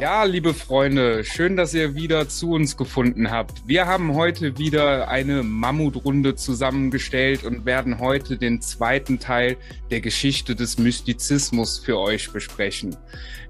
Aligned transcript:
Ja, 0.00 0.24
liebe 0.24 0.54
Freunde, 0.54 1.24
schön, 1.24 1.56
dass 1.56 1.74
ihr 1.74 1.94
wieder 1.94 2.26
zu 2.26 2.52
uns 2.52 2.78
gefunden 2.78 3.30
habt. 3.30 3.68
Wir 3.68 3.84
haben 3.84 4.14
heute 4.14 4.56
wieder 4.56 5.08
eine 5.08 5.42
Mammutrunde 5.42 6.36
zusammengestellt 6.36 7.44
und 7.44 7.66
werden 7.66 7.98
heute 7.98 8.38
den 8.38 8.62
zweiten 8.62 9.18
Teil 9.18 9.58
der 9.90 10.00
Geschichte 10.00 10.56
des 10.56 10.78
Mystizismus 10.78 11.78
für 11.78 11.98
euch 11.98 12.32
besprechen. 12.32 12.96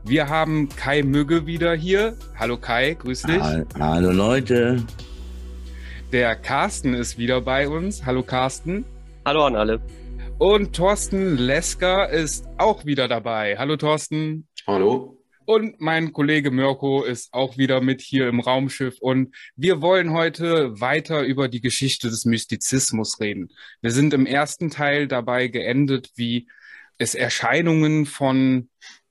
Wir 0.02 0.28
haben 0.28 0.68
Kai 0.70 1.04
Mügge 1.04 1.46
wieder 1.46 1.72
hier. 1.72 2.16
Hallo 2.36 2.56
Kai, 2.56 2.94
grüß 2.94 3.22
dich. 3.22 3.42
Hallo 3.78 4.10
Leute. 4.10 4.82
Der 6.10 6.34
Carsten 6.34 6.94
ist 6.94 7.16
wieder 7.16 7.42
bei 7.42 7.68
uns. 7.68 8.04
Hallo 8.04 8.24
Carsten. 8.24 8.84
Hallo 9.24 9.44
an 9.44 9.54
alle. 9.54 9.80
Und 10.38 10.74
Thorsten 10.74 11.36
Lesker 11.36 12.10
ist 12.10 12.48
auch 12.58 12.84
wieder 12.86 13.06
dabei. 13.06 13.56
Hallo 13.56 13.76
Thorsten. 13.76 14.48
Hallo. 14.66 15.19
Und 15.50 15.80
mein 15.80 16.12
Kollege 16.12 16.52
Mirko 16.52 17.02
ist 17.02 17.34
auch 17.34 17.58
wieder 17.58 17.80
mit 17.80 18.02
hier 18.02 18.28
im 18.28 18.38
Raumschiff. 18.38 18.98
Und 19.00 19.34
wir 19.56 19.82
wollen 19.82 20.12
heute 20.12 20.80
weiter 20.80 21.24
über 21.24 21.48
die 21.48 21.60
Geschichte 21.60 22.08
des 22.08 22.24
Mystizismus 22.24 23.18
reden. 23.18 23.50
Wir 23.80 23.90
sind 23.90 24.14
im 24.14 24.26
ersten 24.26 24.70
Teil 24.70 25.08
dabei 25.08 25.48
geendet, 25.48 26.12
wie 26.14 26.46
es 26.98 27.16
Erscheinungen 27.16 28.06
von, 28.06 28.68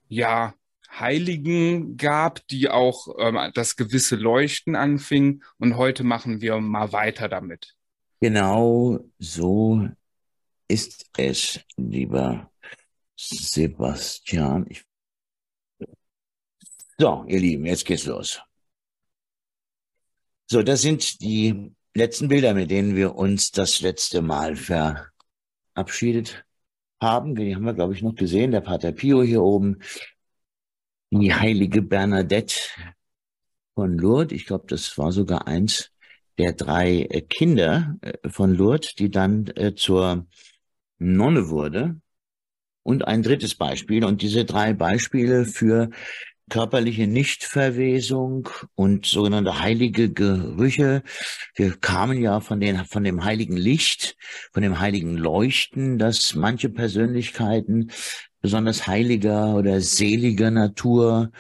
ja, 0.08 0.54
Heiligen 0.90 1.98
gab, 1.98 2.48
die 2.48 2.70
auch 2.70 3.10
ähm, 3.20 3.38
das 3.54 3.76
gewisse 3.76 4.16
Leuchten 4.16 4.78
anfing. 4.78 5.44
Und 5.58 5.76
heute 5.76 6.06
machen 6.06 6.40
wir 6.40 6.62
mal 6.62 6.94
weiter 6.94 7.28
damit. 7.28 7.76
Genau 8.22 9.02
so 9.18 9.90
ist 10.70 11.06
es, 11.18 11.60
lieber 11.76 12.50
Sebastian. 13.18 14.66
Ich 14.70 14.89
so, 17.00 17.24
ihr 17.28 17.40
Lieben, 17.40 17.66
jetzt 17.66 17.86
geht's 17.86 18.06
los. 18.06 18.42
So, 20.48 20.62
das 20.64 20.82
sind 20.82 21.22
die 21.22 21.72
letzten 21.94 22.28
Bilder, 22.28 22.54
mit 22.54 22.72
denen 22.72 22.96
wir 22.96 23.16
uns 23.16 23.52
das 23.52 23.82
letzte 23.82 24.22
Mal 24.22 24.58
verabschiedet 24.58 26.44
haben. 27.02 27.36
Die 27.36 27.56
haben 27.56 27.66
wir, 27.66 27.74
glaube 27.74 27.94
ich, 27.94 28.02
noch 28.02 28.16
gesehen. 28.16 28.52
Der 28.52 28.62
Pater 28.62 28.92
Pio 28.92 29.24
hier 29.24 29.42
oben. 29.42 29.80
Die 31.12 31.34
heilige 31.34 31.82
Bernadette 31.82 32.56
von 33.76 33.98
Lourdes. 33.98 34.36
Ich 34.36 34.46
glaube, 34.46 34.66
das 34.68 34.98
war 34.98 35.12
sogar 35.12 35.48
eins 35.48 35.92
der 36.38 36.54
drei 36.54 37.08
äh, 37.10 37.22
Kinder 37.22 37.98
äh, 38.02 38.30
von 38.30 38.54
Lourdes, 38.54 38.96
die 38.96 39.10
dann 39.10 39.48
äh, 39.56 39.74
zur 39.74 40.28
Nonne 40.98 41.50
wurde. 41.50 42.02
Und 42.84 43.08
ein 43.08 43.24
drittes 43.24 43.56
Beispiel. 43.56 44.04
Und 44.04 44.22
diese 44.22 44.46
drei 44.46 44.74
Beispiele 44.74 45.46
für 45.46 45.90
körperliche 46.50 47.08
Nichtverwesung 47.08 48.50
und 48.76 49.06
sogenannte 49.06 49.60
heilige 49.62 50.12
Gerüche. 50.12 51.04
Wir 51.56 51.78
kamen 51.78 52.22
ja 52.22 52.40
von, 52.40 52.60
den, 52.60 52.86
von 52.86 53.04
dem 53.04 53.24
heiligen 53.24 53.58
Licht, 53.58 54.18
von 54.52 54.64
dem 54.64 54.80
heiligen 54.80 55.16
Leuchten, 55.16 55.98
dass 55.98 56.36
manche 56.36 56.70
Persönlichkeiten 56.70 57.92
besonders 58.42 58.88
heiliger 58.88 59.56
oder 59.56 59.82
seliger 59.82 60.52
Natur 60.52 61.32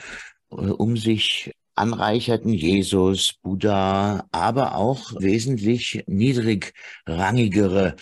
äh, 0.51 0.55
um 0.55 0.97
sich 0.97 1.51
anreicherten, 1.75 2.53
Jesus, 2.53 3.33
Buddha, 3.41 4.27
aber 4.31 4.75
auch 4.75 5.13
wesentlich 5.19 6.03
niedrigrangigere 6.07 7.95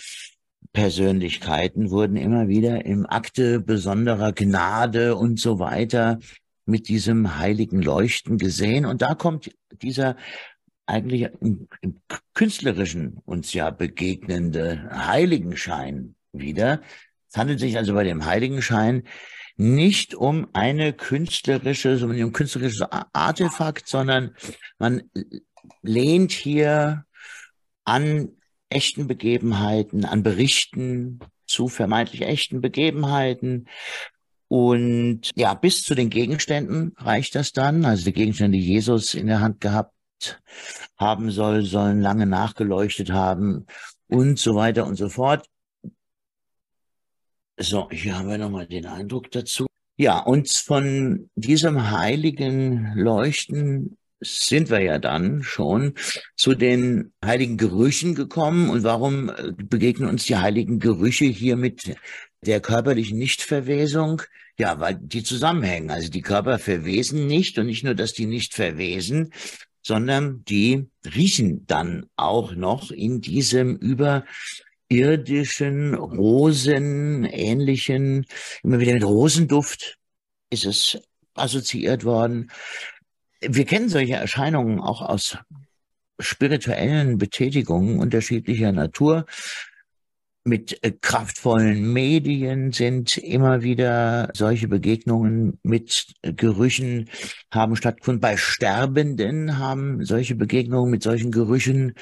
Persönlichkeiten 0.72 1.90
wurden 1.90 2.16
immer 2.16 2.48
wieder 2.48 2.84
im 2.84 3.06
Akte 3.06 3.60
besonderer 3.60 4.32
Gnade 4.32 5.16
und 5.16 5.40
so 5.40 5.58
weiter 5.58 6.18
mit 6.68 6.88
diesem 6.88 7.38
heiligen 7.38 7.82
Leuchten 7.82 8.38
gesehen. 8.38 8.84
Und 8.84 9.02
da 9.02 9.14
kommt 9.14 9.50
dieser 9.82 10.16
eigentlich 10.86 11.28
im, 11.40 11.68
im 11.80 12.00
künstlerischen 12.34 13.18
uns 13.24 13.52
ja 13.52 13.70
begegnende 13.70 14.88
Heiligenschein 14.90 16.14
wieder. 16.32 16.80
Es 17.30 17.36
handelt 17.36 17.60
sich 17.60 17.76
also 17.76 17.94
bei 17.94 18.04
dem 18.04 18.24
Heiligenschein 18.24 19.04
nicht 19.56 20.14
um 20.14 20.48
eine 20.52 20.92
künstlerische, 20.92 21.98
um 22.04 22.12
ein 22.12 22.32
künstlerisches 22.32 22.86
Artefakt, 23.12 23.88
sondern 23.88 24.36
man 24.78 25.02
lehnt 25.82 26.32
hier 26.32 27.04
an 27.84 28.28
echten 28.68 29.06
Begebenheiten, 29.06 30.04
an 30.04 30.22
Berichten 30.22 31.20
zu 31.46 31.68
vermeintlich 31.68 32.22
echten 32.22 32.60
Begebenheiten 32.60 33.68
und 34.48 35.30
ja, 35.34 35.54
bis 35.54 35.84
zu 35.84 35.94
den 35.94 36.10
Gegenständen 36.10 36.92
reicht 36.96 37.34
das 37.34 37.52
dann. 37.52 37.84
Also 37.84 38.04
die 38.04 38.12
Gegenstände, 38.12 38.56
die 38.58 38.64
Jesus 38.64 39.14
in 39.14 39.26
der 39.26 39.40
Hand 39.40 39.60
gehabt 39.60 39.94
haben 40.96 41.30
soll, 41.30 41.64
sollen 41.64 42.00
lange 42.00 42.26
nachgeleuchtet 42.26 43.12
haben 43.12 43.66
und 44.08 44.38
so 44.38 44.54
weiter 44.54 44.86
und 44.86 44.96
so 44.96 45.08
fort. 45.08 45.46
So, 47.58 47.88
hier 47.90 48.18
haben 48.18 48.28
wir 48.28 48.38
nochmal 48.38 48.66
den 48.66 48.86
Eindruck 48.86 49.30
dazu. 49.30 49.66
Ja, 49.96 50.20
und 50.20 50.48
von 50.48 51.28
diesem 51.34 51.90
heiligen 51.90 52.92
Leuchten 52.94 53.98
sind 54.20 54.70
wir 54.70 54.80
ja 54.80 54.98
dann 54.98 55.42
schon 55.42 55.94
zu 56.36 56.54
den 56.54 57.12
heiligen 57.24 57.56
Gerüchen 57.56 58.14
gekommen. 58.14 58.70
Und 58.70 58.84
warum 58.84 59.32
begegnen 59.56 60.08
uns 60.08 60.24
die 60.24 60.36
heiligen 60.36 60.78
Gerüche 60.78 61.24
hier 61.24 61.56
mit 61.56 61.96
der 62.42 62.60
körperlichen 62.60 63.18
Nichtverwesung? 63.18 64.22
Ja, 64.58 64.78
weil 64.80 64.98
die 65.00 65.22
zusammenhängen. 65.22 65.90
Also 65.90 66.10
die 66.10 66.22
Körper 66.22 66.58
verwesen 66.58 67.26
nicht 67.26 67.58
und 67.58 67.66
nicht 67.66 67.84
nur, 67.84 67.94
dass 67.94 68.12
die 68.12 68.26
nicht 68.26 68.52
verwesen, 68.54 69.32
sondern 69.82 70.44
die 70.44 70.88
riechen 71.14 71.66
dann 71.66 72.06
auch 72.16 72.54
noch 72.54 72.90
in 72.90 73.20
diesem 73.20 73.76
überirdischen, 73.76 75.94
rosenähnlichen, 75.94 78.26
immer 78.62 78.80
wieder 78.80 78.94
mit 78.94 79.04
Rosenduft 79.04 79.98
ist 80.50 80.64
es 80.64 80.98
assoziiert 81.34 82.04
worden. 82.04 82.50
Wir 83.40 83.64
kennen 83.64 83.88
solche 83.88 84.14
Erscheinungen 84.14 84.80
auch 84.80 85.02
aus 85.02 85.38
spirituellen 86.18 87.18
Betätigungen 87.18 88.00
unterschiedlicher 88.00 88.72
Natur. 88.72 89.26
Mit 90.48 90.82
äh, 90.82 90.92
kraftvollen 90.92 91.92
Medien 91.92 92.72
sind 92.72 93.18
immer 93.18 93.62
wieder 93.62 94.30
solche 94.34 94.66
Begegnungen 94.66 95.58
mit 95.62 96.14
Gerüchen 96.22 97.10
haben 97.52 97.76
stattgefunden. 97.76 98.22
Bei 98.22 98.38
Sterbenden 98.38 99.58
haben 99.58 100.02
solche 100.06 100.34
Begegnungen 100.36 100.90
mit 100.90 101.02
solchen 101.02 101.30
Gerüchen 101.30 101.92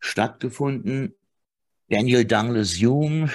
stattgefunden. 0.00 1.14
Daniel 1.90 2.24
Douglas 2.24 2.80
Hume 2.80 3.30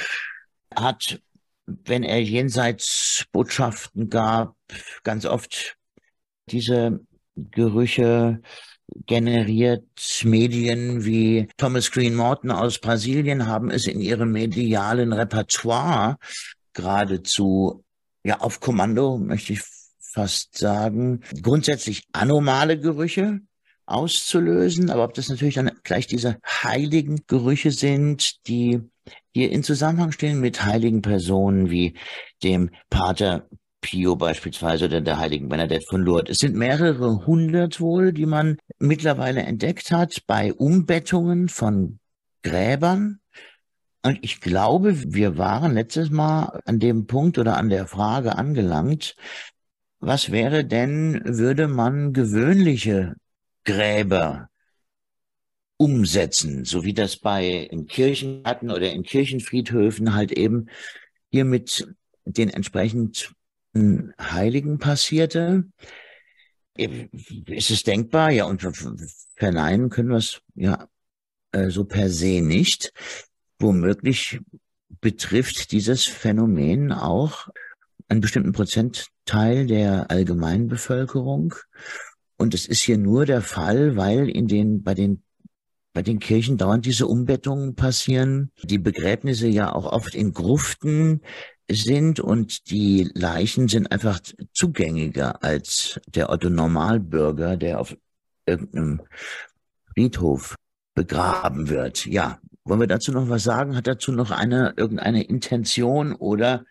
hat, 0.74 1.22
wenn 1.68 2.02
er 2.02 2.24
jenseits 2.24 3.26
Botschaften 3.32 4.10
gab, 4.10 4.56
ganz 5.04 5.28
oft 5.28 5.78
diese 6.50 7.00
Gerüche 7.36 8.42
generiert. 9.06 9.84
Medien 10.24 11.06
wie 11.06 11.48
Thomas 11.58 11.92
Green 11.92 12.16
Morton 12.16 12.52
aus 12.52 12.80
Brasilien 12.80 13.48
haben 13.48 13.70
es 13.70 13.88
in 13.88 14.00
ihrem 14.00 14.32
medialen 14.32 15.14
Repertoire 15.14 16.18
geradezu 16.74 17.84
ja 18.24 18.40
auf 18.40 18.60
Kommando, 18.60 19.18
möchte 19.18 19.54
ich 19.54 19.62
fast 20.00 20.58
sagen, 20.58 21.22
grundsätzlich 21.42 22.04
anomale 22.12 22.80
Gerüche 22.80 23.40
auszulösen, 23.86 24.90
aber 24.90 25.04
ob 25.04 25.14
das 25.14 25.30
natürlich 25.30 25.56
dann 25.56 25.72
gleich 25.84 26.08
diese 26.08 26.40
heiligen 26.46 27.22
Gerüche 27.28 27.72
sind, 27.72 28.48
die 28.48 28.82
hier 29.34 29.52
in 29.52 29.64
Zusammenhang 29.64 30.12
stehen 30.12 30.40
mit 30.40 30.66
heiligen 30.66 31.02
Personen 31.02 31.70
wie 31.70 31.98
dem 32.44 32.70
Pater 32.90 33.48
Pio 33.82 34.16
beispielsweise 34.16 34.86
oder 34.86 35.02
der 35.02 35.20
heiligen 35.20 35.50
Bernadette 35.50 35.86
von 35.88 36.02
Lourdes. 36.02 36.32
Es 36.32 36.38
sind 36.40 36.56
mehrere 36.56 37.26
hundert 37.26 37.80
wohl, 37.80 38.12
die 38.12 38.26
man 38.26 38.58
mittlerweile 38.80 39.44
entdeckt 39.44 39.92
hat 39.92 40.24
bei 40.28 40.54
Umbettungen 40.54 41.48
von 41.50 42.00
Gräbern. 42.44 43.20
Und 44.04 44.20
ich 44.22 44.42
glaube, 44.42 45.14
wir 45.14 45.38
waren 45.38 45.74
letztes 45.74 46.10
Mal 46.10 46.62
an 46.66 46.80
dem 46.80 47.08
Punkt 47.08 47.38
oder 47.38 47.58
an 47.58 47.70
der 47.70 47.88
Frage 47.88 48.38
angelangt, 48.38 49.16
was 50.00 50.32
wäre 50.32 50.64
denn, 50.64 51.22
würde 51.26 51.68
man 51.68 52.14
gewöhnliche 52.14 53.16
Gräber 53.64 54.50
umsetzen, 55.78 56.66
so 56.66 56.84
wie 56.84 56.94
das 56.94 57.18
bei 57.18 57.48
in 57.48 57.86
Kirchen 57.88 58.44
oder 58.46 58.92
in 58.92 59.04
Kirchenfriedhöfen 59.04 60.16
halt 60.16 60.32
eben 60.32 60.68
hier 61.30 61.46
mit 61.46 61.88
den 62.26 62.50
entsprechend 62.50 63.34
Heiligen 64.20 64.78
passierte. 64.78 65.66
Ist 66.76 67.72
es 67.72 67.84
denkbar? 67.84 68.32
Ja, 68.32 68.46
und 68.46 68.62
verneinen 69.36 69.90
können 69.90 70.10
wir 70.10 70.18
es 70.18 70.42
ja 70.56 70.88
äh, 71.52 71.70
so 71.70 71.86
per 71.86 72.10
se 72.10 72.42
nicht. 72.42 72.94
Womöglich 73.60 74.40
betrifft 75.02 75.72
dieses 75.72 76.06
Phänomen 76.06 76.92
auch 76.92 77.48
einen 78.08 78.22
bestimmten 78.22 78.52
Prozentteil 78.52 79.66
der 79.66 80.12
Allgemeinbevölkerung. 80.12 81.56
Und 82.38 82.54
es 82.54 82.68
ist 82.68 82.84
hier 82.84 82.98
nur 82.98 83.26
der 83.26 83.42
Fall, 83.42 83.96
weil 83.96 84.30
in 84.30 84.48
den, 84.48 84.84
bei 84.84 84.94
den 84.94 85.24
bei 85.98 86.04
den 86.04 86.20
Kirchen 86.20 86.58
dauernd 86.58 86.86
diese 86.86 87.08
Umbettungen 87.08 87.74
passieren, 87.74 88.52
die 88.62 88.78
Begräbnisse 88.78 89.48
ja 89.48 89.74
auch 89.74 89.92
oft 89.92 90.14
in 90.14 90.32
Gruften 90.32 91.22
sind 91.70 92.20
und 92.20 92.70
die 92.70 93.10
Leichen 93.14 93.68
sind 93.68 93.92
einfach 93.92 94.20
zugänglicher 94.54 95.44
als 95.44 96.00
der 96.08 96.30
Otto 96.30 96.50
Normalbürger, 96.50 97.58
der 97.58 97.80
auf 97.82 97.98
irgendeinem 98.46 99.02
Friedhof 99.94 100.56
begraben 100.94 101.70
wird. 101.70 102.06
Ja, 102.06 102.40
wollen 102.64 102.80
wir 102.80 102.88
dazu 102.88 103.12
noch 103.12 103.30
was 103.30 103.44
sagen? 103.44 103.76
Hat 103.76 103.88
dazu 103.88 104.12
noch 104.12 104.32
eine 104.32 104.74
irgendeine 104.78 105.24
Intention 105.24 106.14
oder 106.14 106.64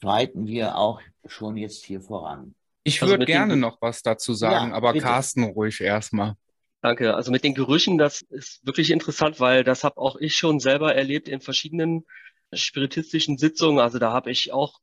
schreiten 0.00 0.46
wir 0.46 0.76
auch 0.76 1.00
schon 1.26 1.56
jetzt 1.56 1.84
hier 1.84 2.00
voran? 2.00 2.54
Ich 2.84 3.00
also 3.00 3.12
würde 3.12 3.26
gerne 3.26 3.56
noch 3.56 3.80
was 3.80 4.02
dazu 4.02 4.34
sagen, 4.34 4.70
ja, 4.70 4.76
aber 4.76 4.92
bitte. 4.92 5.04
Carsten 5.04 5.44
ruhig 5.44 5.80
erstmal. 5.80 6.34
Danke. 6.80 7.14
Also 7.14 7.30
mit 7.30 7.44
den 7.44 7.54
Gerüchen, 7.54 7.96
das 7.96 8.22
ist 8.22 8.66
wirklich 8.66 8.90
interessant, 8.90 9.38
weil 9.38 9.62
das 9.62 9.84
habe 9.84 9.98
auch 9.98 10.16
ich 10.16 10.34
schon 10.34 10.58
selber 10.58 10.94
erlebt 10.94 11.28
in 11.28 11.40
verschiedenen 11.40 12.04
spiritistischen 12.52 13.38
Sitzungen. 13.38 13.80
Also 13.80 13.98
da 13.98 14.12
habe 14.12 14.30
ich 14.30 14.52
auch 14.52 14.80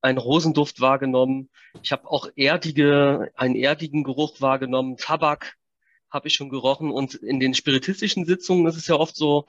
einen 0.00 0.18
Rosenduft 0.18 0.80
wahrgenommen. 0.80 1.50
Ich 1.82 1.92
habe 1.92 2.08
auch 2.08 2.28
erdige, 2.36 3.30
einen 3.34 3.56
erdigen 3.56 4.04
Geruch 4.04 4.40
wahrgenommen. 4.40 4.96
Tabak 4.96 5.54
habe 6.10 6.28
ich 6.28 6.34
schon 6.34 6.50
gerochen. 6.50 6.90
Und 6.90 7.14
in 7.14 7.40
den 7.40 7.54
spiritistischen 7.54 8.24
Sitzungen 8.24 8.66
ist 8.66 8.76
es 8.76 8.86
ja 8.86 8.96
oft 8.96 9.16
so, 9.16 9.46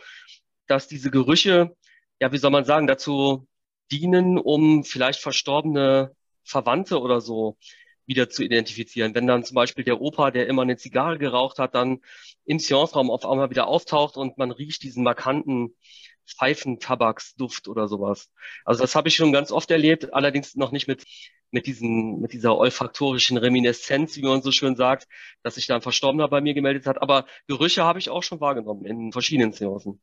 dass 0.67 0.87
diese 0.87 1.11
Gerüche, 1.11 1.75
ja, 2.19 2.31
wie 2.31 2.37
soll 2.37 2.51
man 2.51 2.65
sagen, 2.65 2.87
dazu 2.87 3.47
dienen, 3.91 4.37
um 4.37 4.83
vielleicht 4.83 5.19
verstorbene 5.19 6.15
Verwandte 6.43 6.99
oder 6.99 7.21
so 7.21 7.57
wieder 8.05 8.29
zu 8.29 8.43
identifizieren. 8.43 9.13
Wenn 9.13 9.27
dann 9.27 9.43
zum 9.43 9.55
Beispiel 9.55 9.83
der 9.83 10.01
Opa, 10.01 10.31
der 10.31 10.47
immer 10.47 10.63
eine 10.63 10.77
Zigarre 10.77 11.19
geraucht 11.19 11.59
hat, 11.59 11.75
dann 11.75 12.01
im 12.45 12.57
Seanceraum 12.59 13.11
auf 13.11 13.25
einmal 13.25 13.51
wieder 13.51 13.67
auftaucht 13.67 14.17
und 14.17 14.37
man 14.37 14.51
riecht 14.51 14.81
diesen 14.81 15.03
markanten 15.03 15.75
Pfeifentabaksduft 16.37 17.67
oder 17.67 17.87
sowas. 17.87 18.29
Also 18.65 18.81
das 18.81 18.95
habe 18.95 19.07
ich 19.07 19.15
schon 19.15 19.31
ganz 19.31 19.51
oft 19.51 19.71
erlebt, 19.71 20.13
allerdings 20.13 20.55
noch 20.55 20.71
nicht 20.71 20.87
mit 20.87 21.03
mit 21.51 21.65
diesen 21.65 22.19
mit 22.19 22.33
dieser 22.33 22.57
olfaktorischen 22.57 23.37
Reminiszenz, 23.37 24.15
wie 24.17 24.21
man 24.21 24.41
so 24.41 24.51
schön 24.51 24.75
sagt, 24.75 25.07
dass 25.43 25.55
sich 25.55 25.67
da 25.67 25.75
ein 25.75 25.81
Verstorbener 25.81 26.27
bei 26.27 26.41
mir 26.41 26.53
gemeldet 26.53 26.85
hat. 26.85 27.01
Aber 27.01 27.25
Gerüche 27.47 27.83
habe 27.83 27.99
ich 27.99 28.09
auch 28.09 28.23
schon 28.23 28.39
wahrgenommen 28.39 28.85
in 28.85 29.11
verschiedenen 29.11 29.51
Seancen. 29.51 30.01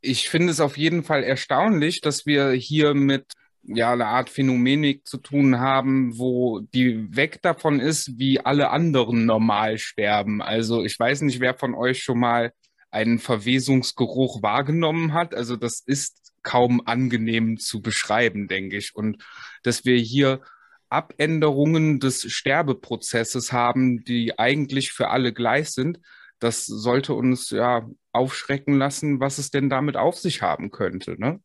Ich 0.00 0.28
finde 0.28 0.50
es 0.50 0.60
auf 0.60 0.76
jeden 0.76 1.02
Fall 1.02 1.22
erstaunlich, 1.22 2.00
dass 2.00 2.26
wir 2.26 2.50
hier 2.50 2.94
mit 2.94 3.32
ja 3.66 3.92
eine 3.92 4.06
Art 4.06 4.28
Phänomenik 4.28 5.06
zu 5.06 5.16
tun 5.18 5.58
haben, 5.58 6.18
wo 6.18 6.60
die 6.60 7.16
weg 7.16 7.40
davon 7.42 7.80
ist, 7.80 8.18
wie 8.18 8.40
alle 8.40 8.70
anderen 8.70 9.24
normal 9.24 9.78
sterben. 9.78 10.42
Also 10.42 10.84
ich 10.84 10.98
weiß 10.98 11.22
nicht, 11.22 11.40
wer 11.40 11.54
von 11.54 11.74
euch 11.74 12.02
schon 12.02 12.18
mal 12.18 12.52
einen 12.94 13.18
Verwesungsgeruch 13.18 14.42
wahrgenommen 14.42 15.12
hat. 15.12 15.34
Also 15.34 15.56
das 15.56 15.80
ist 15.84 16.32
kaum 16.42 16.82
angenehm 16.86 17.58
zu 17.58 17.82
beschreiben, 17.82 18.48
denke 18.48 18.76
ich. 18.76 18.94
Und 18.94 19.24
dass 19.62 19.84
wir 19.84 19.96
hier 19.96 20.40
Abänderungen 20.88 21.98
des 21.98 22.22
Sterbeprozesses 22.32 23.52
haben, 23.52 24.04
die 24.04 24.38
eigentlich 24.38 24.92
für 24.92 25.08
alle 25.08 25.32
gleich 25.32 25.70
sind, 25.70 25.98
das 26.38 26.66
sollte 26.66 27.14
uns 27.14 27.50
ja 27.50 27.88
aufschrecken 28.12 28.78
lassen, 28.78 29.18
was 29.18 29.38
es 29.38 29.50
denn 29.50 29.68
damit 29.68 29.96
auf 29.96 30.18
sich 30.18 30.42
haben 30.42 30.70
könnte. 30.70 31.18
Ne? 31.18 31.40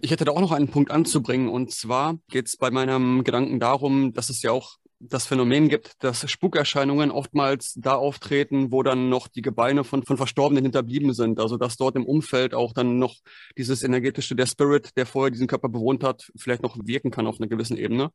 Ich 0.00 0.10
hätte 0.10 0.24
da 0.24 0.32
auch 0.32 0.40
noch 0.40 0.52
einen 0.52 0.68
Punkt 0.68 0.90
anzubringen. 0.90 1.48
Und 1.48 1.72
zwar 1.72 2.18
geht 2.28 2.46
es 2.46 2.56
bei 2.56 2.70
meinem 2.70 3.22
Gedanken 3.22 3.60
darum, 3.60 4.12
dass 4.12 4.30
es 4.30 4.42
ja 4.42 4.50
auch 4.50 4.76
das 5.08 5.26
Phänomen 5.26 5.68
gibt, 5.68 6.02
dass 6.02 6.28
Spukerscheinungen 6.30 7.10
oftmals 7.10 7.74
da 7.76 7.94
auftreten, 7.94 8.72
wo 8.72 8.82
dann 8.82 9.08
noch 9.08 9.28
die 9.28 9.42
Gebeine 9.42 9.84
von, 9.84 10.02
von 10.02 10.16
Verstorbenen 10.16 10.64
hinterblieben 10.64 11.12
sind. 11.12 11.40
Also 11.40 11.56
dass 11.56 11.76
dort 11.76 11.96
im 11.96 12.06
Umfeld 12.06 12.54
auch 12.54 12.72
dann 12.72 12.98
noch 12.98 13.16
dieses 13.56 13.82
energetische, 13.82 14.34
der 14.34 14.46
Spirit, 14.46 14.96
der 14.96 15.06
vorher 15.06 15.30
diesen 15.30 15.46
Körper 15.46 15.68
bewohnt 15.68 16.04
hat, 16.04 16.30
vielleicht 16.36 16.62
noch 16.62 16.76
wirken 16.84 17.10
kann 17.10 17.26
auf 17.26 17.38
einer 17.38 17.48
gewissen 17.48 17.76
Ebene. 17.76 18.10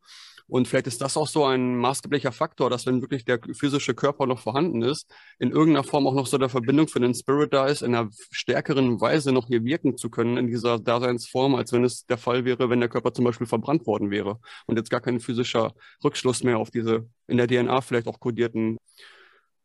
Und 0.50 0.68
vielleicht 0.68 0.88
ist 0.88 1.00
das 1.02 1.16
auch 1.16 1.28
so 1.28 1.46
ein 1.46 1.78
maßgeblicher 1.78 2.32
Faktor, 2.32 2.72
dass 2.72 2.88
wenn 2.88 3.02
wirklich 3.02 3.24
der 3.24 3.40
physische 3.54 3.94
Körper 3.94 4.26
noch 4.26 4.40
vorhanden 4.40 4.82
ist, 4.82 5.08
in 5.38 5.52
irgendeiner 5.52 5.84
Form 5.84 6.08
auch 6.08 6.16
noch 6.16 6.26
so 6.26 6.40
der 6.40 6.50
Verbindung 6.50 6.88
für 6.88 7.00
den 7.00 7.14
Spirit 7.14 7.54
da 7.54 7.68
ist, 7.68 7.84
in 7.84 7.94
einer 7.94 8.10
stärkeren 8.32 9.00
Weise 9.00 9.32
noch 9.32 9.48
hier 9.48 9.64
wirken 9.64 9.96
zu 9.96 10.10
können 10.10 10.38
in 10.38 10.48
dieser 10.48 10.80
Daseinsform, 10.80 11.54
als 11.54 11.72
wenn 11.72 11.84
es 11.84 12.06
der 12.08 12.18
Fall 12.18 12.46
wäre, 12.46 12.72
wenn 12.72 12.80
der 12.80 12.90
Körper 12.90 13.14
zum 13.14 13.26
Beispiel 13.26 13.46
verbrannt 13.46 13.86
worden 13.86 14.10
wäre 14.10 14.40
und 14.66 14.78
jetzt 14.78 14.90
gar 14.90 15.02
kein 15.02 15.20
physischer 15.20 15.74
Rückschluss 16.04 16.44
mehr 16.44 16.58
auf 16.58 16.72
diese 16.80 17.08
in 17.28 17.38
der 17.38 17.48
DNA 17.48 17.82
vielleicht 17.82 18.08
auch 18.08 18.20
kodierten 18.20 18.78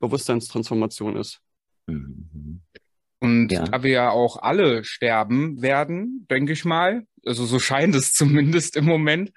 Bewusstseinstransformation 0.00 1.16
ist. 1.16 1.40
Mhm. 1.86 2.60
Und 3.20 3.48
ja. 3.48 3.64
da 3.64 3.82
wir 3.82 3.90
ja 3.90 4.10
auch 4.10 4.36
alle 4.42 4.84
sterben 4.84 5.62
werden, 5.62 6.26
denke 6.30 6.52
ich 6.52 6.66
mal, 6.66 7.06
also 7.24 7.46
so 7.46 7.58
scheint 7.58 7.94
es 7.94 8.12
zumindest 8.14 8.76
im 8.76 8.84
Moment, 8.84 9.32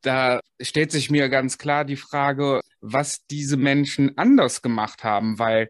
da 0.00 0.40
stellt 0.60 0.90
sich 0.90 1.10
mir 1.10 1.28
ganz 1.28 1.58
klar 1.58 1.84
die 1.84 1.96
Frage, 1.96 2.60
was 2.80 3.26
diese 3.26 3.58
Menschen 3.58 4.16
anders 4.16 4.62
gemacht 4.62 5.04
haben, 5.04 5.38
weil 5.38 5.68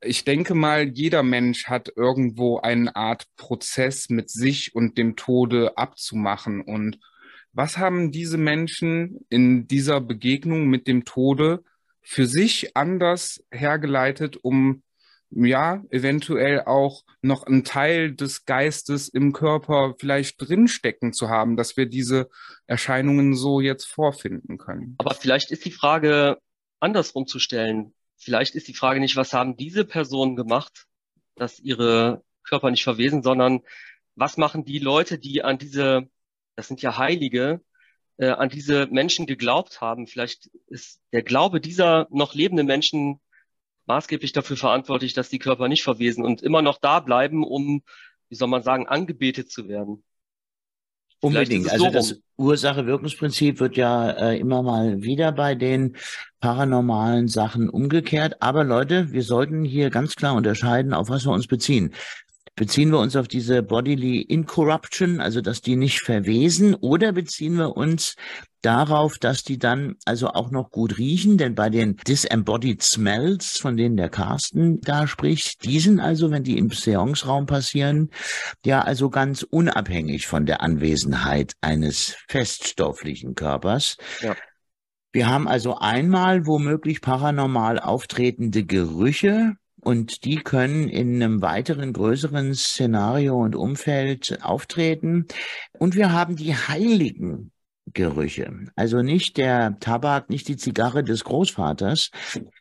ich 0.00 0.24
denke 0.24 0.54
mal, 0.54 0.88
jeder 0.88 1.22
Mensch 1.22 1.66
hat 1.66 1.90
irgendwo 1.96 2.58
eine 2.58 2.94
Art 2.94 3.26
Prozess 3.36 4.08
mit 4.08 4.30
sich 4.30 4.74
und 4.74 4.98
dem 4.98 5.16
Tode 5.16 5.76
abzumachen. 5.76 6.60
Und 6.60 6.98
was 7.56 7.78
haben 7.78 8.12
diese 8.12 8.36
Menschen 8.36 9.24
in 9.30 9.66
dieser 9.66 10.00
Begegnung 10.02 10.66
mit 10.66 10.86
dem 10.86 11.04
Tode 11.04 11.64
für 12.02 12.26
sich 12.26 12.76
anders 12.76 13.42
hergeleitet, 13.50 14.36
um 14.36 14.82
ja, 15.30 15.82
eventuell 15.90 16.62
auch 16.62 17.02
noch 17.20 17.44
einen 17.44 17.64
Teil 17.64 18.14
des 18.14 18.44
Geistes 18.44 19.08
im 19.08 19.32
Körper 19.32 19.94
vielleicht 19.98 20.36
drinstecken 20.38 21.12
zu 21.12 21.28
haben, 21.28 21.56
dass 21.56 21.76
wir 21.76 21.86
diese 21.86 22.28
Erscheinungen 22.66 23.34
so 23.34 23.60
jetzt 23.60 23.86
vorfinden 23.86 24.58
können. 24.58 24.94
Aber 24.98 25.14
vielleicht 25.14 25.50
ist 25.50 25.64
die 25.64 25.72
Frage 25.72 26.38
andersrum 26.78 27.26
zu 27.26 27.38
stellen. 27.38 27.94
Vielleicht 28.16 28.54
ist 28.54 28.68
die 28.68 28.74
Frage 28.74 29.00
nicht, 29.00 29.16
was 29.16 29.32
haben 29.32 29.56
diese 29.56 29.84
Personen 29.84 30.36
gemacht, 30.36 30.86
dass 31.34 31.58
ihre 31.58 32.22
Körper 32.44 32.70
nicht 32.70 32.84
verwesen, 32.84 33.22
sondern 33.22 33.62
was 34.14 34.36
machen 34.36 34.64
die 34.64 34.78
Leute, 34.78 35.18
die 35.18 35.42
an 35.42 35.58
diese, 35.58 36.08
das 36.56 36.68
sind 36.68 36.82
ja 36.82 36.98
Heilige, 36.98 37.60
äh, 38.16 38.28
an 38.28 38.48
diese 38.48 38.86
Menschen 38.86 39.26
geglaubt 39.26 39.80
haben. 39.80 40.06
Vielleicht 40.06 40.50
ist 40.66 41.00
der 41.12 41.22
Glaube 41.22 41.60
dieser 41.60 42.08
noch 42.10 42.34
lebenden 42.34 42.66
Menschen 42.66 43.20
maßgeblich 43.86 44.32
dafür 44.32 44.56
verantwortlich, 44.56 45.12
dass 45.14 45.28
die 45.28 45.38
Körper 45.38 45.68
nicht 45.68 45.84
verwesen 45.84 46.24
und 46.24 46.42
immer 46.42 46.62
noch 46.62 46.78
da 46.78 47.00
bleiben, 47.00 47.44
um, 47.44 47.82
wie 48.28 48.34
soll 48.34 48.48
man 48.48 48.62
sagen, 48.62 48.88
angebetet 48.88 49.50
zu 49.50 49.68
werden. 49.68 50.02
Unbedingt. 51.20 51.70
Also 51.70 51.90
das 51.90 52.20
Ursache-Wirkungsprinzip 52.36 53.58
wird 53.58 53.76
ja 53.76 54.10
äh, 54.10 54.38
immer 54.38 54.62
mal 54.62 55.02
wieder 55.02 55.32
bei 55.32 55.54
den 55.54 55.96
paranormalen 56.40 57.28
Sachen 57.28 57.70
umgekehrt. 57.70 58.42
Aber 58.42 58.64
Leute, 58.64 59.12
wir 59.12 59.22
sollten 59.22 59.64
hier 59.64 59.88
ganz 59.88 60.14
klar 60.14 60.34
unterscheiden, 60.34 60.92
auf 60.92 61.08
was 61.08 61.24
wir 61.24 61.32
uns 61.32 61.46
beziehen. 61.46 61.94
Beziehen 62.56 62.90
wir 62.90 62.98
uns 62.98 63.14
auf 63.16 63.28
diese 63.28 63.62
Bodily 63.62 64.22
Incorruption, 64.22 65.20
also 65.20 65.42
dass 65.42 65.60
die 65.60 65.76
nicht 65.76 66.00
verwesen, 66.00 66.74
oder 66.74 67.12
beziehen 67.12 67.56
wir 67.56 67.76
uns 67.76 68.16
darauf, 68.62 69.18
dass 69.18 69.44
die 69.44 69.58
dann 69.58 69.96
also 70.06 70.28
auch 70.28 70.50
noch 70.50 70.70
gut 70.70 70.96
riechen? 70.96 71.36
Denn 71.36 71.54
bei 71.54 71.68
den 71.68 71.98
Disembodied 72.08 72.82
Smells, 72.82 73.58
von 73.58 73.76
denen 73.76 73.98
der 73.98 74.08
Carsten 74.08 74.80
da 74.80 75.06
spricht, 75.06 75.64
die 75.64 75.80
sind 75.80 76.00
also, 76.00 76.30
wenn 76.30 76.44
die 76.44 76.56
im 76.56 76.70
Seance-Raum 76.70 77.44
passieren, 77.44 78.10
ja 78.64 78.80
also 78.80 79.10
ganz 79.10 79.42
unabhängig 79.42 80.26
von 80.26 80.46
der 80.46 80.62
Anwesenheit 80.62 81.52
eines 81.60 82.16
feststofflichen 82.26 83.34
Körpers. 83.34 83.98
Ja. 84.22 84.34
Wir 85.12 85.28
haben 85.28 85.46
also 85.46 85.76
einmal 85.76 86.46
womöglich 86.46 87.02
paranormal 87.02 87.78
auftretende 87.78 88.64
Gerüche, 88.64 89.56
und 89.86 90.24
die 90.24 90.38
können 90.38 90.88
in 90.88 91.22
einem 91.22 91.42
weiteren, 91.42 91.92
größeren 91.92 92.54
Szenario 92.56 93.40
und 93.40 93.54
Umfeld 93.54 94.40
auftreten. 94.42 95.26
Und 95.78 95.94
wir 95.94 96.12
haben 96.12 96.34
die 96.34 96.56
heiligen 96.56 97.52
Gerüche. 97.94 98.52
Also 98.74 99.02
nicht 99.02 99.36
der 99.36 99.78
Tabak, 99.78 100.28
nicht 100.28 100.48
die 100.48 100.56
Zigarre 100.56 101.04
des 101.04 101.22
Großvaters, 101.22 102.10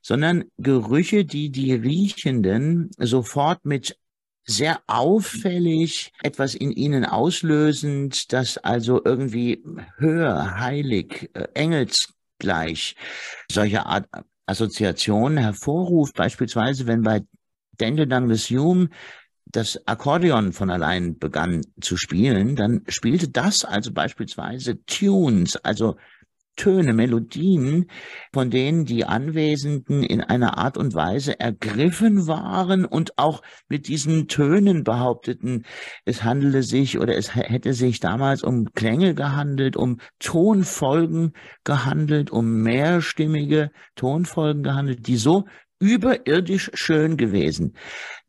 sondern 0.03 0.44
Gerüche, 0.60 1.25
die 1.25 1.50
die 1.50 1.74
Riechenden 1.74 2.91
sofort 3.00 3.65
mit 3.65 3.98
sehr 4.44 4.82
auffällig 4.86 6.13
etwas 6.22 6.53
in 6.53 6.70
ihnen 6.72 7.05
auslösend, 7.05 8.34
das 8.34 8.60
also 8.60 9.01
irgendwie 9.03 9.63
höher, 9.98 10.60
heilig, 10.60 11.32
äh, 11.34 11.48
engelsgleich 11.55 12.96
solche 13.50 13.88
Art 13.88 14.08
Assoziationen 14.46 15.38
hervorruft, 15.38 16.16
beispielsweise 16.16 16.88
wenn 16.88 17.02
bei 17.02 17.22
Daniel 17.78 18.08
Douglas 18.08 18.50
Hume 18.50 18.90
das 19.46 19.88
Akkordeon 19.88 20.54
von 20.54 20.70
allein 20.70 21.18
begann 21.18 21.62
zu 21.80 21.98
spielen, 21.98 22.56
dann 22.56 22.84
spielte 22.88 23.30
das 23.30 23.64
also 23.64 23.92
beispielsweise 23.94 24.84
Tunes, 24.86 25.56
also 25.58 25.98
Töne, 26.55 26.93
Melodien, 26.93 27.89
von 28.33 28.50
denen 28.50 28.85
die 28.85 29.05
Anwesenden 29.05 30.03
in 30.03 30.21
einer 30.21 30.57
Art 30.57 30.77
und 30.77 30.93
Weise 30.93 31.39
ergriffen 31.39 32.27
waren 32.27 32.85
und 32.85 33.17
auch 33.17 33.41
mit 33.67 33.88
diesen 33.88 34.27
Tönen 34.27 34.83
behaupteten, 34.83 35.65
es 36.05 36.24
handele 36.24 36.63
sich 36.63 37.00
oder 37.00 37.15
es 37.15 37.35
hätte 37.35 37.74
sich 37.74 38.00
damals 38.00 38.43
um 38.43 38.65
Klänge 38.74 39.15
gehandelt, 39.15 39.75
um 39.75 40.00
Tonfolgen 40.19 41.33
gehandelt, 41.63 42.31
um 42.31 42.62
mehrstimmige 42.62 43.71
Tonfolgen 43.95 44.63
gehandelt, 44.63 45.07
die 45.07 45.17
so 45.17 45.45
überirdisch 45.79 46.71
schön 46.74 47.17
gewesen 47.17 47.75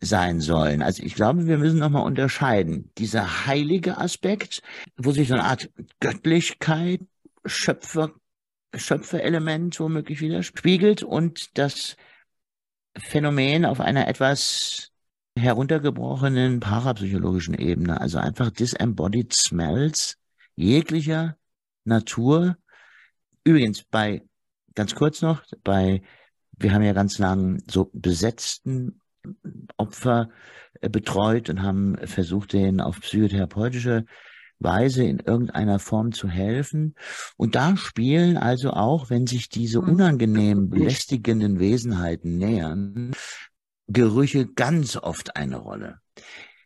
sein 0.00 0.40
sollen. 0.40 0.82
Also 0.82 1.02
ich 1.02 1.14
glaube, 1.14 1.46
wir 1.46 1.58
müssen 1.58 1.78
nochmal 1.78 2.04
unterscheiden. 2.04 2.90
Dieser 2.98 3.46
heilige 3.46 3.98
Aspekt, 3.98 4.62
wo 4.96 5.12
sich 5.12 5.28
so 5.28 5.34
eine 5.34 5.44
Art 5.44 5.70
Göttlichkeit 6.00 7.00
Schöpfer, 7.46 8.12
Schöpferelement 8.74 9.78
womöglich 9.80 10.20
widerspiegelt 10.20 11.02
und 11.02 11.56
das 11.58 11.96
Phänomen 12.96 13.64
auf 13.64 13.80
einer 13.80 14.08
etwas 14.08 14.92
heruntergebrochenen 15.38 16.60
parapsychologischen 16.60 17.54
Ebene, 17.54 18.00
also 18.00 18.18
einfach 18.18 18.50
disembodied 18.50 19.34
smells 19.34 20.16
jeglicher 20.54 21.36
Natur. 21.84 22.56
Übrigens 23.44 23.84
bei, 23.84 24.22
ganz 24.74 24.94
kurz 24.94 25.22
noch, 25.22 25.42
bei, 25.62 26.02
wir 26.52 26.72
haben 26.72 26.82
ja 26.82 26.94
ganz 26.94 27.18
lang 27.18 27.62
so 27.70 27.90
besetzten 27.92 29.00
Opfer 29.76 30.30
äh, 30.80 30.88
betreut 30.88 31.50
und 31.50 31.62
haben 31.62 31.96
versucht, 32.06 32.52
denen 32.52 32.80
auf 32.80 33.00
psychotherapeutische 33.00 34.04
Weise 34.58 35.04
in 35.04 35.20
irgendeiner 35.20 35.78
Form 35.78 36.12
zu 36.12 36.28
helfen. 36.28 36.94
Und 37.36 37.54
da 37.54 37.76
spielen 37.76 38.36
also 38.36 38.70
auch, 38.70 39.10
wenn 39.10 39.26
sich 39.26 39.48
diese 39.48 39.80
mhm. 39.82 39.88
unangenehm 39.88 40.70
belästigenden 40.70 41.58
Wesenheiten 41.58 42.38
nähern, 42.38 43.12
Gerüche 43.88 44.46
ganz 44.46 44.96
oft 44.96 45.36
eine 45.36 45.58
Rolle. 45.58 46.00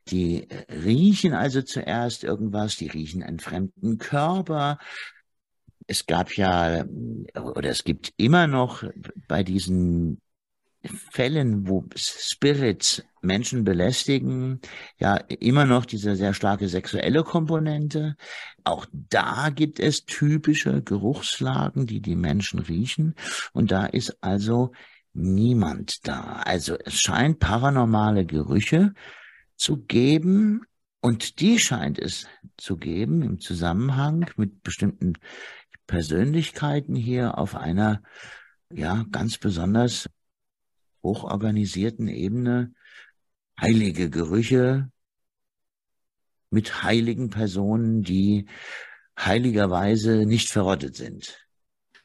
Die 0.09 0.49
äh, 0.49 0.73
riechen 0.73 1.35
also 1.35 1.63
zuerst 1.63 2.25
irgendwas, 2.25 2.77
die 2.77 2.89
riechen 2.89 3.23
einen 3.23 3.41
fremden 3.41 3.99
Körper. 3.99 4.79
Es 5.87 6.07
gab 6.07 6.37
ja, 6.37 6.85
oder 7.35 7.71
es 7.71 7.85
gibt 7.85 8.13
immer 8.17 8.47
noch 8.47 8.85
bei 9.29 9.43
diesen 9.43 10.21
Fällen, 11.11 11.69
wo 11.69 11.85
Spirits 11.97 13.03
Menschen 13.21 13.65
belästigen, 13.65 14.61
ja 14.99 15.17
immer 15.17 15.67
noch 15.67 15.85
diese 15.85 16.17
sehr 16.17 16.35
starke 16.35 16.69
sexuelle 16.69 17.23
Komponente. 17.23 18.17
Auch 18.65 18.87
da 18.93 19.51
gibt 19.51 19.79
es 19.81 20.05
typische 20.05 20.83
Geruchslagen, 20.83 21.87
die 21.87 22.01
die 22.01 22.17
Menschen 22.17 22.61
riechen. 22.61 23.15
Und 23.53 23.71
da 23.71 23.87
ist 23.87 24.23
also 24.23 24.73
niemand 25.13 26.07
da. 26.07 26.43
Also 26.45 26.77
es 26.85 27.01
scheint 27.01 27.39
paranormale 27.39 28.25
Gerüche 28.25 28.95
zu 29.57 29.79
geben. 29.79 30.63
Und 31.03 31.41
die 31.41 31.59
scheint 31.59 31.99
es 31.99 32.27
zu 32.59 32.77
geben 32.77 33.23
im 33.23 33.41
Zusammenhang 33.41 34.31
mit 34.37 34.63
bestimmten 34.63 35.15
Persönlichkeiten 35.87 36.95
hier 36.95 37.39
auf 37.39 37.57
einer 37.57 38.03
ja 38.73 39.05
ganz 39.11 39.39
besonders 39.39 40.09
hochorganisierten 41.03 42.09
Ebene 42.09 42.75
heilige 43.61 44.11
Gerüche 44.11 44.91
mit 46.51 46.83
heiligen 46.83 47.31
Personen, 47.31 48.03
die 48.03 48.47
heiligerweise 49.19 50.27
nicht 50.27 50.49
verrottet 50.49 50.97
sind. 50.97 51.47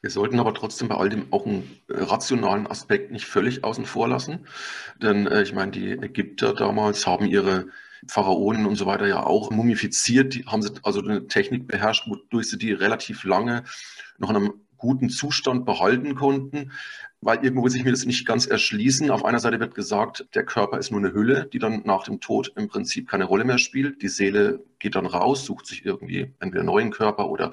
Wir 0.02 0.10
sollten 0.10 0.38
aber 0.38 0.54
trotzdem 0.54 0.88
bei 0.88 0.94
all 0.94 1.08
dem 1.08 1.32
auch 1.32 1.46
einen 1.46 1.80
rationalen 1.88 2.66
Aspekt 2.66 3.10
nicht 3.10 3.24
völlig 3.24 3.64
außen 3.64 3.86
vor 3.86 4.06
lassen. 4.06 4.46
Denn 5.02 5.26
äh, 5.26 5.42
ich 5.42 5.52
meine, 5.52 5.72
die 5.72 5.90
Ägypter 5.92 6.54
damals 6.54 7.06
haben 7.06 7.26
ihre 7.26 7.66
Pharaonen 8.06 8.66
und 8.66 8.76
so 8.76 8.86
weiter 8.86 9.06
ja 9.06 9.24
auch 9.24 9.50
mumifiziert. 9.50 10.34
Die 10.34 10.44
haben 10.44 10.62
sie 10.62 10.70
also 10.82 11.00
eine 11.00 11.26
Technik 11.26 11.66
beherrscht, 11.66 12.06
wodurch 12.08 12.48
sie 12.48 12.58
die 12.58 12.72
relativ 12.72 13.24
lange 13.24 13.64
noch 14.18 14.30
in 14.30 14.36
einem 14.36 14.52
guten 14.76 15.08
Zustand 15.08 15.64
behalten 15.64 16.14
konnten 16.14 16.70
weil 17.26 17.42
irgendwo 17.42 17.64
will 17.64 17.74
ich 17.74 17.84
mir 17.84 17.90
das 17.90 18.06
nicht 18.06 18.24
ganz 18.24 18.46
erschließen. 18.46 19.10
Auf 19.10 19.24
einer 19.24 19.40
Seite 19.40 19.58
wird 19.58 19.74
gesagt, 19.74 20.28
der 20.36 20.44
Körper 20.44 20.78
ist 20.78 20.92
nur 20.92 21.00
eine 21.00 21.12
Hülle, 21.12 21.48
die 21.52 21.58
dann 21.58 21.82
nach 21.84 22.04
dem 22.04 22.20
Tod 22.20 22.52
im 22.54 22.68
Prinzip 22.68 23.08
keine 23.08 23.24
Rolle 23.24 23.44
mehr 23.44 23.58
spielt. 23.58 24.00
Die 24.00 24.08
Seele 24.08 24.64
geht 24.78 24.94
dann 24.94 25.06
raus, 25.06 25.44
sucht 25.44 25.66
sich 25.66 25.84
irgendwie 25.84 26.32
entweder 26.38 26.60
einen 26.60 26.66
neuen 26.66 26.92
Körper 26.92 27.28
oder 27.28 27.50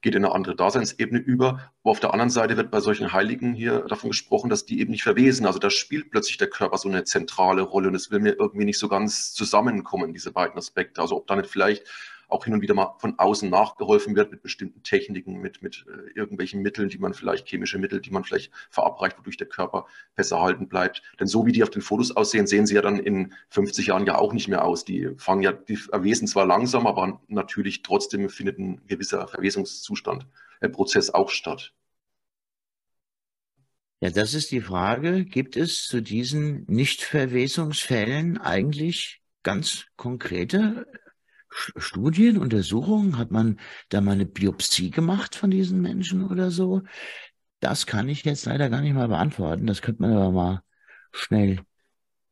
geht 0.00 0.14
in 0.14 0.24
eine 0.24 0.32
andere 0.32 0.54
Daseinsebene 0.54 1.18
über. 1.18 1.72
Aber 1.82 1.90
auf 1.90 1.98
der 1.98 2.12
anderen 2.12 2.30
Seite 2.30 2.56
wird 2.56 2.70
bei 2.70 2.78
solchen 2.78 3.12
Heiligen 3.12 3.52
hier 3.52 3.80
davon 3.88 4.10
gesprochen, 4.10 4.48
dass 4.48 4.64
die 4.64 4.78
eben 4.78 4.92
nicht 4.92 5.02
verwesen. 5.02 5.44
Also 5.44 5.58
da 5.58 5.70
spielt 5.70 6.12
plötzlich 6.12 6.36
der 6.36 6.48
Körper 6.48 6.78
so 6.78 6.88
eine 6.88 7.02
zentrale 7.02 7.62
Rolle 7.62 7.88
und 7.88 7.96
es 7.96 8.12
will 8.12 8.20
mir 8.20 8.36
irgendwie 8.38 8.64
nicht 8.64 8.78
so 8.78 8.86
ganz 8.86 9.32
zusammenkommen, 9.32 10.12
diese 10.12 10.30
beiden 10.30 10.56
Aspekte. 10.56 11.00
Also 11.00 11.16
ob 11.16 11.26
da 11.26 11.34
nicht 11.34 11.50
vielleicht 11.50 11.82
auch 12.28 12.44
hin 12.44 12.54
und 12.54 12.60
wieder 12.60 12.74
mal 12.74 12.96
von 12.98 13.18
außen 13.18 13.48
nachgeholfen 13.48 14.16
wird 14.16 14.30
mit 14.30 14.42
bestimmten 14.42 14.82
Techniken, 14.82 15.40
mit, 15.40 15.62
mit 15.62 15.86
äh, 15.88 16.10
irgendwelchen 16.18 16.62
Mitteln, 16.62 16.88
die 16.88 16.98
man 16.98 17.14
vielleicht, 17.14 17.48
chemische 17.48 17.78
Mittel, 17.78 18.00
die 18.00 18.10
man 18.10 18.24
vielleicht 18.24 18.52
verabreicht, 18.70 19.18
wodurch 19.18 19.36
der 19.36 19.46
Körper 19.46 19.86
besser 20.14 20.40
halten 20.40 20.68
bleibt. 20.68 21.02
Denn 21.20 21.26
so 21.26 21.46
wie 21.46 21.52
die 21.52 21.62
auf 21.62 21.70
den 21.70 21.82
Fotos 21.82 22.16
aussehen, 22.16 22.46
sehen 22.46 22.66
sie 22.66 22.74
ja 22.74 22.82
dann 22.82 22.98
in 22.98 23.32
50 23.50 23.88
Jahren 23.88 24.06
ja 24.06 24.18
auch 24.18 24.32
nicht 24.32 24.48
mehr 24.48 24.64
aus. 24.64 24.84
Die 24.84 25.10
fangen 25.16 25.42
ja, 25.42 25.52
die 25.52 25.78
erwesen 25.92 26.26
zwar 26.26 26.46
langsam, 26.46 26.86
aber 26.86 27.20
natürlich 27.28 27.82
trotzdem 27.82 28.28
findet 28.28 28.58
ein 28.58 28.86
gewisser 28.86 29.28
Verwesungszustand, 29.28 30.26
äh, 30.60 30.68
Prozess 30.68 31.10
auch 31.10 31.30
statt. 31.30 31.72
Ja, 34.00 34.10
das 34.10 34.34
ist 34.34 34.50
die 34.50 34.60
Frage. 34.60 35.24
Gibt 35.24 35.56
es 35.56 35.86
zu 35.86 36.02
diesen 36.02 36.64
Nichtverwesungsfällen 36.66 38.38
eigentlich 38.38 39.22
ganz 39.42 39.86
konkrete 39.96 40.86
Studien, 41.56 42.38
Untersuchungen? 42.38 43.18
Hat 43.18 43.30
man 43.30 43.58
da 43.88 44.00
mal 44.00 44.12
eine 44.12 44.26
Biopsie 44.26 44.90
gemacht 44.90 45.34
von 45.34 45.50
diesen 45.50 45.80
Menschen 45.80 46.24
oder 46.30 46.50
so? 46.50 46.82
Das 47.60 47.86
kann 47.86 48.08
ich 48.08 48.24
jetzt 48.24 48.44
leider 48.44 48.68
gar 48.68 48.82
nicht 48.82 48.94
mal 48.94 49.08
beantworten. 49.08 49.66
Das 49.66 49.82
könnte 49.82 50.02
man 50.02 50.12
aber 50.12 50.30
mal 50.30 50.62
schnell 51.12 51.60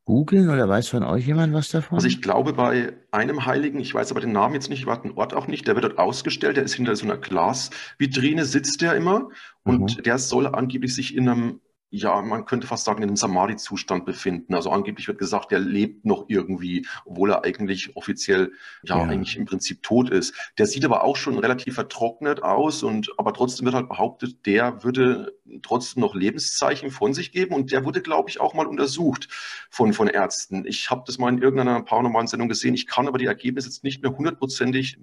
googeln 0.05 0.49
oder 0.49 0.69
weiß 0.69 0.87
von 0.87 1.03
euch 1.03 1.25
jemand 1.25 1.53
was 1.53 1.69
davon? 1.69 1.97
Also 1.97 2.07
ich 2.07 2.21
glaube 2.21 2.53
bei 2.53 2.93
einem 3.11 3.45
Heiligen, 3.45 3.79
ich 3.79 3.93
weiß 3.93 4.11
aber 4.11 4.21
den 4.21 4.31
Namen 4.31 4.53
jetzt 4.53 4.69
nicht, 4.69 4.79
ich 4.79 4.85
weiß 4.85 5.01
den 5.01 5.17
Ort 5.17 5.33
auch 5.33 5.47
nicht, 5.47 5.67
der 5.67 5.75
wird 5.75 5.83
dort 5.83 5.97
ausgestellt, 5.97 6.57
der 6.57 6.63
ist 6.63 6.75
hinter 6.75 6.95
so 6.95 7.05
einer 7.05 7.17
Glasvitrine, 7.17 8.45
sitzt 8.45 8.81
der 8.81 8.95
immer 8.95 9.29
und 9.63 9.97
mhm. 9.97 10.03
der 10.03 10.19
soll 10.19 10.47
angeblich 10.47 10.93
sich 10.93 11.15
in 11.15 11.27
einem 11.27 11.61
ja, 11.95 12.21
man 12.21 12.45
könnte 12.45 12.67
fast 12.67 12.83
sagen, 12.83 13.01
in 13.01 13.09
einem 13.09 13.15
Samadhi-Zustand 13.15 14.05
befinden. 14.05 14.53
Also 14.53 14.69
angeblich 14.69 15.07
wird 15.07 15.17
gesagt, 15.17 15.51
er 15.51 15.59
lebt 15.59 16.05
noch 16.05 16.25
irgendwie, 16.27 16.85
obwohl 17.05 17.31
er 17.31 17.45
eigentlich 17.45 17.95
offiziell 17.95 18.51
ja, 18.83 18.97
ja, 18.97 19.03
eigentlich 19.03 19.37
im 19.37 19.45
Prinzip 19.45 19.81
tot 19.81 20.09
ist. 20.09 20.33
Der 20.57 20.67
sieht 20.67 20.83
aber 20.83 21.03
auch 21.03 21.15
schon 21.15 21.39
relativ 21.39 21.75
vertrocknet 21.75 22.43
aus 22.43 22.83
und 22.83 23.11
aber 23.17 23.33
trotzdem 23.33 23.65
wird 23.65 23.75
halt 23.75 23.87
behauptet, 23.87 24.45
der 24.45 24.83
würde 24.83 25.33
trotzdem 25.61 26.01
noch 26.01 26.15
Lebenszeichen 26.15 26.91
von 26.91 27.13
sich 27.13 27.31
geben 27.31 27.55
und 27.55 27.71
der 27.71 27.85
wurde, 27.85 28.01
glaube 28.01 28.29
ich, 28.29 28.41
auch 28.41 28.53
mal 28.53 28.67
untersucht 28.67 29.29
von, 29.69 29.93
von 29.93 30.07
Ärzten. 30.07 30.65
Ich 30.65 30.89
habe 30.89 31.03
das 31.05 31.17
mal 31.17 31.29
in 31.29 31.41
irgendeiner 31.41 31.81
paranormalen 31.81 32.27
Sendung 32.27 32.49
gesehen. 32.49 32.73
Ich 32.73 32.87
kann 32.87 33.07
aber 33.07 33.19
die 33.19 33.25
Ergebnisse 33.25 33.69
jetzt 33.69 33.83
nicht 33.85 34.01
mehr 34.01 34.15
hundertprozentig 34.15 34.97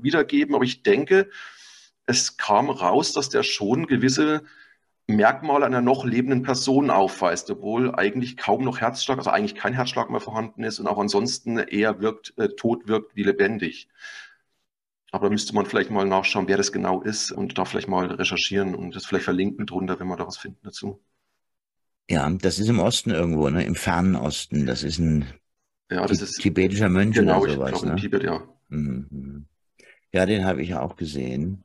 wiedergeben, 0.00 0.54
aber 0.54 0.64
ich 0.64 0.84
denke, 0.84 1.30
es 2.06 2.36
kam 2.36 2.70
raus, 2.70 3.12
dass 3.12 3.28
der 3.28 3.42
schon 3.42 3.86
gewisse 3.86 4.42
Merkmale 5.12 5.66
einer 5.66 5.80
noch 5.80 6.04
lebenden 6.04 6.42
Person 6.42 6.90
aufweist, 6.90 7.50
obwohl 7.50 7.94
eigentlich 7.94 8.36
kaum 8.36 8.64
noch 8.64 8.80
Herzschlag, 8.80 9.18
also 9.18 9.30
eigentlich 9.30 9.54
kein 9.54 9.72
Herzschlag 9.74 10.10
mehr 10.10 10.20
vorhanden 10.20 10.64
ist 10.64 10.78
und 10.78 10.86
auch 10.86 10.98
ansonsten 10.98 11.58
eher 11.58 12.00
wirkt, 12.00 12.34
äh, 12.36 12.48
tot 12.48 12.88
wirkt 12.88 13.14
wie 13.16 13.22
lebendig. 13.22 13.88
Aber 15.10 15.26
da 15.26 15.30
müsste 15.30 15.54
man 15.54 15.66
vielleicht 15.66 15.90
mal 15.90 16.06
nachschauen, 16.06 16.48
wer 16.48 16.56
das 16.56 16.72
genau 16.72 17.02
ist 17.02 17.32
und 17.32 17.58
da 17.58 17.64
vielleicht 17.64 17.88
mal 17.88 18.06
recherchieren 18.06 18.74
und 18.74 18.96
das 18.96 19.04
vielleicht 19.04 19.24
verlinken 19.24 19.66
drunter, 19.66 20.00
wenn 20.00 20.08
wir 20.08 20.16
da 20.16 20.26
was 20.26 20.38
finden 20.38 20.60
dazu. 20.62 21.02
Ja, 22.08 22.28
das 22.30 22.58
ist 22.58 22.68
im 22.68 22.80
Osten 22.80 23.10
irgendwo, 23.10 23.48
ne? 23.48 23.64
im 23.64 23.74
fernen 23.74 24.16
Osten. 24.16 24.66
Das 24.66 24.82
ist 24.82 24.98
ein 24.98 25.26
ja, 25.90 26.06
das 26.06 26.22
ist, 26.22 26.40
tibetischer 26.40 26.88
Mönch 26.88 27.14
genau, 27.14 27.42
oder 27.42 27.52
sowas. 27.52 27.70
Glaube, 27.72 27.88
ne? 27.88 27.96
Tibet, 27.96 28.24
ja. 28.24 28.42
Mhm. 28.68 29.46
Ja, 30.12 30.26
den 30.26 30.44
habe 30.44 30.62
ich 30.62 30.74
auch 30.74 30.96
gesehen. 30.96 31.64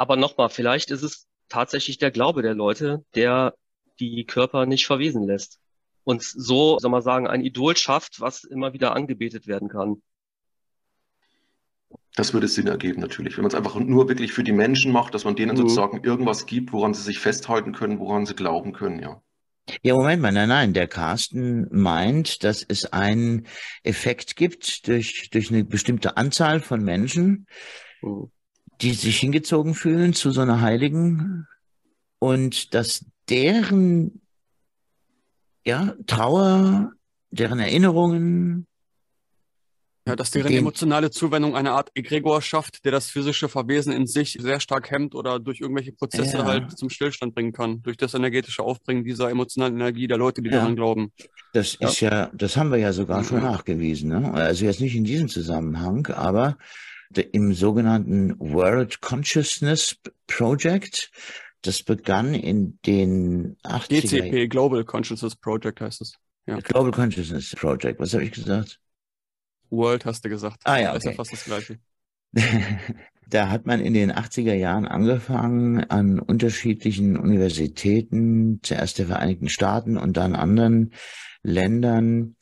Aber 0.00 0.16
nochmal, 0.16 0.48
vielleicht 0.48 0.90
ist 0.90 1.02
es 1.02 1.26
tatsächlich 1.50 1.98
der 1.98 2.10
Glaube 2.10 2.40
der 2.40 2.54
Leute, 2.54 3.04
der 3.14 3.52
die 3.98 4.24
Körper 4.24 4.64
nicht 4.64 4.86
verwesen 4.86 5.26
lässt. 5.26 5.60
Und 6.04 6.22
so, 6.22 6.78
soll 6.78 6.90
man 6.90 7.02
sagen, 7.02 7.26
ein 7.26 7.42
Idol 7.44 7.76
schafft, 7.76 8.18
was 8.18 8.44
immer 8.44 8.72
wieder 8.72 8.96
angebetet 8.96 9.46
werden 9.46 9.68
kann. 9.68 10.00
Das 12.16 12.32
würde 12.32 12.48
Sinn 12.48 12.66
ergeben, 12.66 13.02
natürlich. 13.02 13.36
Wenn 13.36 13.42
man 13.42 13.50
es 13.50 13.54
einfach 13.54 13.74
nur 13.74 14.08
wirklich 14.08 14.32
für 14.32 14.42
die 14.42 14.52
Menschen 14.52 14.90
macht, 14.90 15.12
dass 15.12 15.24
man 15.24 15.36
denen 15.36 15.52
mhm. 15.52 15.58
sozusagen 15.58 16.02
irgendwas 16.02 16.46
gibt, 16.46 16.72
woran 16.72 16.94
sie 16.94 17.02
sich 17.02 17.18
festhalten 17.18 17.74
können, 17.74 17.98
woran 17.98 18.24
sie 18.24 18.34
glauben 18.34 18.72
können, 18.72 19.00
ja. 19.00 19.20
Ja, 19.82 19.94
Moment 19.94 20.22
mal, 20.22 20.32
nein, 20.32 20.48
nein, 20.48 20.72
der 20.72 20.88
Carsten 20.88 21.68
meint, 21.70 22.42
dass 22.42 22.64
es 22.66 22.86
einen 22.86 23.46
Effekt 23.82 24.34
gibt 24.36 24.88
durch, 24.88 25.28
durch 25.30 25.50
eine 25.50 25.62
bestimmte 25.62 26.16
Anzahl 26.16 26.60
von 26.60 26.82
Menschen, 26.82 27.46
Mhm. 28.02 28.30
Die 28.82 28.94
sich 28.94 29.18
hingezogen 29.18 29.74
fühlen 29.74 30.12
zu 30.14 30.30
so 30.30 30.40
einer 30.40 30.60
Heiligen 30.60 31.46
und 32.18 32.74
dass 32.74 33.04
deren 33.28 34.20
ja, 35.64 35.94
Trauer, 36.06 36.92
deren 37.30 37.58
Erinnerungen, 37.58 38.66
Ja, 40.08 40.16
dass 40.16 40.30
deren 40.30 40.48
Den- 40.48 40.58
emotionale 40.60 41.10
Zuwendung 41.10 41.54
eine 41.54 41.72
Art 41.72 41.90
Egregor 41.94 42.40
schafft, 42.40 42.84
der 42.86 42.92
das 42.92 43.10
physische 43.10 43.48
Verwesen 43.50 43.92
in 43.92 44.06
sich 44.06 44.38
sehr 44.40 44.58
stark 44.58 44.90
hemmt 44.90 45.14
oder 45.14 45.38
durch 45.38 45.60
irgendwelche 45.60 45.92
Prozesse 45.92 46.38
Ja. 46.38 46.44
halt 46.46 46.76
zum 46.78 46.88
Stillstand 46.88 47.34
bringen 47.34 47.52
kann. 47.52 47.82
Durch 47.82 47.98
das 47.98 48.14
energetische 48.14 48.62
Aufbringen 48.62 49.04
dieser 49.04 49.28
emotionalen 49.30 49.74
Energie 49.74 50.08
der 50.08 50.16
Leute, 50.16 50.40
die 50.40 50.48
Ja. 50.48 50.56
daran 50.56 50.74
glauben. 50.74 51.12
das 51.52 51.76
Ja. 51.80 51.88
ist 51.88 52.00
ja, 52.00 52.30
das 52.32 52.56
haben 52.56 52.70
wir 52.70 52.78
ja 52.78 52.92
sogar 52.92 53.22
schon 53.24 53.42
nachgewiesen. 53.42 54.08
Ne? 54.08 54.32
Also 54.32 54.64
jetzt 54.64 54.80
nicht 54.80 54.94
in 54.94 55.02
diesem 55.04 55.28
Zusammenhang, 55.28 56.06
aber 56.06 56.56
im 57.16 57.54
sogenannten 57.54 58.38
World 58.38 59.00
Consciousness 59.00 59.96
Project, 60.26 61.10
das 61.62 61.82
begann 61.82 62.34
in 62.34 62.78
den 62.86 63.56
80er 63.64 64.02
GCP, 64.02 64.48
Global 64.48 64.84
Consciousness 64.84 65.36
Project 65.36 65.80
heißt 65.80 66.00
es. 66.00 66.14
Global 66.46 66.90
Consciousness 66.90 67.54
Project, 67.54 68.00
was 68.00 68.14
habe 68.14 68.24
ich 68.24 68.32
gesagt? 68.32 68.80
World 69.70 70.04
hast 70.04 70.24
du 70.24 70.28
gesagt. 70.28 70.60
Ah 70.64 70.78
ja, 70.78 70.92
Ist 70.92 71.04
ja 71.04 71.10
okay. 71.10 71.16
fast 71.16 71.32
das 71.32 71.44
Gleiche. 71.44 71.78
Da 73.30 73.48
hat 73.48 73.64
man 73.64 73.78
in 73.78 73.94
den 73.94 74.10
80er 74.10 74.54
Jahren 74.54 74.86
angefangen, 74.86 75.84
an 75.84 76.18
unterschiedlichen 76.18 77.16
Universitäten, 77.16 78.58
zuerst 78.64 78.98
der 78.98 79.06
Vereinigten 79.06 79.48
Staaten 79.48 79.96
und 79.96 80.16
dann 80.16 80.34
anderen 80.34 80.92
Ländern, 81.44 82.34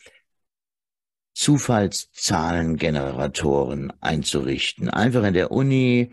Zufallszahlengeneratoren 1.38 3.92
einzurichten. 4.00 4.90
Einfach 4.90 5.23
in 5.23 5.35
der 5.35 5.52
Uni, 5.52 6.11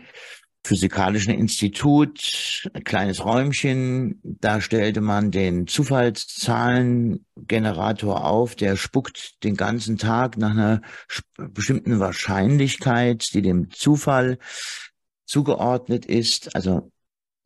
physikalischen 0.62 1.34
Institut, 1.34 2.70
ein 2.72 2.84
kleines 2.84 3.24
Räumchen, 3.24 4.20
da 4.22 4.60
stellte 4.60 5.00
man 5.00 5.32
den 5.32 5.66
Zufallszahlengenerator 5.66 8.24
auf, 8.24 8.54
der 8.54 8.76
spuckt 8.76 9.42
den 9.42 9.56
ganzen 9.56 9.98
Tag 9.98 10.38
nach 10.38 10.52
einer 10.52 10.80
bestimmten 11.36 11.98
Wahrscheinlichkeit, 11.98 13.34
die 13.34 13.42
dem 13.42 13.72
Zufall 13.72 14.38
zugeordnet 15.24 16.06
ist, 16.06 16.54
also 16.54 16.92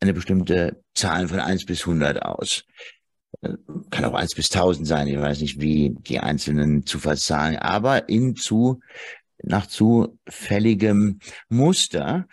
eine 0.00 0.12
bestimmte 0.12 0.85
Zahl 0.94 1.28
von 1.28 1.40
1 1.40 1.64
bis 1.64 1.81
100 1.81 2.20
aus. 2.20 2.66
Kann 3.90 4.04
auch 4.04 4.14
1 4.14 4.34
bis 4.34 4.50
1000 4.50 4.86
sein, 4.86 5.06
ich 5.06 5.18
weiß 5.18 5.40
nicht, 5.40 5.60
wie 5.60 5.94
die 6.00 6.20
einzelnen 6.20 6.84
Zufallszahlen, 6.84 7.56
aber 7.56 8.08
in 8.08 8.36
zu, 8.36 8.80
nach 9.42 9.66
zufälligem 9.66 11.20
Muster. 11.48 12.26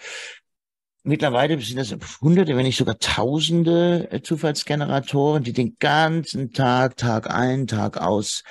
Mittlerweile 1.04 1.60
sind 1.62 1.78
das 1.78 1.96
hunderte, 2.20 2.58
wenn 2.58 2.66
nicht 2.66 2.78
sogar 2.78 3.00
tausende 3.00 4.12
äh, 4.12 4.22
Zufallsgeneratoren, 4.22 5.44
die 5.44 5.54
den 5.54 5.78
ganzen 5.80 6.52
Tag, 6.52 6.98
Tag 6.98 7.30
ein, 7.30 7.68
Tag 7.68 7.98
aus 7.98 8.44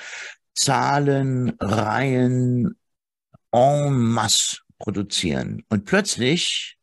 Zahlen, 0.54 1.54
Reihen 1.61 2.78
en 3.52 3.98
masse 3.98 4.61
produzieren. 4.78 5.64
Und 5.68 5.85
plötzlich 5.85 6.78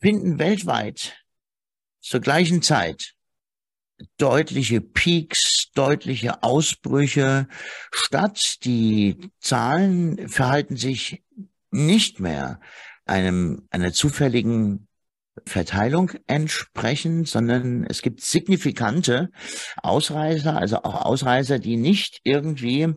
finden 0.00 0.38
weltweit 0.38 1.14
zur 2.00 2.20
gleichen 2.20 2.62
Zeit 2.62 3.14
deutliche 4.18 4.80
Peaks, 4.80 5.70
deutliche 5.74 6.42
Ausbrüche 6.42 7.48
statt. 7.90 8.64
Die 8.64 9.16
Zahlen 9.40 10.28
verhalten 10.28 10.76
sich 10.76 11.22
nicht 11.70 12.20
mehr 12.20 12.60
einem, 13.06 13.66
einer 13.70 13.92
zufälligen 13.92 14.88
Verteilung 15.46 16.12
entsprechend, 16.26 17.28
sondern 17.28 17.84
es 17.84 18.02
gibt 18.02 18.20
signifikante 18.20 19.30
Ausreißer, 19.82 20.56
also 20.56 20.78
auch 20.78 21.04
Ausreißer, 21.04 21.58
die 21.58 21.76
nicht 21.76 22.20
irgendwie 22.22 22.94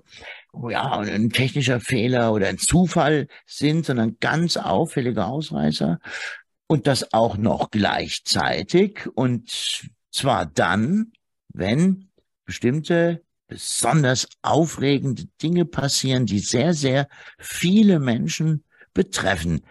ja, 0.69 0.99
ein 0.99 1.29
technischer 1.29 1.79
Fehler 1.79 2.33
oder 2.33 2.47
ein 2.47 2.57
Zufall 2.57 3.27
sind, 3.45 3.85
sondern 3.85 4.17
ganz 4.19 4.57
auffällige 4.57 5.25
Ausreißer. 5.25 5.99
Und 6.67 6.85
das 6.85 7.13
auch 7.13 7.37
noch 7.37 7.71
gleichzeitig. 7.71 9.07
Und 9.15 9.89
zwar 10.17 10.45
dann, 10.45 11.11
wenn 11.53 12.09
bestimmte 12.45 13.23
besonders 13.47 14.27
aufregende 14.41 15.25
Dinge 15.41 15.65
passieren, 15.65 16.25
die 16.25 16.39
sehr, 16.39 16.73
sehr 16.73 17.07
viele 17.39 17.99
Menschen 17.99 18.63
betreffen. 18.93 19.61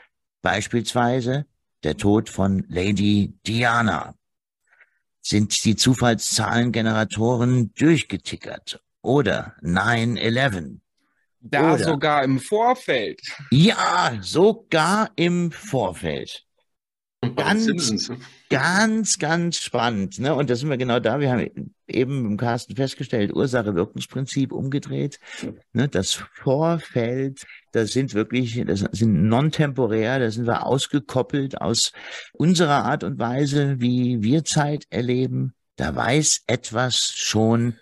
Beispielsweise 0.43 1.47
der 1.83 1.97
Tod 1.97 2.31
von 2.31 2.65
Lady 2.69 3.35
Diana. 3.47 4.15
Sind 5.21 5.65
die 5.65 5.77
Zufallszahlengeneratoren 5.77 7.75
durchgetickert? 7.75 8.81
Oder 9.03 9.55
9-11? 9.63 10.81
Da 11.41 11.75
Oder- 11.75 11.85
sogar 11.85 12.25
im 12.25 12.39
Vorfeld. 12.41 13.21
Ja, 13.51 14.17
sogar 14.21 15.11
im 15.17 15.53
Vorfeld. 15.53 16.45
Ganz- 17.35 17.65
Simpsons. 17.65 18.11
Ganz, 18.49 19.19
ganz 19.19 19.59
spannend. 19.59 20.19
Ne? 20.21 20.35
Und 20.35 20.51
da 20.51 20.55
sind 20.55 20.71
wir 20.71 20.77
genau 20.77 21.01
da. 21.01 21.19
Wir 21.19 21.33
haben 21.33 21.75
eben 21.89 22.27
im 22.27 22.37
Carsten 22.37 22.77
festgestellt, 22.77 23.35
Ursache-Wirkungsprinzip 23.35 24.53
umgedreht. 24.53 25.19
Ne? 25.73 25.89
Das 25.89 26.13
Vorfeld, 26.35 27.45
das 27.73 27.93
sind 27.93 28.15
wirklich, 28.15 28.63
das 28.65 28.85
sind 28.93 29.25
non-temporär, 29.29 30.21
da 30.21 30.31
sind 30.31 30.47
wir 30.47 30.65
ausgekoppelt 30.65 31.61
aus 31.61 31.93
unserer 32.33 32.85
Art 32.85 33.03
und 33.03 33.19
Weise, 33.19 33.81
wie 33.81 34.23
wir 34.23 34.45
Zeit 34.45 34.87
erleben. 34.91 35.55
Da 35.75 35.95
weiß 35.95 36.45
etwas 36.47 37.13
schon, 37.15 37.75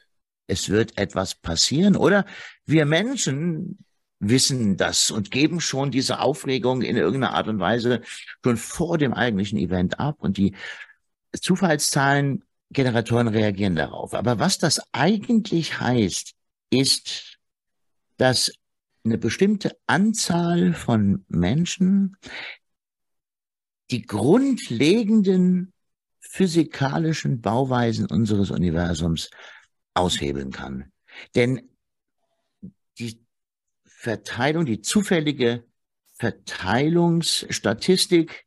es 0.46 0.70
wird 0.70 0.96
etwas 0.98 1.35
passieren. 1.35 1.94
Oder 1.96 2.24
wir 2.64 2.87
Menschen 2.87 3.85
wissen 4.28 4.76
das 4.76 5.10
und 5.10 5.30
geben 5.30 5.60
schon 5.60 5.90
diese 5.90 6.20
Aufregung 6.20 6.82
in 6.82 6.96
irgendeiner 6.96 7.34
Art 7.34 7.48
und 7.48 7.58
Weise 7.58 8.00
schon 8.42 8.56
vor 8.56 8.98
dem 8.98 9.12
eigentlichen 9.12 9.58
Event 9.58 10.00
ab 10.00 10.16
und 10.20 10.37
die 10.37 10.54
Zufallszahlengeneratoren 11.32 13.28
reagieren 13.28 13.76
darauf. 13.76 14.14
Aber 14.14 14.38
was 14.38 14.58
das 14.58 14.80
eigentlich 14.92 15.80
heißt, 15.80 16.34
ist, 16.70 17.38
dass 18.16 18.52
eine 19.04 19.18
bestimmte 19.18 19.76
Anzahl 19.87 20.72
von 20.72 21.24
Menschen 21.28 22.16
die 23.90 24.02
grundlegenden 24.02 25.72
physikalischen 26.20 27.40
Bauweisen 27.40 28.06
unseres 28.06 28.50
Universums 28.50 29.30
aushebeln 29.92 30.50
kann. 30.50 30.90
Denn 31.34 31.73
Verteilung, 34.04 34.66
die 34.66 34.82
zufällige 34.82 35.64
Verteilungsstatistik, 36.12 38.44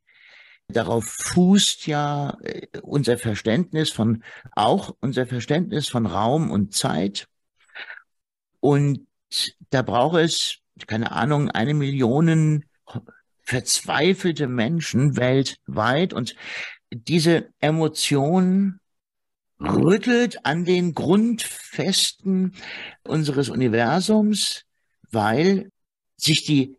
darauf 0.67 1.05
fußt 1.05 1.87
ja 1.87 2.37
äh, 2.43 2.67
unser 2.83 3.17
Verständnis 3.17 3.89
von, 3.89 4.23
auch 4.51 4.95
unser 4.99 5.25
Verständnis 5.25 5.89
von 5.89 6.05
Raum 6.05 6.51
und 6.51 6.75
Zeit. 6.75 7.27
Und 8.59 9.07
da 9.71 9.81
braucht 9.81 10.19
es, 10.19 10.59
keine 10.85 11.11
Ahnung, 11.11 11.49
eine 11.49 11.73
Million 11.73 12.63
verzweifelte 13.41 14.47
Menschen 14.47 15.17
weltweit. 15.17 16.13
Und 16.13 16.35
diese 16.91 17.49
Emotion 17.59 18.79
rüttelt 19.59 20.45
an 20.45 20.65
den 20.65 20.93
Grundfesten 20.93 22.53
unseres 23.03 23.49
Universums, 23.49 24.66
weil 25.17 25.71
sich 26.15 26.45
die 26.45 26.77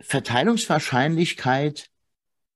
Verteilungswahrscheinlichkeit 0.00 1.90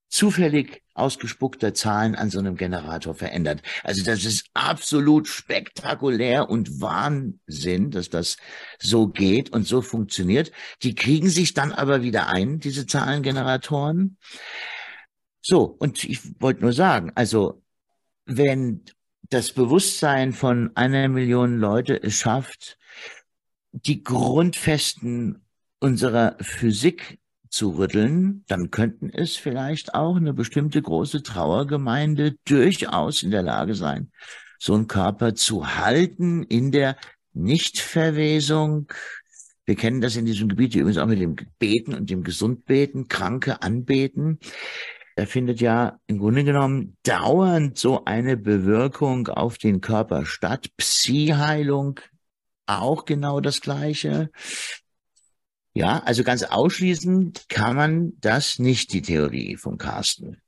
zufällig 0.09 0.81
ausgespuckter 0.95 1.75
Zahlen 1.75 2.15
an 2.15 2.31
so 2.31 2.39
einem 2.39 2.55
Generator 2.55 3.13
verändert. 3.13 3.61
Also 3.83 4.03
das 4.03 4.25
ist 4.25 4.49
absolut 4.55 5.27
spektakulär 5.27 6.49
und 6.49 6.81
Wahnsinn, 6.81 7.91
dass 7.91 8.09
das 8.09 8.37
so 8.79 9.07
geht 9.07 9.51
und 9.51 9.67
so 9.67 9.83
funktioniert. 9.83 10.51
Die 10.81 10.95
kriegen 10.95 11.29
sich 11.29 11.53
dann 11.53 11.71
aber 11.71 12.01
wieder 12.01 12.29
ein, 12.29 12.59
diese 12.59 12.87
Zahlengeneratoren. 12.87 14.17
So, 15.41 15.65
und 15.65 16.03
ich 16.03 16.19
wollte 16.41 16.61
nur 16.61 16.73
sagen, 16.73 17.11
also 17.13 17.63
wenn 18.25 18.85
das 19.29 19.51
Bewusstsein 19.51 20.33
von 20.33 20.71
einer 20.75 21.09
Million 21.09 21.59
Leute 21.59 22.01
es 22.01 22.15
schafft, 22.21 22.79
die 23.73 24.03
Grundfesten 24.03 25.43
unserer 25.79 26.37
Physik 26.39 27.19
zu 27.49 27.71
rütteln, 27.71 28.45
dann 28.47 28.71
könnten 28.71 29.09
es 29.09 29.35
vielleicht 29.35 29.93
auch 29.93 30.15
eine 30.15 30.33
bestimmte 30.33 30.81
große 30.81 31.21
Trauergemeinde 31.23 32.35
durchaus 32.45 33.21
in 33.21 33.31
der 33.31 33.43
Lage 33.43 33.75
sein, 33.75 34.11
so 34.59 34.73
einen 34.73 34.87
Körper 34.87 35.35
zu 35.35 35.75
halten 35.75 36.43
in 36.43 36.71
der 36.71 36.95
Nichtverwesung. 37.33 38.87
Wir 39.65 39.75
kennen 39.75 40.01
das 40.01 40.15
in 40.15 40.25
diesem 40.25 40.49
Gebiet 40.49 40.75
übrigens 40.75 40.97
auch 40.97 41.07
mit 41.07 41.19
dem 41.19 41.35
Beten 41.59 41.93
und 41.93 42.09
dem 42.09 42.23
Gesundbeten, 42.23 43.07
Kranke 43.07 43.61
anbeten. 43.61 44.39
Da 45.15 45.25
findet 45.25 45.61
ja 45.61 45.99
im 46.07 46.17
Grunde 46.17 46.43
genommen 46.43 46.97
dauernd 47.03 47.77
so 47.77 48.05
eine 48.05 48.35
Bewirkung 48.35 49.27
auf 49.27 49.57
den 49.57 49.79
Körper 49.79 50.25
statt. 50.25 50.69
Psi-Heilung 50.77 51.99
auch 52.65 53.05
genau 53.05 53.39
das 53.39 53.61
Gleiche. 53.61 54.29
Ja, 55.73 55.99
also 55.99 56.23
ganz 56.23 56.43
ausschließend 56.43 57.45
kann 57.49 57.75
man 57.75 58.13
das 58.19 58.59
nicht, 58.59 58.93
die 58.93 59.01
Theorie 59.01 59.57
von 59.57 59.77
Carsten. 59.77 60.41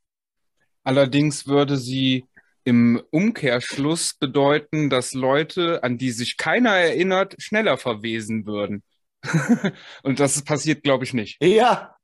Allerdings 0.84 1.48
würde 1.48 1.78
sie 1.78 2.26
im 2.64 3.02
Umkehrschluss 3.12 4.14
bedeuten, 4.14 4.90
dass 4.90 5.14
Leute, 5.14 5.84
an 5.84 5.98
die 5.98 6.12
sich 6.12 6.38
keiner 6.38 6.72
erinnert, 6.72 7.36
schneller 7.40 7.78
verwesen 7.78 8.46
würden. 8.46 8.84
Und 10.04 10.20
das 10.20 10.44
passiert, 10.44 10.84
glaube 10.84 11.04
ich, 11.04 11.14
nicht. 11.14 11.42
Ja. 11.44 11.96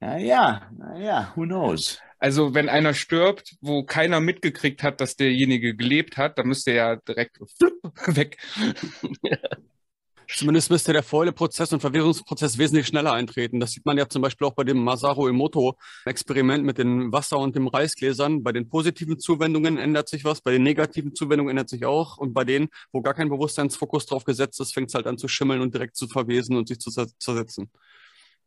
Naja, 0.00 0.70
naja, 0.76 1.32
who 1.34 1.42
knows? 1.42 2.00
Also, 2.18 2.54
wenn 2.54 2.68
einer 2.68 2.94
stirbt, 2.94 3.56
wo 3.60 3.84
keiner 3.84 4.20
mitgekriegt 4.20 4.82
hat, 4.82 5.00
dass 5.00 5.16
derjenige 5.16 5.76
gelebt 5.76 6.16
hat, 6.16 6.38
dann 6.38 6.48
müsste 6.48 6.72
er 6.72 6.76
ja 6.76 6.96
direkt 6.96 7.38
weg. 8.06 8.38
Zumindest 10.30 10.70
müsste 10.70 10.92
der 10.92 11.02
Fäule-Prozess 11.02 11.72
und 11.72 11.80
Verwirrungsprozess 11.80 12.58
wesentlich 12.58 12.86
schneller 12.86 13.12
eintreten. 13.12 13.60
Das 13.60 13.72
sieht 13.72 13.86
man 13.86 13.96
ja 13.96 14.08
zum 14.08 14.20
Beispiel 14.20 14.46
auch 14.46 14.52
bei 14.52 14.62
dem 14.62 14.76
Masaru 14.84 15.26
Emoto-Experiment 15.26 16.64
mit 16.64 16.76
den 16.76 17.10
Wasser- 17.12 17.38
und 17.38 17.56
dem 17.56 17.66
Reisgläsern. 17.66 18.42
Bei 18.42 18.52
den 18.52 18.68
positiven 18.68 19.18
Zuwendungen 19.18 19.78
ändert 19.78 20.08
sich 20.08 20.24
was, 20.24 20.42
bei 20.42 20.52
den 20.52 20.62
negativen 20.64 21.14
Zuwendungen 21.14 21.52
ändert 21.52 21.70
sich 21.70 21.86
auch. 21.86 22.18
Und 22.18 22.34
bei 22.34 22.44
denen, 22.44 22.68
wo 22.92 23.00
gar 23.00 23.14
kein 23.14 23.30
Bewusstseinsfokus 23.30 24.04
drauf 24.04 24.24
gesetzt 24.24 24.60
ist, 24.60 24.74
fängt 24.74 24.88
es 24.90 24.94
halt 24.94 25.06
an 25.06 25.16
zu 25.16 25.28
schimmeln 25.28 25.62
und 25.62 25.72
direkt 25.72 25.96
zu 25.96 26.08
verwesen 26.08 26.56
und 26.56 26.68
sich 26.68 26.78
zu 26.78 26.90
zersetzen. 26.90 27.70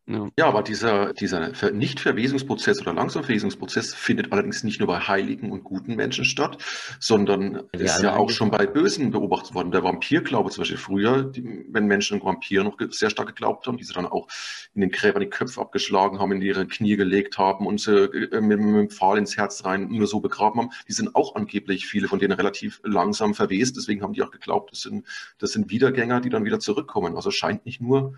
Ja. 0.08 0.30
ja, 0.38 0.48
aber 0.48 0.64
dieser, 0.64 1.14
dieser 1.14 1.52
Nicht-Verwesungsprozess 1.72 2.82
oder 2.82 2.94
Langsamverwesungsprozess 2.94 3.94
findet 3.94 4.32
allerdings 4.32 4.64
nicht 4.64 4.80
nur 4.80 4.88
bei 4.88 5.00
heiligen 5.00 5.52
und 5.52 5.64
guten 5.64 5.96
Menschen 5.96 6.26
statt, 6.26 6.58
sondern 7.00 7.64
ja, 7.74 7.80
ist 7.80 8.02
ja 8.02 8.16
auch 8.16 8.32
schon 8.32 8.50
bei 8.50 8.66
Bösen 8.66 9.12
beobachtet 9.12 9.54
worden. 9.54 9.72
Der 9.72 9.84
Vampirglaube 9.84 10.50
zum 10.50 10.62
Beispiel 10.62 10.78
früher, 10.78 11.24
die, 11.24 11.66
wenn 11.70 11.86
Menschen 11.86 12.20
an 12.20 12.26
Vampire 12.26 12.64
noch 12.64 12.78
sehr 12.90 13.12
stark 13.12 13.28
geglaubt 13.28 13.68
haben, 13.68 13.78
die 13.78 13.84
sie 13.84 13.94
dann 13.94 14.08
auch 14.08 14.28
in 14.74 14.82
den 14.82 14.90
Gräbern 14.90 15.22
die 15.22 15.30
Köpfe 15.30 15.62
abgeschlagen 15.62 16.20
haben, 16.20 16.32
in 16.32 16.42
ihre 16.42 16.66
Knie 16.66 16.96
gelegt 16.96 17.38
haben 17.38 17.68
und 17.68 17.80
sie 17.80 18.06
äh, 18.06 18.42
mit, 18.42 18.60
mit 18.60 18.76
dem 18.76 18.90
Pfahl 18.90 19.20
ins 19.20 19.38
Herz 19.38 19.64
rein 19.66 19.88
nur 19.90 20.08
so 20.08 20.20
begraben 20.20 20.62
haben, 20.62 20.70
die 20.88 20.94
sind 20.94 21.16
auch 21.16 21.36
angeblich 21.36 21.86
viele 21.86 22.08
von 22.08 22.18
denen 22.18 22.34
relativ 22.34 22.82
langsam 22.84 23.36
verwest. 23.36 23.78
Deswegen 23.78 24.02
haben 24.02 24.14
die 24.14 24.24
auch 24.24 24.32
geglaubt, 24.32 24.72
das 24.72 24.82
sind, 24.82 25.06
das 25.38 25.52
sind 25.52 25.70
Wiedergänger, 25.70 26.22
die 26.22 26.30
dann 26.30 26.44
wieder 26.44 26.60
zurückkommen. 26.60 27.16
Also 27.16 27.30
scheint 27.30 27.66
nicht 27.66 27.82
nur 27.82 28.16
äh, 28.16 28.18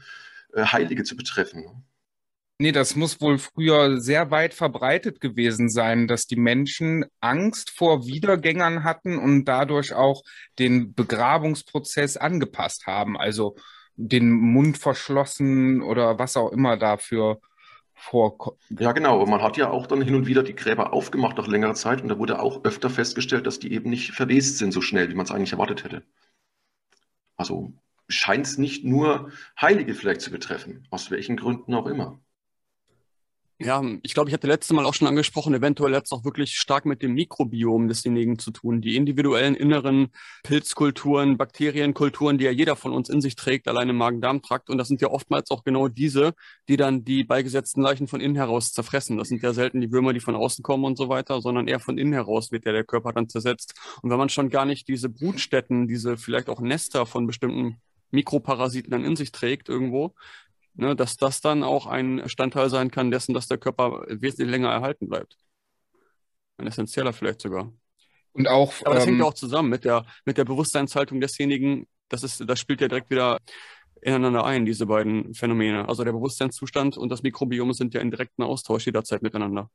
Heilige 0.56 1.04
zu 1.04 1.16
betreffen. 1.16 1.86
Nee, 2.60 2.72
das 2.72 2.96
muss 2.96 3.20
wohl 3.20 3.40
früher 3.40 4.00
sehr 4.00 4.32
weit 4.32 4.54
verbreitet 4.54 5.20
gewesen 5.20 5.70
sein, 5.70 6.08
dass 6.08 6.28
die 6.28 6.36
Menschen 6.36 7.04
Angst 7.20 7.72
vor 7.72 8.06
Wiedergängern 8.06 8.84
hatten 8.84 9.18
und 9.18 9.46
dadurch 9.46 9.94
auch 9.94 10.24
den 10.60 10.94
Begrabungsprozess 10.94 12.16
angepasst 12.16 12.86
haben. 12.86 13.18
Also 13.18 13.56
den 13.96 14.32
Mund 14.32 14.78
verschlossen 14.78 15.82
oder 15.82 16.20
was 16.20 16.38
auch 16.38 16.52
immer 16.52 16.78
dafür 16.78 17.40
vorkommt. 17.96 18.60
Ja, 18.70 18.92
genau. 18.92 19.26
Man 19.26 19.42
hat 19.42 19.58
ja 19.58 19.70
auch 19.70 19.88
dann 19.88 20.02
hin 20.02 20.16
und 20.16 20.28
wieder 20.28 20.44
die 20.44 20.56
Gräber 20.56 20.94
aufgemacht 20.94 21.38
nach 21.38 21.48
längerer 21.48 21.76
Zeit 21.76 22.02
und 22.02 22.10
da 22.10 22.18
wurde 22.18 22.40
auch 22.40 22.64
öfter 22.64 22.90
festgestellt, 22.90 23.48
dass 23.48 23.60
die 23.60 23.74
eben 23.74 23.90
nicht 23.90 24.12
verwest 24.12 24.58
sind 24.58 24.72
so 24.72 24.82
schnell, 24.82 25.10
wie 25.10 25.16
man 25.16 25.26
es 25.26 25.32
eigentlich 25.32 25.54
erwartet 25.54 25.84
hätte. 25.84 26.04
Also 27.36 27.74
scheint 28.08 28.46
es 28.46 28.58
nicht 28.58 28.86
nur 28.86 29.32
Heilige 29.60 29.94
vielleicht 29.94 30.22
zu 30.22 30.32
betreffen, 30.32 30.88
aus 30.90 31.12
welchen 31.12 31.38
Gründen 31.38 31.74
auch 31.74 31.88
immer. 31.88 32.20
Ja, 33.66 33.82
ich 34.02 34.14
glaube, 34.14 34.30
ich 34.30 34.34
hatte 34.34 34.48
letztes 34.48 34.76
Mal 34.76 34.86
auch 34.86 34.94
schon 34.94 35.08
angesprochen, 35.08 35.54
eventuell 35.54 35.96
hat 35.96 36.06
es 36.06 36.12
auch 36.12 36.26
wirklich 36.26 36.58
stark 36.58 36.86
mit 36.86 37.02
dem 37.02 37.14
Mikrobiom 37.14 37.88
desjenigen 37.88 38.38
zu 38.38 38.52
tun. 38.52 38.82
Die 38.82 38.98
individuellen 38.98 39.56
inneren 39.56 40.10
Pilzkulturen, 40.44 41.38
Bakterienkulturen, 41.38 42.38
die 42.38 42.44
ja 42.44 42.52
jeder 42.52 42.76
von 42.76 42.92
uns 42.92 43.08
in 43.08 43.22
sich 43.22 43.36
trägt, 43.38 43.70
allein 43.70 43.88
im 43.88 43.96
Magen-Darm-Trakt. 43.96 44.70
Und 44.70 44.80
das 44.80 44.90
sind 44.90 45.02
ja 45.02 45.10
oftmals 45.10 45.50
auch 45.50 45.64
genau 45.64 45.88
diese, 45.88 46.34
die 46.68 46.76
dann 46.76 47.06
die 47.06 47.24
beigesetzten 47.24 47.82
Leichen 47.82 48.08
von 48.08 48.20
innen 48.20 48.36
heraus 48.36 48.74
zerfressen. 48.74 49.18
Das 49.18 49.30
sind 49.30 49.42
ja 49.42 49.54
selten 49.54 49.80
die 49.80 49.92
Würmer, 49.94 50.12
die 50.12 50.20
von 50.20 50.36
außen 50.36 50.62
kommen 50.62 50.84
und 50.84 50.98
so 50.98 51.08
weiter, 51.08 51.40
sondern 51.40 51.68
eher 51.70 51.80
von 51.80 51.98
innen 51.98 52.12
heraus 52.12 52.52
wird 52.52 52.66
ja 52.66 52.74
der 52.74 52.84
Körper 52.84 53.14
dann 53.14 53.30
zersetzt. 53.30 53.76
Und 54.02 54.10
wenn 54.10 54.18
man 54.18 54.30
schon 54.30 54.50
gar 54.50 54.66
nicht 54.66 54.90
diese 54.90 55.08
Brutstätten, 55.08 55.88
diese 55.88 56.18
vielleicht 56.18 56.50
auch 56.50 56.60
Nester 56.60 57.06
von 57.06 57.28
bestimmten 57.28 57.78
Mikroparasiten 58.14 58.92
dann 58.92 59.04
in 59.04 59.16
sich 59.16 59.32
trägt 59.32 59.70
irgendwo, 59.70 60.14
ne, 60.76 60.96
dass 60.96 61.16
das 61.16 61.42
dann 61.42 61.64
auch 61.64 61.88
ein 61.88 62.18
Bestandteil 62.18 62.70
sein 62.70 62.92
kann 62.92 63.12
dessen, 63.12 63.34
dass 63.34 63.48
der 63.48 63.58
Körper 63.58 64.06
wesentlich 64.08 64.50
länger 64.50 64.70
erhalten 64.70 65.10
bleibt. 65.10 65.38
Ein 66.58 66.68
essentieller 66.68 67.14
vielleicht 67.14 67.42
sogar. 67.42 67.74
Und 68.34 68.48
auch. 68.48 68.74
Aber 68.86 68.96
das 68.96 69.04
ähm, 69.04 69.10
hängt 69.10 69.20
ja 69.20 69.26
auch 69.26 69.34
zusammen 69.34 69.70
mit 69.70 69.86
der, 69.86 70.06
mit 70.26 70.38
der 70.38 70.46
Bewusstseinshaltung 70.46 71.20
desjenigen. 71.20 71.88
Das 72.10 72.24
ist, 72.24 72.44
das 72.48 72.60
spielt 72.60 72.82
ja 72.82 72.88
direkt 72.88 73.10
wieder 73.10 73.40
ineinander 74.06 74.46
ein, 74.46 74.66
diese 74.66 74.86
beiden 74.86 75.34
Phänomene. 75.34 75.88
Also 75.88 76.04
der 76.04 76.12
Bewusstseinszustand 76.12 76.98
und 76.98 77.10
das 77.10 77.24
Mikrobiom 77.24 77.74
sind 77.74 77.94
ja 77.94 78.02
in 78.02 78.12
direkten 78.12 78.44
Austausch 78.44 78.86
jederzeit 78.86 79.22
miteinander. 79.22 79.70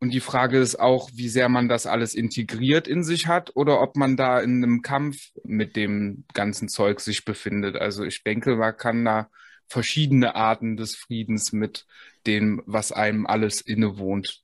Und, 0.00 0.10
die 0.10 0.20
Frage 0.20 0.58
ist 0.58 0.78
auch, 0.78 1.10
wie 1.12 1.28
sehr 1.28 1.48
man 1.48 1.68
das 1.68 1.86
alles 1.86 2.14
integriert 2.14 2.88
in 2.88 3.02
sich 3.02 3.26
hat 3.26 3.54
oder 3.54 3.80
ob 3.80 3.96
man 3.96 4.16
da 4.16 4.40
in 4.40 4.62
einem 4.62 4.82
Kampf 4.82 5.30
mit 5.44 5.76
dem 5.76 6.24
ganzen 6.34 6.68
Zeug 6.68 7.00
sich 7.00 7.24
befindet. 7.24 7.76
Also 7.76 8.04
ich 8.04 8.22
denke, 8.22 8.56
man 8.56 8.76
kann 8.76 9.04
da 9.04 9.28
verschiedene 9.68 10.34
Arten 10.34 10.76
des 10.76 10.94
Friedens 10.94 11.52
mit 11.52 11.86
dem, 12.26 12.62
was 12.66 12.92
einem 12.92 13.26
alles 13.26 13.60
innewohnt, 13.60 14.42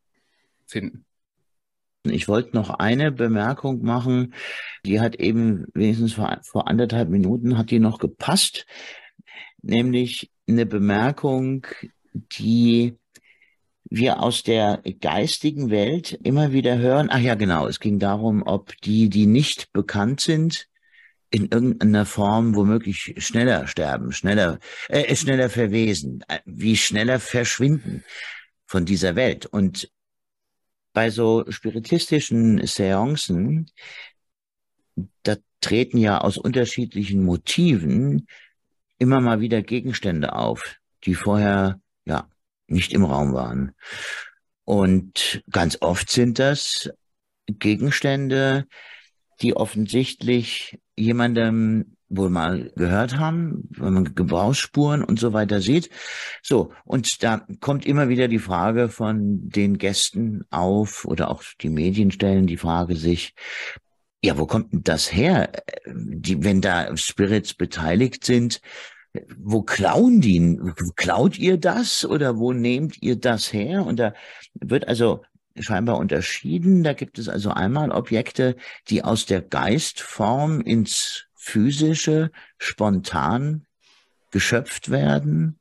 finden. 0.66 1.04
Ich 2.04 2.26
wollte 2.26 2.56
noch 2.56 2.70
eine 2.70 3.12
Bemerkung 3.12 3.82
machen, 3.82 4.34
die 4.84 5.00
hat 5.00 5.16
eben 5.16 5.66
wenigstens 5.72 6.14
vor, 6.14 6.40
vor 6.42 6.68
anderthalb 6.68 7.08
Minuten 7.08 7.56
hat 7.56 7.70
die 7.70 7.78
noch 7.78 7.98
gepasst, 7.98 8.66
nämlich 9.62 10.30
eine 10.48 10.66
Bemerkung, 10.66 11.66
die 12.12 12.98
wir 13.84 14.20
aus 14.20 14.42
der 14.42 14.82
geistigen 15.00 15.70
Welt 15.70 16.18
immer 16.24 16.52
wieder 16.52 16.78
hören. 16.78 17.08
Ach 17.10 17.20
ja, 17.20 17.36
genau, 17.36 17.68
es 17.68 17.78
ging 17.78 18.00
darum, 18.00 18.42
ob 18.42 18.76
die, 18.80 19.08
die 19.08 19.26
nicht 19.26 19.72
bekannt 19.72 20.20
sind, 20.20 20.66
in 21.30 21.46
irgendeiner 21.46 22.04
Form 22.04 22.54
womöglich 22.56 23.14
schneller 23.18 23.66
sterben, 23.66 24.12
schneller, 24.12 24.58
äh, 24.88 25.14
schneller 25.14 25.48
verwesen, 25.48 26.24
äh, 26.28 26.40
wie 26.44 26.76
schneller 26.76 27.20
verschwinden 27.20 28.02
von 28.66 28.84
dieser 28.84 29.14
Welt. 29.14 29.46
Und 29.46 29.90
bei 30.92 31.10
so 31.10 31.44
spiritistischen 31.48 32.66
Seancen, 32.66 33.70
da 35.22 35.36
treten 35.60 35.98
ja 35.98 36.18
aus 36.20 36.38
unterschiedlichen 36.38 37.24
Motiven 37.24 38.26
immer 38.98 39.20
mal 39.20 39.40
wieder 39.40 39.62
Gegenstände 39.62 40.34
auf, 40.34 40.76
die 41.04 41.14
vorher 41.14 41.80
ja 42.04 42.28
nicht 42.66 42.92
im 42.92 43.04
Raum 43.04 43.32
waren. 43.32 43.72
Und 44.64 45.42
ganz 45.50 45.78
oft 45.80 46.10
sind 46.10 46.38
das 46.38 46.90
Gegenstände, 47.46 48.66
die 49.40 49.56
offensichtlich 49.56 50.78
jemandem 50.96 51.96
wohl 52.16 52.30
mal 52.30 52.70
gehört 52.76 53.18
haben, 53.18 53.68
wenn 53.70 53.94
man 53.94 54.14
Gebrauchsspuren 54.14 55.02
und 55.02 55.18
so 55.18 55.32
weiter 55.32 55.60
sieht. 55.60 55.90
So, 56.42 56.72
und 56.84 57.22
da 57.22 57.46
kommt 57.60 57.86
immer 57.86 58.08
wieder 58.08 58.28
die 58.28 58.38
Frage 58.38 58.88
von 58.88 59.48
den 59.48 59.78
Gästen 59.78 60.44
auf 60.50 61.04
oder 61.04 61.30
auch 61.30 61.42
die 61.60 61.70
Medien 61.70 62.10
stellen 62.10 62.46
die 62.46 62.56
Frage 62.56 62.96
sich, 62.96 63.34
ja, 64.24 64.38
wo 64.38 64.46
kommt 64.46 64.72
denn 64.72 64.82
das 64.84 65.12
her? 65.12 65.50
Die, 65.86 66.44
wenn 66.44 66.60
da 66.60 66.96
Spirits 66.96 67.54
beteiligt 67.54 68.24
sind, 68.24 68.60
wo 69.36 69.62
klauen 69.62 70.20
die? 70.20 70.58
Klaut 70.96 71.38
ihr 71.38 71.58
das 71.58 72.04
oder 72.04 72.38
wo 72.38 72.52
nehmt 72.52 73.02
ihr 73.02 73.16
das 73.16 73.52
her? 73.52 73.84
Und 73.84 73.98
da 73.98 74.14
wird 74.54 74.88
also 74.88 75.22
scheinbar 75.58 75.98
unterschieden. 75.98 76.82
Da 76.82 76.92
gibt 76.92 77.18
es 77.18 77.28
also 77.28 77.50
einmal 77.50 77.90
Objekte, 77.90 78.56
die 78.88 79.04
aus 79.04 79.26
der 79.26 79.42
Geistform 79.42 80.60
ins 80.60 81.26
physische 81.42 82.30
spontan 82.56 83.66
geschöpft 84.30 84.90
werden 84.90 85.58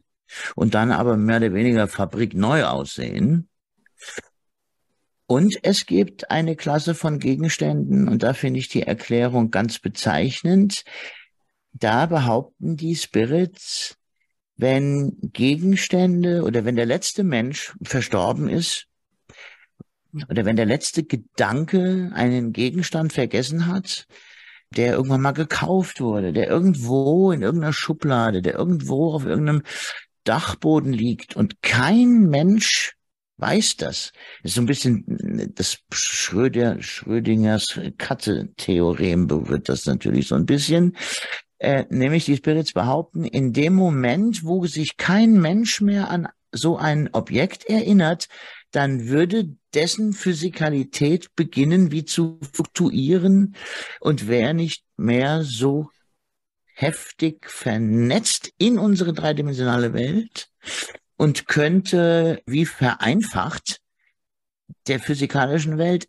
und 0.55 0.75
dann 0.75 0.91
aber 0.91 1.17
mehr 1.17 1.37
oder 1.37 1.53
weniger 1.55 1.87
fabrikneu 1.87 2.65
aussehen. 2.65 3.49
Und 5.25 5.57
es 5.63 5.87
gibt 5.87 6.29
eine 6.29 6.55
Klasse 6.55 6.93
von 6.93 7.17
Gegenständen, 7.17 8.07
und 8.07 8.21
da 8.21 8.33
finde 8.33 8.59
ich 8.59 8.69
die 8.69 8.83
Erklärung 8.83 9.49
ganz 9.49 9.79
bezeichnend. 9.79 10.83
Da 11.73 12.05
behaupten 12.05 12.77
die 12.77 12.95
Spirits, 12.95 13.97
wenn 14.57 15.17
Gegenstände 15.33 16.43
oder 16.43 16.63
wenn 16.63 16.75
der 16.75 16.85
letzte 16.85 17.23
Mensch 17.23 17.73
verstorben 17.81 18.49
ist, 18.49 18.87
oder 20.29 20.45
wenn 20.45 20.57
der 20.57 20.65
letzte 20.65 21.03
Gedanke 21.03 22.11
einen 22.13 22.53
Gegenstand 22.53 23.13
vergessen 23.13 23.65
hat, 23.65 24.05
der 24.75 24.93
irgendwann 24.93 25.21
mal 25.21 25.31
gekauft 25.31 26.01
wurde, 26.01 26.33
der 26.33 26.47
irgendwo 26.47 27.31
in 27.31 27.41
irgendeiner 27.41 27.73
Schublade, 27.73 28.41
der 28.41 28.55
irgendwo 28.55 29.13
auf 29.13 29.25
irgendeinem 29.25 29.63
Dachboden 30.23 30.93
liegt 30.93 31.35
und 31.35 31.61
kein 31.61 32.29
Mensch 32.29 32.95
weiß 33.37 33.77
das. 33.77 34.11
Das 34.43 34.51
ist 34.51 34.55
so 34.55 34.61
ein 34.61 34.67
bisschen 34.67 35.51
das 35.55 35.79
Schröder, 35.91 36.81
Schrödingers 36.81 37.79
Katze-Theorem 37.97 39.27
berührt 39.27 39.67
das 39.67 39.85
natürlich 39.85 40.27
so 40.27 40.35
ein 40.35 40.45
bisschen. 40.45 40.95
Äh, 41.57 41.85
nämlich 41.89 42.25
die 42.25 42.37
Spirits 42.37 42.73
behaupten, 42.73 43.23
in 43.23 43.53
dem 43.53 43.73
Moment, 43.73 44.43
wo 44.43 44.65
sich 44.65 44.97
kein 44.97 45.39
Mensch 45.39 45.81
mehr 45.81 46.09
an 46.09 46.27
so 46.51 46.77
ein 46.77 47.09
Objekt 47.13 47.65
erinnert, 47.65 48.27
dann 48.71 49.07
würde 49.07 49.55
dessen 49.73 50.13
Physikalität 50.13 51.35
beginnen 51.35 51.91
wie 51.91 52.05
zu 52.05 52.39
fluktuieren 52.53 53.55
und 53.99 54.27
wäre 54.27 54.53
nicht 54.53 54.83
mehr 54.97 55.43
so 55.43 55.89
heftig 56.73 57.49
vernetzt 57.49 58.51
in 58.57 58.79
unsere 58.79 59.13
dreidimensionale 59.13 59.93
Welt 59.93 60.49
und 61.17 61.47
könnte 61.47 62.41
wie 62.45 62.65
vereinfacht 62.65 63.81
der 64.87 64.99
physikalischen 64.99 65.77
Welt 65.77 66.07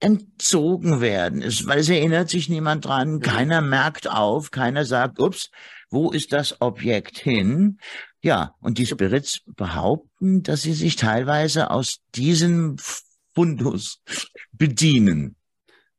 entzogen 0.00 1.00
werden. 1.00 1.42
Es, 1.42 1.66
weil 1.66 1.78
es 1.78 1.88
erinnert 1.88 2.30
sich 2.30 2.48
niemand 2.48 2.86
dran, 2.86 3.20
keiner 3.20 3.60
merkt 3.60 4.08
auf, 4.10 4.50
keiner 4.50 4.84
sagt, 4.84 5.20
ups, 5.20 5.50
wo 5.90 6.10
ist 6.10 6.32
das 6.32 6.60
Objekt 6.60 7.18
hin? 7.18 7.78
Ja, 8.22 8.54
und 8.60 8.78
die 8.78 8.86
Spirits 8.86 9.40
behaupten, 9.46 10.42
dass 10.42 10.62
sie 10.62 10.74
sich 10.74 10.96
teilweise 10.96 11.70
aus 11.70 12.00
diesem 12.14 12.76
Fundus 13.34 14.02
bedienen. 14.52 15.36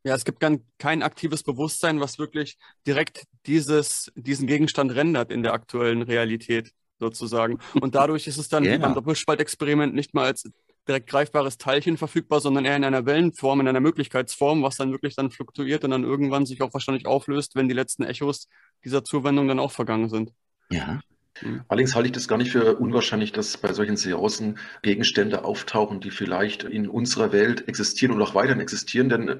Ja, 0.04 0.16
es 0.16 0.26
gibt 0.26 0.40
kein, 0.40 0.66
kein 0.78 1.04
aktives 1.04 1.44
Bewusstsein, 1.44 2.00
was 2.00 2.20
wirklich 2.20 2.58
direkt 2.88 3.24
dieses, 3.46 4.12
diesen 4.16 4.48
Gegenstand 4.48 4.94
rendert 4.94 5.32
in 5.32 5.44
der 5.44 5.54
aktuellen 5.54 6.02
Realität 6.02 6.72
sozusagen. 7.00 7.60
Und 7.80 7.96
dadurch 7.96 8.28
ist 8.28 8.38
es 8.38 8.50
dann 8.50 8.64
genau. 8.64 8.88
beim 8.88 8.96
Doppelspaltexperiment 8.96 9.94
nicht 9.94 10.14
mal 10.14 10.26
als 10.26 10.50
direkt 10.88 11.08
greifbares 11.08 11.58
Teilchen 11.58 11.98
verfügbar, 11.98 12.40
sondern 12.40 12.66
eher 12.66 12.76
in 12.76 12.84
einer 12.84 13.06
Wellenform, 13.06 13.62
in 13.62 13.68
einer 13.68 13.80
Möglichkeitsform, 13.80 14.64
was 14.64 14.78
dann 14.78 14.92
wirklich 14.92 15.16
dann 15.16 15.30
fluktuiert 15.30 15.84
und 15.84 15.92
dann 15.92 16.04
irgendwann 16.04 16.46
sich 16.46 16.62
auch 16.62 16.74
wahrscheinlich 16.74 17.06
auflöst, 17.06 17.56
wenn 17.56 17.68
die 17.68 17.76
letzten 17.76 18.04
Echos 18.04 18.48
dieser 18.84 19.04
Zuwendung 19.04 19.48
dann 19.48 19.60
auch 19.60 19.72
vergangen 19.72 20.10
sind. 20.10 20.32
Ja. 20.72 21.00
Mhm. 21.42 21.62
Allerdings 21.68 21.96
halte 21.96 22.08
ich 22.08 22.14
das 22.14 22.28
gar 22.28 22.38
nicht 22.38 22.52
für 22.52 22.76
unwahrscheinlich, 22.76 23.32
dass 23.32 23.58
bei 23.58 23.74
solchen 23.74 23.98
Seancen 23.98 24.58
Gegenstände 24.82 25.44
auftauchen, 25.44 26.00
die 26.00 26.12
vielleicht 26.12 26.64
in 26.64 26.88
unserer 26.88 27.32
Welt 27.32 27.68
existieren 27.68 28.14
und 28.14 28.22
auch 28.22 28.36
weiterhin 28.36 28.62
existieren. 28.62 29.10
Denn 29.10 29.28
äh, 29.28 29.38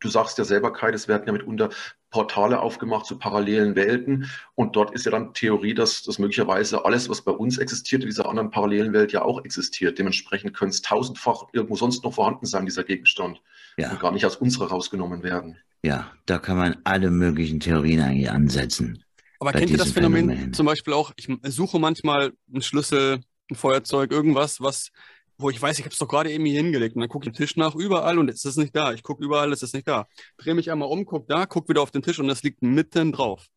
du 0.00 0.08
sagst 0.08 0.38
ja 0.38 0.44
selber, 0.44 0.72
Kai, 0.72 0.90
es 0.90 1.08
werden 1.08 1.24
ja 1.26 1.32
mitunter 1.32 1.70
Portale 2.10 2.60
aufgemacht 2.60 3.06
zu 3.06 3.18
parallelen 3.18 3.74
Welten. 3.74 4.30
Und 4.54 4.76
dort 4.76 4.94
ist 4.94 5.04
ja 5.04 5.10
dann 5.10 5.34
Theorie, 5.34 5.74
dass, 5.74 6.02
dass 6.02 6.18
möglicherweise 6.18 6.84
alles, 6.84 7.08
was 7.08 7.22
bei 7.22 7.32
uns 7.32 7.58
existiert, 7.58 8.02
in 8.02 8.08
dieser 8.08 8.28
anderen 8.28 8.50
parallelen 8.50 8.92
Welt 8.92 9.12
ja 9.12 9.22
auch 9.22 9.44
existiert. 9.44 9.98
Dementsprechend 9.98 10.54
könnte 10.54 10.74
es 10.74 10.82
tausendfach 10.82 11.44
irgendwo 11.52 11.76
sonst 11.76 12.04
noch 12.04 12.14
vorhanden 12.14 12.46
sein, 12.46 12.66
dieser 12.66 12.84
Gegenstand. 12.84 13.40
Ja. 13.76 13.90
Und 13.90 14.00
gar 14.00 14.12
nicht 14.12 14.26
aus 14.26 14.36
unserer 14.36 14.68
rausgenommen 14.68 15.22
werden. 15.22 15.56
Ja, 15.84 16.12
da 16.26 16.38
kann 16.38 16.56
man 16.56 16.76
alle 16.84 17.10
möglichen 17.10 17.58
Theorien 17.58 18.00
eigentlich 18.00 18.30
ansetzen. 18.30 19.01
Aber 19.42 19.58
kennt 19.58 19.72
ihr 19.72 19.76
das 19.76 19.90
Phänomen, 19.90 20.28
Phänomen, 20.28 20.54
zum 20.54 20.66
Beispiel 20.66 20.94
auch, 20.94 21.12
ich 21.16 21.28
suche 21.42 21.80
manchmal 21.80 22.32
einen 22.48 22.62
Schlüssel, 22.62 23.20
ein 23.50 23.56
Feuerzeug, 23.56 24.12
irgendwas, 24.12 24.60
was, 24.60 24.92
wo 25.36 25.50
ich 25.50 25.60
weiß, 25.60 25.80
ich 25.80 25.84
habe 25.84 25.92
es 25.92 25.98
doch 25.98 26.06
gerade 26.06 26.30
eben 26.30 26.44
hier 26.44 26.62
hingelegt. 26.62 26.94
Und 26.94 27.00
dann 27.00 27.08
gucke 27.08 27.26
ich 27.26 27.32
den 27.32 27.36
Tisch 27.36 27.56
nach, 27.56 27.74
überall 27.74 28.18
und 28.18 28.28
es 28.28 28.44
ist 28.44 28.56
nicht 28.56 28.76
da. 28.76 28.92
Ich 28.92 29.02
gucke 29.02 29.24
überall, 29.24 29.52
es 29.52 29.64
ist 29.64 29.74
nicht 29.74 29.88
da. 29.88 30.06
Drehe 30.36 30.54
mich 30.54 30.70
einmal 30.70 30.88
um, 30.88 31.04
gucke 31.04 31.26
da, 31.26 31.46
gucke 31.46 31.70
wieder 31.70 31.82
auf 31.82 31.90
den 31.90 32.02
Tisch 32.02 32.20
und 32.20 32.30
es 32.30 32.44
liegt 32.44 32.62
mitten 32.62 33.10
drauf. 33.10 33.48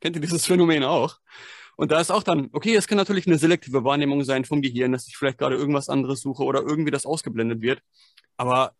Kennt 0.00 0.14
ihr 0.14 0.22
dieses 0.22 0.46
Phänomen 0.46 0.84
auch? 0.84 1.18
Und 1.74 1.90
da 1.90 2.00
ist 2.00 2.12
auch 2.12 2.22
dann, 2.22 2.48
okay, 2.52 2.76
es 2.76 2.86
kann 2.86 2.98
natürlich 2.98 3.26
eine 3.26 3.36
selektive 3.36 3.82
Wahrnehmung 3.82 4.22
sein 4.22 4.44
vom 4.44 4.62
Gehirn, 4.62 4.92
dass 4.92 5.08
ich 5.08 5.16
vielleicht 5.16 5.38
gerade 5.38 5.56
irgendwas 5.56 5.88
anderes 5.88 6.20
suche 6.20 6.44
oder 6.44 6.60
irgendwie 6.60 6.92
das 6.92 7.04
ausgeblendet 7.04 7.62
wird. 7.62 7.82
Aber 8.36 8.76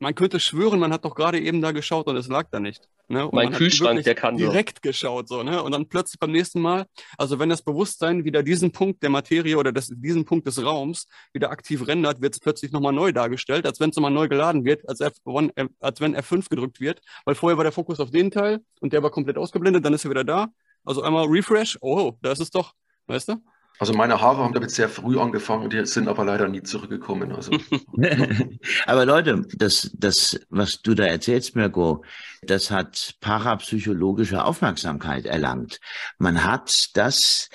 man 0.00 0.16
könnte 0.16 0.40
schwören, 0.40 0.80
man 0.80 0.92
hat 0.92 1.04
doch 1.04 1.14
gerade 1.14 1.38
eben 1.38 1.60
da 1.60 1.70
geschaut 1.70 2.08
und 2.08 2.16
es 2.16 2.26
lag 2.26 2.48
da 2.50 2.58
nicht. 2.58 2.88
Ne? 3.10 3.28
mein 3.32 3.50
Kühlschrank, 3.50 4.04
der 4.04 4.14
kann 4.14 4.36
direkt 4.36 4.78
so. 4.78 4.88
geschaut 4.88 5.26
so, 5.26 5.42
ne? 5.42 5.60
Und 5.64 5.72
dann 5.72 5.88
plötzlich 5.88 6.20
beim 6.20 6.30
nächsten 6.30 6.60
Mal, 6.60 6.86
also 7.18 7.40
wenn 7.40 7.48
das 7.48 7.60
Bewusstsein 7.60 8.24
wieder 8.24 8.44
diesen 8.44 8.70
Punkt 8.70 9.02
der 9.02 9.10
Materie 9.10 9.58
oder 9.58 9.72
das, 9.72 9.88
diesen 9.92 10.24
Punkt 10.24 10.46
des 10.46 10.62
Raums 10.62 11.08
wieder 11.32 11.50
aktiv 11.50 11.88
rendert, 11.88 12.20
wird 12.20 12.34
es 12.34 12.40
plötzlich 12.40 12.70
nochmal 12.70 12.92
neu 12.92 13.10
dargestellt, 13.10 13.66
als 13.66 13.80
wenn 13.80 13.90
es 13.90 13.96
nochmal 13.96 14.12
neu 14.12 14.28
geladen 14.28 14.64
wird, 14.64 14.88
als, 14.88 15.00
F1, 15.00 15.50
äh, 15.56 15.66
als 15.80 16.00
wenn 16.00 16.14
F5 16.14 16.48
gedrückt 16.48 16.80
wird, 16.80 17.00
weil 17.24 17.34
vorher 17.34 17.56
war 17.56 17.64
der 17.64 17.72
Fokus 17.72 17.98
auf 17.98 18.12
den 18.12 18.30
Teil 18.30 18.60
und 18.80 18.92
der 18.92 19.02
war 19.02 19.10
komplett 19.10 19.38
ausgeblendet, 19.38 19.84
dann 19.84 19.92
ist 19.92 20.04
er 20.04 20.10
wieder 20.10 20.24
da. 20.24 20.46
Also 20.84 21.02
einmal 21.02 21.26
Refresh, 21.26 21.78
oh, 21.80 22.12
da 22.22 22.30
ist 22.30 22.40
es 22.40 22.50
doch, 22.50 22.74
weißt 23.08 23.30
du? 23.30 23.42
Also 23.80 23.94
meine 23.94 24.20
Haare 24.20 24.44
haben 24.44 24.52
damit 24.52 24.70
sehr 24.70 24.90
früh 24.90 25.18
angefangen, 25.18 25.70
die 25.70 25.86
sind 25.86 26.06
aber 26.06 26.26
leider 26.26 26.48
nie 26.48 26.62
zurückgekommen. 26.62 27.32
Also. 27.32 27.50
aber 28.86 29.06
Leute, 29.06 29.46
das, 29.56 29.90
das, 29.94 30.38
was 30.50 30.82
du 30.82 30.92
da 30.92 31.04
erzählst, 31.04 31.56
Mirko, 31.56 32.04
das 32.42 32.70
hat 32.70 33.14
parapsychologische 33.20 34.44
Aufmerksamkeit 34.44 35.24
erlangt. 35.24 35.80
Man 36.18 36.44
hat 36.44 36.90
das 36.94 37.48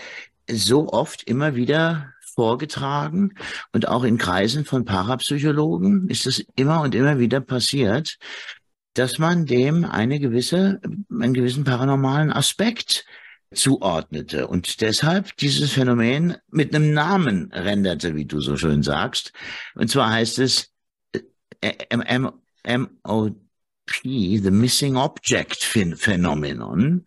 so 0.50 0.90
oft 0.90 1.22
immer 1.30 1.56
wieder 1.56 2.12
vorgetragen 2.34 3.36
und 3.72 3.88
auch 3.88 4.04
in 4.04 4.18
Kreisen 4.18 4.66
von 4.66 4.84
Parapsychologen 4.84 6.10
ist 6.10 6.26
es 6.26 6.44
immer 6.56 6.82
und 6.82 6.96
immer 6.96 7.20
wieder 7.20 7.40
passiert, 7.40 8.18
dass 8.96 9.20
man 9.20 9.46
dem 9.46 9.86
eine 9.86 10.20
gewisse, 10.20 10.82
einen 11.12 11.36
gewissen 11.36 11.66
paranormalen 11.66 12.34
Aspekt 12.34 13.06
zuordnete 13.56 14.48
und 14.48 14.82
deshalb 14.82 15.36
dieses 15.38 15.72
Phänomen 15.72 16.38
mit 16.50 16.76
einem 16.76 16.94
Namen 16.94 17.52
renderte, 17.52 18.15
wie 18.15 18.26
du 18.26 18.39
so 18.39 18.58
schön 18.58 18.84
sagst. 18.84 19.34
Und 19.76 19.89
zwar 19.89 20.12
heißt 20.12 20.39
es 20.39 20.72
äh, 21.62 21.74
MOP, 21.98 23.36
The 24.04 24.52
Missing 24.52 24.96
Object 24.98 25.63
Phenomenon. 25.63 27.06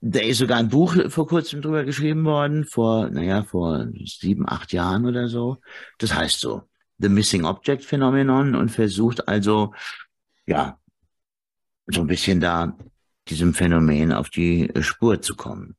Da 0.00 0.20
ist 0.20 0.38
sogar 0.38 0.58
ein 0.58 0.68
Buch 0.68 0.94
vor 1.08 1.26
kurzem 1.26 1.60
drüber 1.60 1.84
geschrieben 1.84 2.24
worden, 2.24 2.64
vor, 2.64 3.10
naja, 3.10 3.42
vor 3.42 3.88
sieben, 4.04 4.48
acht 4.48 4.72
Jahren 4.72 5.06
oder 5.06 5.28
so. 5.28 5.58
Das 5.98 6.14
heißt 6.14 6.38
so, 6.38 6.62
The 6.98 7.08
Missing 7.08 7.44
Object 7.44 7.84
Phenomenon 7.84 8.54
und 8.54 8.70
versucht 8.70 9.26
also, 9.26 9.74
ja, 10.46 10.78
so 11.86 12.02
ein 12.02 12.06
bisschen 12.06 12.40
da 12.40 12.76
diesem 13.28 13.54
Phänomen 13.54 14.12
auf 14.12 14.30
die 14.30 14.70
äh, 14.70 14.82
Spur 14.82 15.20
zu 15.22 15.36
kommen. 15.36 15.76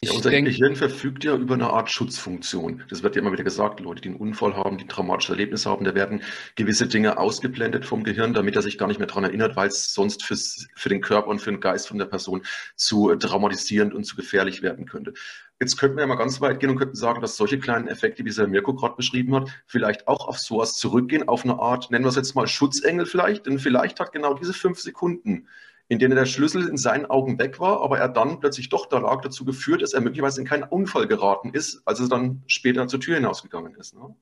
Ja, 0.00 0.12
unser 0.12 0.30
denke, 0.30 0.52
Gehirn 0.52 0.76
verfügt 0.76 1.24
ja 1.24 1.34
über 1.34 1.54
eine 1.54 1.70
Art 1.70 1.90
Schutzfunktion. 1.90 2.84
Das 2.88 3.02
wird 3.02 3.16
ja 3.16 3.20
immer 3.20 3.32
wieder 3.32 3.42
gesagt, 3.42 3.80
Leute, 3.80 4.00
die 4.00 4.10
einen 4.10 4.18
Unfall 4.18 4.54
haben, 4.54 4.78
die 4.78 4.84
ein 4.84 4.88
traumatisches 4.88 5.30
Erlebnis 5.30 5.66
haben, 5.66 5.84
da 5.84 5.92
werden 5.96 6.22
gewisse 6.54 6.86
Dinge 6.86 7.18
ausgeblendet 7.18 7.84
vom 7.84 8.04
Gehirn, 8.04 8.32
damit 8.32 8.54
er 8.54 8.62
sich 8.62 8.78
gar 8.78 8.86
nicht 8.86 8.98
mehr 9.00 9.08
daran 9.08 9.24
erinnert, 9.24 9.56
weil 9.56 9.66
es 9.66 9.92
sonst 9.92 10.22
fürs, 10.22 10.68
für 10.76 10.88
den 10.88 11.00
Körper 11.00 11.26
und 11.26 11.40
für 11.40 11.50
den 11.50 11.58
Geist 11.58 11.88
von 11.88 11.98
der 11.98 12.04
Person 12.04 12.42
zu 12.76 13.12
traumatisierend 13.16 13.92
und 13.92 14.04
zu 14.04 14.14
gefährlich 14.14 14.62
werden 14.62 14.86
könnte. 14.86 15.14
Jetzt 15.58 15.76
könnten 15.78 15.96
wir 15.96 16.02
ja 16.02 16.06
mal 16.06 16.14
ganz 16.14 16.40
weit 16.40 16.60
gehen 16.60 16.70
und 16.70 16.76
könnten 16.76 16.94
sagen, 16.94 17.20
dass 17.20 17.36
solche 17.36 17.58
kleinen 17.58 17.88
Effekte, 17.88 18.24
wie 18.24 18.28
es 18.28 18.38
Herr 18.38 18.46
Mirko 18.46 18.74
gerade 18.74 18.94
beschrieben 18.94 19.34
hat, 19.34 19.50
vielleicht 19.66 20.06
auch 20.06 20.28
auf 20.28 20.38
sowas 20.38 20.74
zurückgehen, 20.74 21.26
auf 21.26 21.42
eine 21.42 21.58
Art, 21.58 21.90
nennen 21.90 22.04
wir 22.04 22.10
es 22.10 22.14
jetzt 22.14 22.36
mal 22.36 22.46
Schutzengel 22.46 23.04
vielleicht, 23.04 23.46
denn 23.46 23.58
vielleicht 23.58 23.98
hat 23.98 24.12
genau 24.12 24.34
diese 24.34 24.52
fünf 24.52 24.78
Sekunden 24.78 25.48
in 25.88 25.98
denen 25.98 26.16
der 26.16 26.26
Schlüssel 26.26 26.68
in 26.68 26.76
seinen 26.76 27.06
Augen 27.06 27.38
weg 27.38 27.60
war, 27.60 27.80
aber 27.80 27.98
er 27.98 28.08
dann 28.08 28.40
plötzlich 28.40 28.68
doch 28.68 28.86
da 28.86 28.98
lag, 28.98 29.22
dazu 29.22 29.44
geführt, 29.44 29.82
dass 29.82 29.94
er 29.94 30.02
möglicherweise 30.02 30.40
in 30.40 30.46
keinen 30.46 30.64
Unfall 30.64 31.08
geraten 31.08 31.50
ist, 31.54 31.82
als 31.86 32.00
er 32.00 32.08
dann 32.08 32.42
später 32.46 32.86
zur 32.88 33.00
Tür 33.00 33.16
hinausgegangen 33.16 33.74
ist. 33.74 33.94
Ne? 33.94 34.14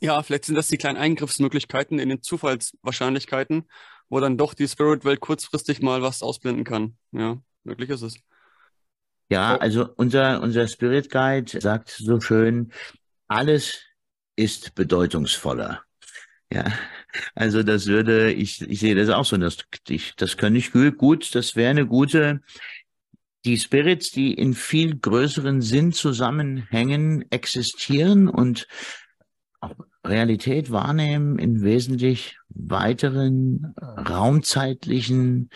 Ja, 0.00 0.22
vielleicht 0.22 0.44
sind 0.44 0.56
das 0.56 0.68
die 0.68 0.76
kleinen 0.76 0.98
Eingriffsmöglichkeiten 0.98 1.98
in 1.98 2.08
den 2.08 2.22
Zufallswahrscheinlichkeiten, 2.22 3.64
wo 4.08 4.20
dann 4.20 4.36
doch 4.36 4.54
die 4.54 4.68
Spirit-Welt 4.68 5.20
kurzfristig 5.20 5.80
mal 5.80 6.02
was 6.02 6.22
ausblenden 6.22 6.64
kann. 6.64 6.96
Ja, 7.12 7.38
möglich 7.64 7.90
ist 7.90 8.02
es. 8.02 8.16
Ja, 9.30 9.56
also 9.56 9.88
unser, 9.96 10.42
unser 10.42 10.68
Spirit 10.68 11.10
Guide 11.10 11.60
sagt 11.60 11.90
so 11.90 12.20
schön, 12.20 12.72
alles 13.26 13.80
ist 14.36 14.74
bedeutungsvoller. 14.74 15.82
Ja, 16.52 16.64
also 17.34 17.62
das 17.62 17.86
würde, 17.86 18.32
ich, 18.32 18.60
ich 18.62 18.80
sehe 18.80 18.94
das 18.94 19.08
auch 19.08 19.24
so, 19.24 19.36
das, 19.36 19.58
ich, 19.88 20.14
das 20.16 20.36
kann 20.36 20.54
ich 20.54 20.72
gut, 20.72 21.34
das 21.34 21.56
wäre 21.56 21.70
eine 21.70 21.86
gute, 21.86 22.40
die 23.44 23.58
Spirits, 23.58 24.10
die 24.10 24.34
in 24.34 24.54
viel 24.54 24.96
größeren 24.96 25.62
Sinnzusammenhängen 25.62 27.24
existieren 27.30 28.28
und 28.28 28.66
auch 29.60 29.74
Realität 30.04 30.70
wahrnehmen 30.70 31.38
in 31.38 31.62
wesentlich 31.62 32.38
weiteren 32.48 33.74
raumzeitlichen 33.78 35.50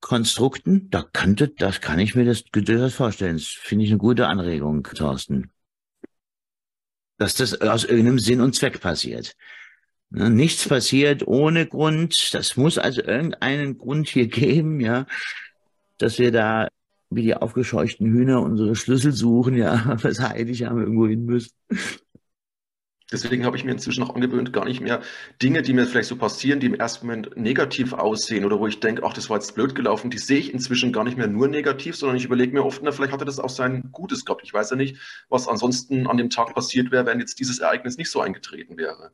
Konstrukten, 0.00 0.90
da 0.90 1.02
könnte, 1.02 1.48
das 1.48 1.80
kann 1.80 1.98
ich 1.98 2.14
mir 2.14 2.24
das 2.24 2.44
durchaus 2.44 2.94
vorstellen. 2.94 3.36
Das 3.36 3.46
finde 3.46 3.84
ich 3.84 3.90
eine 3.90 3.98
gute 3.98 4.26
Anregung, 4.26 4.82
Thorsten. 4.82 5.50
dass 7.18 7.34
das 7.34 7.60
aus 7.60 7.84
irgendeinem 7.84 8.18
Sinn 8.18 8.40
und 8.40 8.54
Zweck 8.54 8.80
passiert. 8.80 9.36
Ne, 10.10 10.28
nichts 10.28 10.68
passiert 10.68 11.26
ohne 11.26 11.66
Grund. 11.66 12.34
Das 12.34 12.56
muss 12.56 12.78
also 12.78 13.02
irgendeinen 13.02 13.78
Grund 13.78 14.08
hier 14.08 14.26
geben, 14.28 14.80
ja, 14.80 15.06
dass 15.98 16.18
wir 16.18 16.32
da 16.32 16.68
wie 17.10 17.22
die 17.22 17.34
aufgescheuchten 17.34 18.06
Hühner 18.12 18.40
unsere 18.40 18.76
Schlüssel 18.76 19.12
suchen, 19.12 19.56
ja, 19.56 19.96
was 20.02 20.20
heilig 20.20 20.64
haben 20.64 20.80
irgendwo 20.80 21.06
hin 21.06 21.24
müssen. 21.24 21.52
Deswegen 23.12 23.44
habe 23.44 23.56
ich 23.56 23.64
mir 23.64 23.72
inzwischen 23.72 24.04
auch 24.04 24.14
angewöhnt, 24.14 24.52
gar 24.52 24.64
nicht 24.64 24.80
mehr 24.80 25.02
Dinge, 25.42 25.62
die 25.62 25.72
mir 25.72 25.84
vielleicht 25.84 26.08
so 26.08 26.14
passieren, 26.14 26.60
die 26.60 26.66
im 26.66 26.74
ersten 26.74 27.06
Moment 27.06 27.36
negativ 27.36 27.92
aussehen 27.92 28.44
oder 28.44 28.60
wo 28.60 28.68
ich 28.68 28.78
denke, 28.78 29.02
ach, 29.04 29.12
das 29.12 29.28
war 29.28 29.38
jetzt 29.38 29.56
blöd 29.56 29.74
gelaufen, 29.74 30.10
die 30.10 30.18
sehe 30.18 30.38
ich 30.38 30.54
inzwischen 30.54 30.92
gar 30.92 31.02
nicht 31.02 31.16
mehr 31.16 31.26
nur 31.26 31.48
negativ, 31.48 31.96
sondern 31.96 32.16
ich 32.16 32.24
überlege 32.24 32.52
mir 32.52 32.64
oft, 32.64 32.82
na, 32.84 32.92
vielleicht 32.92 33.12
hatte 33.12 33.24
das 33.24 33.40
auch 33.40 33.50
sein 33.50 33.90
Gutes 33.90 34.24
gehabt. 34.24 34.42
Ich 34.44 34.54
weiß 34.54 34.70
ja 34.70 34.76
nicht, 34.76 34.96
was 35.28 35.48
ansonsten 35.48 36.06
an 36.06 36.18
dem 36.18 36.30
Tag 36.30 36.54
passiert 36.54 36.92
wäre, 36.92 37.06
wenn 37.06 37.18
jetzt 37.18 37.40
dieses 37.40 37.58
Ereignis 37.58 37.96
nicht 37.96 38.10
so 38.10 38.20
eingetreten 38.20 38.76
wäre. 38.76 39.10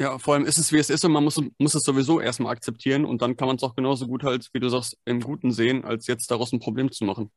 Ja, 0.00 0.18
vor 0.18 0.34
allem 0.34 0.44
ist 0.46 0.58
es, 0.58 0.72
wie 0.72 0.78
es 0.78 0.90
ist 0.90 1.04
und 1.04 1.12
man 1.12 1.24
muss, 1.24 1.40
muss 1.58 1.74
es 1.74 1.82
sowieso 1.82 2.20
erstmal 2.20 2.52
akzeptieren 2.52 3.04
und 3.04 3.20
dann 3.20 3.36
kann 3.36 3.48
man 3.48 3.56
es 3.56 3.64
auch 3.64 3.74
genauso 3.74 4.06
gut 4.06 4.22
halt, 4.22 4.48
wie 4.52 4.60
du 4.60 4.68
sagst, 4.68 4.96
im 5.04 5.20
Guten 5.20 5.50
sehen, 5.50 5.84
als 5.84 6.06
jetzt 6.06 6.30
daraus 6.30 6.52
ein 6.52 6.60
Problem 6.60 6.92
zu 6.92 7.04
machen. 7.04 7.32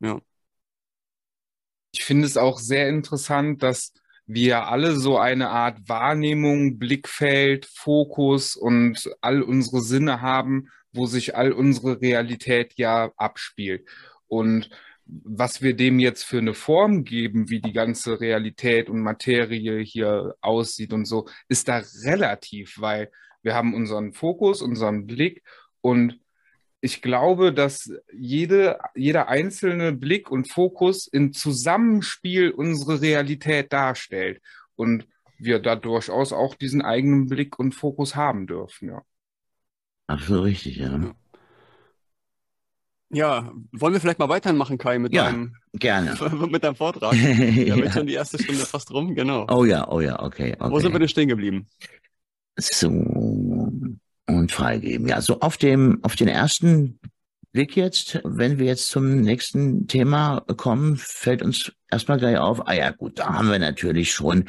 Ja. 0.00 0.20
Ich 1.92 2.04
finde 2.04 2.26
es 2.26 2.36
auch 2.36 2.58
sehr 2.58 2.88
interessant, 2.88 3.62
dass 3.62 3.92
wir 4.26 4.66
alle 4.68 4.94
so 4.96 5.18
eine 5.18 5.48
Art 5.50 5.88
Wahrnehmung, 5.88 6.78
Blickfeld, 6.78 7.66
Fokus 7.66 8.56
und 8.56 9.10
all 9.22 9.42
unsere 9.42 9.80
Sinne 9.80 10.20
haben, 10.20 10.68
wo 10.92 11.06
sich 11.06 11.34
all 11.34 11.52
unsere 11.52 12.00
Realität 12.00 12.74
ja 12.76 13.10
abspielt. 13.16 13.88
Und 14.26 14.68
was 15.08 15.62
wir 15.62 15.74
dem 15.74 15.98
jetzt 15.98 16.24
für 16.24 16.38
eine 16.38 16.54
Form 16.54 17.04
geben, 17.04 17.48
wie 17.48 17.60
die 17.60 17.72
ganze 17.72 18.20
Realität 18.20 18.90
und 18.90 19.00
Materie 19.00 19.80
hier 19.80 20.36
aussieht 20.40 20.92
und 20.92 21.06
so, 21.06 21.26
ist 21.48 21.68
da 21.68 21.82
relativ, 22.04 22.78
weil 22.78 23.10
wir 23.42 23.54
haben 23.54 23.74
unseren 23.74 24.12
Fokus, 24.12 24.60
unseren 24.60 25.06
Blick 25.06 25.42
und 25.80 26.20
ich 26.80 27.02
glaube, 27.02 27.52
dass 27.52 27.90
jede, 28.12 28.78
jeder 28.94 29.28
einzelne 29.28 29.92
Blick 29.92 30.30
und 30.30 30.52
Fokus 30.52 31.08
im 31.08 31.32
Zusammenspiel 31.32 32.50
unsere 32.50 33.00
Realität 33.00 33.72
darstellt 33.72 34.40
und 34.76 35.08
wir 35.38 35.58
da 35.60 35.74
durchaus 35.74 36.32
auch 36.32 36.54
diesen 36.54 36.82
eigenen 36.82 37.26
Blick 37.26 37.58
und 37.58 37.74
Fokus 37.74 38.14
haben 38.14 38.46
dürfen, 38.46 38.88
ja. 38.88 39.02
Absolut 40.06 40.44
richtig, 40.44 40.76
ja. 40.76 41.14
Ja, 43.10 43.50
wollen 43.72 43.94
wir 43.94 44.00
vielleicht 44.00 44.18
mal 44.18 44.28
weitermachen, 44.28 44.76
Kai, 44.76 44.98
mit 44.98 45.14
Ja, 45.14 45.24
deinem, 45.24 45.54
gerne. 45.72 46.14
mit 46.50 46.62
deinem 46.62 46.76
Vortrag? 46.76 47.14
Ja, 47.16 47.76
wird 47.76 47.92
schon 47.94 48.06
die 48.06 48.14
erste 48.14 48.42
Stunde 48.42 48.66
fast 48.66 48.90
rum, 48.90 49.14
genau. 49.14 49.46
Oh 49.50 49.64
ja, 49.64 49.88
oh 49.88 50.00
ja, 50.00 50.22
okay, 50.22 50.54
okay. 50.58 50.70
Wo 50.70 50.78
sind 50.78 50.92
wir 50.92 50.98
denn 50.98 51.08
stehen 51.08 51.28
geblieben? 51.28 51.66
So, 52.58 52.88
und 52.88 54.52
freigeben. 54.52 55.08
Ja, 55.08 55.20
so 55.20 55.40
auf 55.40 55.56
dem, 55.56 56.00
auf 56.02 56.16
den 56.16 56.28
ersten 56.28 56.98
Blick 57.52 57.76
jetzt, 57.76 58.20
wenn 58.24 58.58
wir 58.58 58.66
jetzt 58.66 58.90
zum 58.90 59.22
nächsten 59.22 59.86
Thema 59.86 60.44
kommen, 60.56 60.96
fällt 60.96 61.42
uns 61.42 61.72
erstmal 61.90 62.18
gleich 62.18 62.36
auf, 62.36 62.68
ah 62.68 62.74
ja, 62.74 62.90
gut, 62.90 63.18
da 63.18 63.32
haben 63.32 63.50
wir 63.50 63.58
natürlich 63.58 64.12
schon 64.12 64.44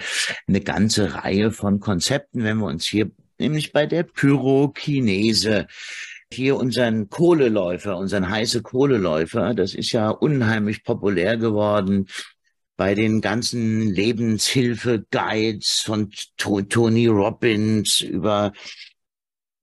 eine 0.48 0.60
ganze 0.60 1.16
Reihe 1.16 1.52
von 1.52 1.80
Konzepten, 1.80 2.44
wenn 2.44 2.58
wir 2.58 2.66
uns 2.66 2.86
hier 2.86 3.10
nämlich 3.40 3.72
bei 3.72 3.86
der 3.86 4.04
Pyrokinese 4.04 5.68
hier 6.32 6.58
unseren 6.58 7.10
Kohleläufer, 7.10 7.98
unseren 7.98 8.30
heiße 8.30 8.62
Kohleläufer, 8.62 9.54
das 9.54 9.74
ist 9.74 9.92
ja 9.92 10.10
unheimlich 10.10 10.84
populär 10.84 11.38
geworden 11.38 12.08
bei 12.78 12.96
den 12.96 13.20
ganzen 13.20 13.90
Lebenshilfe-Guides 13.94 15.82
von 15.82 16.12
To- 16.38 16.62
Tony 16.62 17.08
Robbins 17.08 18.02
über 18.02 18.54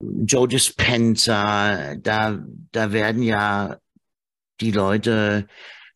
Joe 0.00 0.46
Dispenza, 0.46 1.94
da, 1.96 2.44
da 2.72 2.92
werden 2.92 3.22
ja 3.22 3.78
die 4.60 4.72
Leute 4.72 5.46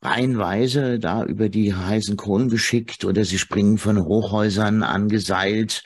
reihenweise 0.00 0.98
da 0.98 1.24
über 1.24 1.50
die 1.50 1.74
heißen 1.74 2.16
Kohlen 2.16 2.48
geschickt 2.48 3.04
oder 3.04 3.24
sie 3.24 3.38
springen 3.38 3.76
von 3.76 4.02
Hochhäusern 4.02 4.82
angeseilt. 4.82 5.82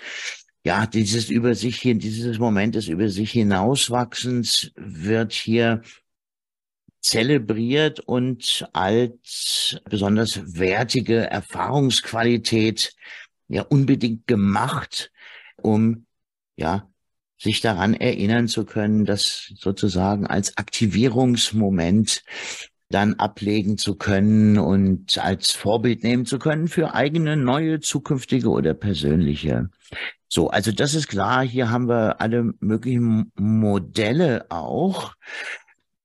Ja, 0.66 0.86
dieses 0.86 1.28
über 1.28 1.54
sich 1.54 1.78
hier, 1.80 1.94
dieses 1.94 2.38
Moment 2.38 2.74
des 2.74 2.88
über 2.88 3.10
sich 3.10 3.32
hinauswachsens 3.32 4.72
wird 4.76 5.32
hier 5.32 5.82
zelebriert 7.00 8.00
und 8.00 8.66
als 8.72 9.78
besonders 9.84 10.58
wertige 10.58 11.18
Erfahrungsqualität 11.30 12.94
ja 13.48 13.60
unbedingt 13.62 14.26
gemacht, 14.26 15.12
um 15.56 16.06
ja 16.56 16.88
sich 17.36 17.60
daran 17.60 17.92
erinnern 17.92 18.48
zu 18.48 18.64
können, 18.64 19.04
das 19.04 19.52
sozusagen 19.56 20.26
als 20.26 20.56
Aktivierungsmoment 20.56 22.24
dann 22.88 23.14
ablegen 23.14 23.76
zu 23.76 23.96
können 23.96 24.58
und 24.58 25.18
als 25.18 25.50
Vorbild 25.50 26.04
nehmen 26.04 26.24
zu 26.24 26.38
können 26.38 26.68
für 26.68 26.94
eigene 26.94 27.36
neue 27.36 27.80
zukünftige 27.80 28.48
oder 28.48 28.72
persönliche. 28.72 29.68
So, 30.34 30.50
also 30.50 30.72
das 30.72 30.94
ist 30.94 31.06
klar, 31.06 31.46
hier 31.46 31.70
haben 31.70 31.88
wir 31.88 32.20
alle 32.20 32.54
möglichen 32.58 33.30
Modelle 33.36 34.46
auch. 34.50 35.14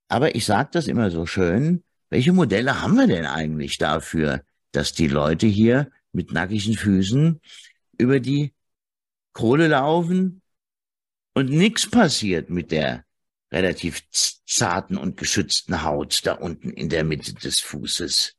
Aber 0.07 0.35
ich 0.35 0.45
sage 0.45 0.69
das 0.71 0.87
immer 0.87 1.09
so 1.09 1.25
schön, 1.25 1.83
welche 2.11 2.31
Modelle 2.31 2.79
haben 2.79 2.95
wir 2.95 3.07
denn 3.07 3.25
eigentlich 3.25 3.79
dafür, 3.79 4.43
dass 4.71 4.93
die 4.93 5.07
Leute 5.07 5.47
hier 5.47 5.89
mit 6.11 6.31
nackigen 6.31 6.75
Füßen 6.75 7.41
über 7.97 8.19
die 8.19 8.53
Kohle 9.33 9.67
laufen 9.67 10.43
und 11.33 11.49
nichts 11.49 11.89
passiert 11.89 12.51
mit 12.51 12.69
der 12.71 13.05
relativ 13.51 14.03
zarten 14.45 14.95
und 14.95 15.17
geschützten 15.17 15.81
Haut 15.81 16.23
da 16.27 16.33
unten 16.33 16.69
in 16.69 16.89
der 16.89 17.03
Mitte 17.03 17.33
des 17.33 17.61
Fußes. 17.61 18.35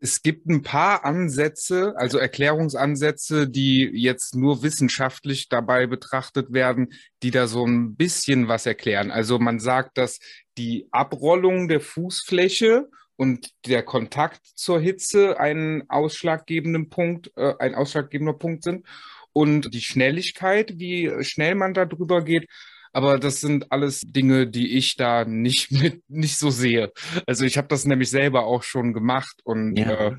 Es 0.00 0.22
gibt 0.22 0.46
ein 0.46 0.62
paar 0.62 1.04
Ansätze, 1.04 1.94
also 1.96 2.18
Erklärungsansätze, 2.18 3.48
die 3.48 3.90
jetzt 3.92 4.36
nur 4.36 4.62
wissenschaftlich 4.62 5.48
dabei 5.48 5.86
betrachtet 5.86 6.52
werden, 6.52 6.92
die 7.22 7.32
da 7.32 7.48
so 7.48 7.66
ein 7.66 7.96
bisschen 7.96 8.46
was 8.46 8.64
erklären. 8.64 9.10
Also 9.10 9.40
man 9.40 9.58
sagt, 9.58 9.98
dass 9.98 10.20
die 10.56 10.86
Abrollung 10.92 11.66
der 11.66 11.80
Fußfläche 11.80 12.88
und 13.16 13.50
der 13.66 13.82
Kontakt 13.82 14.46
zur 14.54 14.80
Hitze 14.80 15.40
einen 15.40 15.90
ausschlaggebenden 15.90 16.88
Punkt, 16.90 17.32
äh, 17.36 17.54
ein 17.58 17.74
ausschlaggebender 17.74 18.34
Punkt 18.34 18.62
sind 18.62 18.86
und 19.32 19.74
die 19.74 19.80
Schnelligkeit, 19.80 20.78
wie 20.78 21.12
schnell 21.24 21.56
man 21.56 21.74
da 21.74 21.84
drüber 21.84 22.22
geht. 22.22 22.48
Aber 22.92 23.18
das 23.18 23.40
sind 23.40 23.70
alles 23.72 24.02
Dinge, 24.02 24.46
die 24.48 24.76
ich 24.76 24.96
da 24.96 25.24
nicht 25.24 25.70
mit, 25.72 26.02
nicht 26.08 26.38
so 26.38 26.50
sehe. 26.50 26.92
Also 27.26 27.44
ich 27.44 27.56
habe 27.58 27.68
das 27.68 27.84
nämlich 27.84 28.10
selber 28.10 28.44
auch 28.46 28.62
schon 28.62 28.92
gemacht 28.92 29.40
und 29.44 29.76
Ja. 29.76 30.08
äh, 30.08 30.16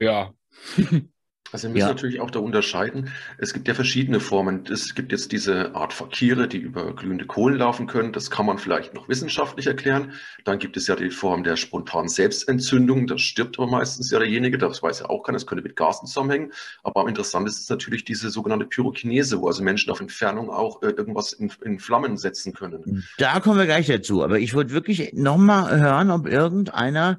ja. 0.00 0.32
Also 1.52 1.68
wir 1.68 1.74
müssen 1.74 1.80
Ja. 1.82 1.88
natürlich 1.88 2.20
auch 2.20 2.30
da 2.30 2.40
unterscheiden. 2.40 3.10
Es 3.38 3.54
gibt 3.54 3.68
ja 3.68 3.74
verschiedene 3.74 4.20
Formen. 4.20 4.64
Es 4.70 4.94
gibt 4.94 5.12
jetzt 5.12 5.32
diese 5.32 5.74
Art 5.74 5.92
Fakire, 5.92 6.46
die 6.48 6.58
über 6.58 6.94
glühende 6.94 7.24
Kohlen 7.26 7.56
laufen 7.58 7.86
können. 7.86 8.12
Das 8.12 8.30
kann 8.30 8.46
man 8.46 8.58
vielleicht 8.58 8.94
noch 8.94 9.08
wissenschaftlich 9.08 9.66
erklären. 9.66 10.12
Dann 10.44 10.58
gibt 10.58 10.76
es 10.76 10.86
ja 10.86 10.96
die 10.96 11.10
Form 11.10 11.44
der 11.44 11.56
spontanen 11.56 12.08
Selbstentzündung. 12.08 13.06
Da 13.06 13.16
stirbt 13.18 13.58
aber 13.58 13.68
meistens 13.70 14.10
ja 14.10 14.18
derjenige. 14.18 14.58
Das 14.58 14.82
weiß 14.82 15.00
ja 15.00 15.06
auch 15.08 15.22
keiner. 15.22 15.36
Das 15.36 15.46
könnte 15.46 15.62
mit 15.62 15.76
Gasen 15.76 16.06
zusammenhängen. 16.06 16.52
Aber 16.82 17.00
am 17.00 17.08
interessantesten 17.08 17.62
ist 17.62 17.70
natürlich 17.70 18.04
diese 18.04 18.30
sogenannte 18.30 18.66
Pyrokinese, 18.66 19.40
wo 19.40 19.46
also 19.48 19.62
Menschen 19.62 19.90
auf 19.90 20.00
Entfernung 20.00 20.50
auch 20.50 20.82
äh, 20.82 20.88
irgendwas 20.90 21.32
in, 21.32 21.50
in 21.64 21.78
Flammen 21.78 22.16
setzen 22.18 22.52
können. 22.52 23.04
Da 23.18 23.40
kommen 23.40 23.58
wir 23.58 23.66
gleich 23.66 23.86
dazu. 23.86 24.22
Aber 24.22 24.38
ich 24.38 24.54
wollte 24.54 24.72
wirklich 24.72 25.12
nochmal 25.14 25.78
hören, 25.80 26.10
ob 26.10 26.26
irgendeiner 26.26 27.18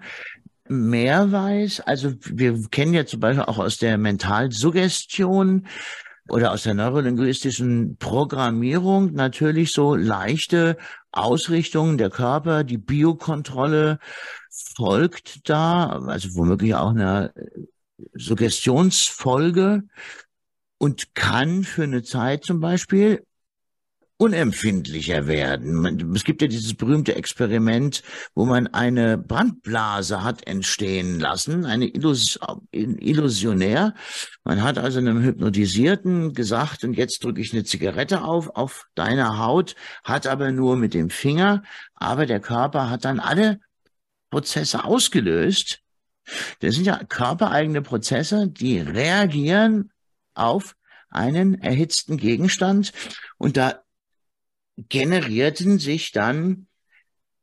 mehr 0.70 1.32
weiß. 1.32 1.82
Also 1.82 2.14
wir 2.24 2.62
kennen 2.70 2.94
ja 2.94 3.06
zum 3.06 3.20
Beispiel 3.20 3.44
auch 3.44 3.58
aus 3.58 3.78
der 3.78 3.98
Mentalsuggestion 3.98 5.68
oder 6.30 6.52
aus 6.52 6.64
der 6.64 6.76
neurolinguistischen 6.76 7.98
Programmierung 7.98 9.14
natürlich 9.14 9.74
so 9.74 9.96
leichte 9.96 10.78
Ausrichtungen 11.12 11.98
der 11.98 12.12
Körper, 12.12 12.64
die 12.64 12.78
Biokontrolle 12.78 14.00
folgt 14.76 15.50
da, 15.50 15.88
also 16.08 16.36
womöglich 16.36 16.76
auch 16.76 16.92
eine 16.92 17.34
Suggestionsfolge 18.14 19.84
und 20.78 21.16
kann 21.16 21.64
für 21.64 21.84
eine 21.84 22.04
Zeit 22.04 22.44
zum 22.44 22.60
Beispiel 22.60 23.26
unempfindlicher 24.20 25.28
werden. 25.28 26.14
Es 26.14 26.26
gibt 26.26 26.42
ja 26.42 26.50
dieses 26.50 26.74
berühmte 26.74 27.16
Experiment, 27.16 28.04
wo 28.36 28.44
man 28.44 28.68
eine 28.68 29.18
Brandblase 29.18 30.26
hat 30.26 30.46
entstehen 30.46 31.22
lassen, 31.22 31.66
eine 31.66 31.88
Illus 31.88 32.38
Illusionär. 32.72 33.96
Man 34.44 34.62
hat 34.62 34.78
also 34.78 35.00
einem 35.00 35.24
Hypnotisierten 35.24 36.34
gesagt, 36.34 36.84
und 36.84 36.96
jetzt 36.96 37.24
drücke 37.24 37.40
ich 37.40 37.54
eine 37.54 37.64
Zigarette 37.64 38.22
auf, 38.22 38.50
auf 38.50 38.88
deine 38.94 39.40
Haut, 39.40 39.76
hat 40.04 40.28
aber 40.28 40.52
nur 40.52 40.76
mit 40.76 40.94
dem 40.94 41.10
Finger, 41.10 41.64
aber 41.96 42.26
der 42.26 42.42
Körper 42.42 42.90
hat 42.90 43.06
dann 43.06 43.22
alle 43.22 43.62
Prozesse 44.30 44.84
ausgelöst 44.84 45.80
Das 46.60 46.76
sind 46.76 46.86
ja 46.86 47.02
körpereigene 47.06 47.82
Prozesse, 47.82 48.50
die 48.50 48.80
reagieren 48.80 49.92
auf 50.34 50.76
einen 51.10 51.56
erhitzten 51.62 52.18
Gegenstand 52.18 52.92
und 53.38 53.56
da 53.56 53.82
generierten 54.88 55.80
sich 55.80 56.12
dann 56.12 56.68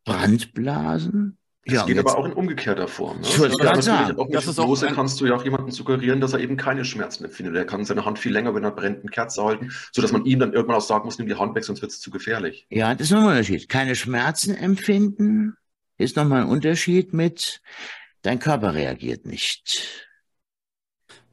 Brandblasen. 0.05 1.39
Das 1.64 1.74
ja, 1.74 1.84
geht 1.84 1.99
aber 1.99 2.16
auch 2.16 2.24
in 2.24 2.32
umgekehrter 2.32 2.87
Form. 2.87 3.20
Ne? 3.20 3.26
Ich 3.26 3.41
wollte 3.41 3.57
gerade 3.57 3.82
sagen, 3.82 4.16
auch 4.18 4.26
mit 4.26 4.34
das 4.37 4.47
ist 4.47 4.59
ein- 4.61 4.95
kannst 4.95 5.20
du 5.20 5.26
ja 5.26 5.34
auch 5.34 5.43
jemandem 5.43 5.72
suggerieren, 5.72 6.20
dass 6.20 6.32
er 6.32 6.39
eben 6.39 6.57
keine 6.57 6.84
Schmerzen 6.84 7.24
empfindet. 7.24 7.57
Er 7.57 7.64
kann 7.64 7.84
seine 7.84 8.05
Hand 8.05 8.20
viel 8.20 8.32
länger 8.32 8.51
über 8.51 8.61
einer 8.61 8.70
brennenden 8.70 9.11
Kerze 9.11 9.43
halten, 9.43 9.72
sodass 9.91 10.12
man 10.12 10.24
ihm 10.26 10.39
dann 10.39 10.53
irgendwann 10.53 10.76
auch 10.76 10.80
sagen 10.80 11.05
muss, 11.07 11.18
nimm 11.18 11.26
die 11.26 11.34
Hand 11.34 11.57
weg, 11.57 11.64
sonst 11.64 11.82
wird 11.82 11.91
es 11.91 12.01
zu 12.01 12.12
gefährlich. 12.12 12.66
Ja, 12.70 12.95
das 12.95 13.09
ist 13.09 13.11
nochmal 13.11 13.30
ein 13.32 13.39
Unterschied. 13.39 13.68
Keine 13.68 13.97
Schmerzen 13.97 14.55
empfinden 14.55 15.57
ist 15.99 16.14
nochmal 16.14 16.43
ein 16.43 16.49
Unterschied 16.49 17.12
mit 17.12 17.61
dein 18.22 18.39
Körper 18.39 18.74
reagiert 18.74 19.26
nicht. 19.26 20.06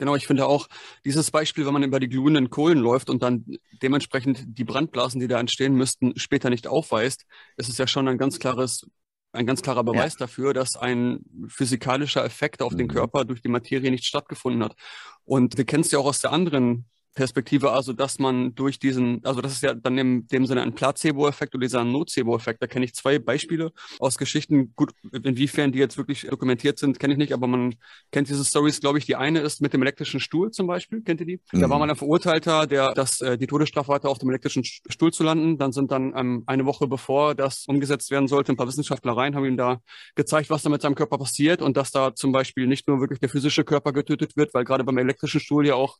Genau, 0.04 0.18
ich 0.18 0.28
finde 0.28 0.48
auch 0.48 0.68
dieses 1.06 1.32
Beispiel, 1.32 1.66
wenn 1.66 1.72
man 1.72 1.84
über 1.84 2.02
die 2.02 2.10
glühenden 2.10 2.50
Kohlen 2.50 2.78
läuft 2.78 3.10
und 3.10 3.24
dann 3.24 3.46
dementsprechend 3.82 4.44
die 4.46 4.66
Brandblasen, 4.66 5.22
die 5.22 5.30
da 5.30 5.40
entstehen 5.40 5.76
müssten, 5.76 6.20
später 6.20 6.50
nicht 6.50 6.68
aufweist, 6.68 7.24
ist 7.56 7.70
es 7.70 7.78
ja 7.78 7.88
schon 7.88 8.10
ein 8.10 8.18
ganz 8.18 8.38
klares, 8.38 8.86
ein 9.32 9.46
ganz 9.46 9.62
klarer 9.62 9.86
Beweis 9.86 10.18
dafür, 10.18 10.54
dass 10.54 10.76
ein 10.76 11.22
physikalischer 11.48 12.26
Effekt 12.26 12.62
auf 12.62 12.76
den 12.76 12.88
Mhm. 12.88 12.92
Körper 12.92 13.24
durch 13.24 13.42
die 13.42 13.48
Materie 13.48 13.92
nicht 13.92 14.04
stattgefunden 14.04 14.62
hat. 14.62 14.76
Und 15.24 15.58
wir 15.58 15.64
kennen 15.64 15.86
es 15.86 15.92
ja 15.92 16.00
auch 16.00 16.06
aus 16.08 16.20
der 16.20 16.34
anderen 16.34 16.84
Perspektive, 17.14 17.72
also 17.72 17.94
dass 17.94 18.18
man 18.18 18.56
durch 18.56 18.80
diesen, 18.80 19.24
also 19.24 19.40
das 19.42 19.54
ist 19.54 19.62
ja 19.62 19.76
dann 19.76 19.98
in 20.00 20.28
dem 20.28 20.48
Sinne 20.48 20.64
ein 20.64 20.74
Placebo-Effekt 20.74 21.54
oder 21.54 21.62
dieser 21.64 21.84
Nocebo-Effekt. 21.84 22.62
Da 22.62 22.68
kenne 22.68 22.86
ich 22.86 22.96
zwei 22.96 23.20
Beispiele 23.20 23.72
aus 24.00 24.18
Geschichten. 24.18 24.74
Gut, 24.76 24.94
inwiefern 25.12 25.72
die 25.72 25.78
jetzt 25.80 25.98
wirklich 25.98 26.22
dokumentiert 26.28 26.80
sind, 26.80 27.00
kenne 27.00 27.14
ich 27.14 27.20
nicht, 27.20 27.34
aber 27.34 27.46
man 27.46 27.76
kennt 28.12 28.30
diese 28.30 28.44
Stories, 28.44 28.80
glaube 28.80 28.98
ich. 28.98 29.06
Die 29.06 29.16
eine 29.16 29.42
ist 29.42 29.62
mit 29.62 29.74
dem 29.74 29.82
elektrischen 29.84 30.20
Stuhl 30.20 30.50
zum 30.50 30.66
Beispiel. 30.66 31.02
Kennt 31.04 31.20
ihr 31.20 31.28
die? 31.28 31.40
Da 31.52 31.68
Mhm. 31.68 31.70
war 31.70 31.78
mal 31.80 31.90
ein 31.90 31.96
Verurteilter, 31.96 32.66
der 32.66 32.94
das, 32.94 33.22
äh, 33.22 33.38
die 33.38 33.46
Todesstrafe 33.48 33.94
hatte, 33.94 34.10
auf 34.10 34.18
dem 34.18 34.30
elektrischen 34.30 34.64
Sch- 34.64 34.82
Stuhl 34.90 35.14
zu 35.14 35.24
landen. 35.24 35.60
Dann 35.60 35.72
sind 35.72 35.92
dann 35.92 36.14
ähm, 36.16 36.44
eine 36.48 36.66
Woche 36.66 36.88
bevor 36.88 37.36
das 37.36 37.66
umgesetzt 37.68 38.10
werden 38.12 38.28
sollte, 38.28 38.52
ein 38.54 38.58
paar 38.58 38.68
Wissenschaftler 38.68 39.16
rein, 39.16 39.36
haben 39.36 39.46
ihm 39.46 39.58
da 39.58 39.82
gezeigt, 40.16 40.50
was 40.50 40.64
da 40.64 40.70
mit 40.70 40.82
seinem 40.82 40.96
Körper 40.96 41.18
passiert 41.18 41.62
und 41.62 41.78
dass 41.78 41.92
da 41.92 42.16
zum 42.16 42.32
Beispiel 42.32 42.68
nicht 42.68 42.88
nur 42.88 43.00
wirklich 43.00 43.20
der 43.20 43.30
physische 43.30 43.64
Körper 43.64 43.94
getötet 43.94 44.36
wird, 44.36 44.54
weil 44.54 44.64
gerade 44.64 44.84
beim 44.84 44.98
elektrischen 44.98 45.40
Stuhl 45.40 45.68
ja 45.68 45.76
auch 45.76 45.98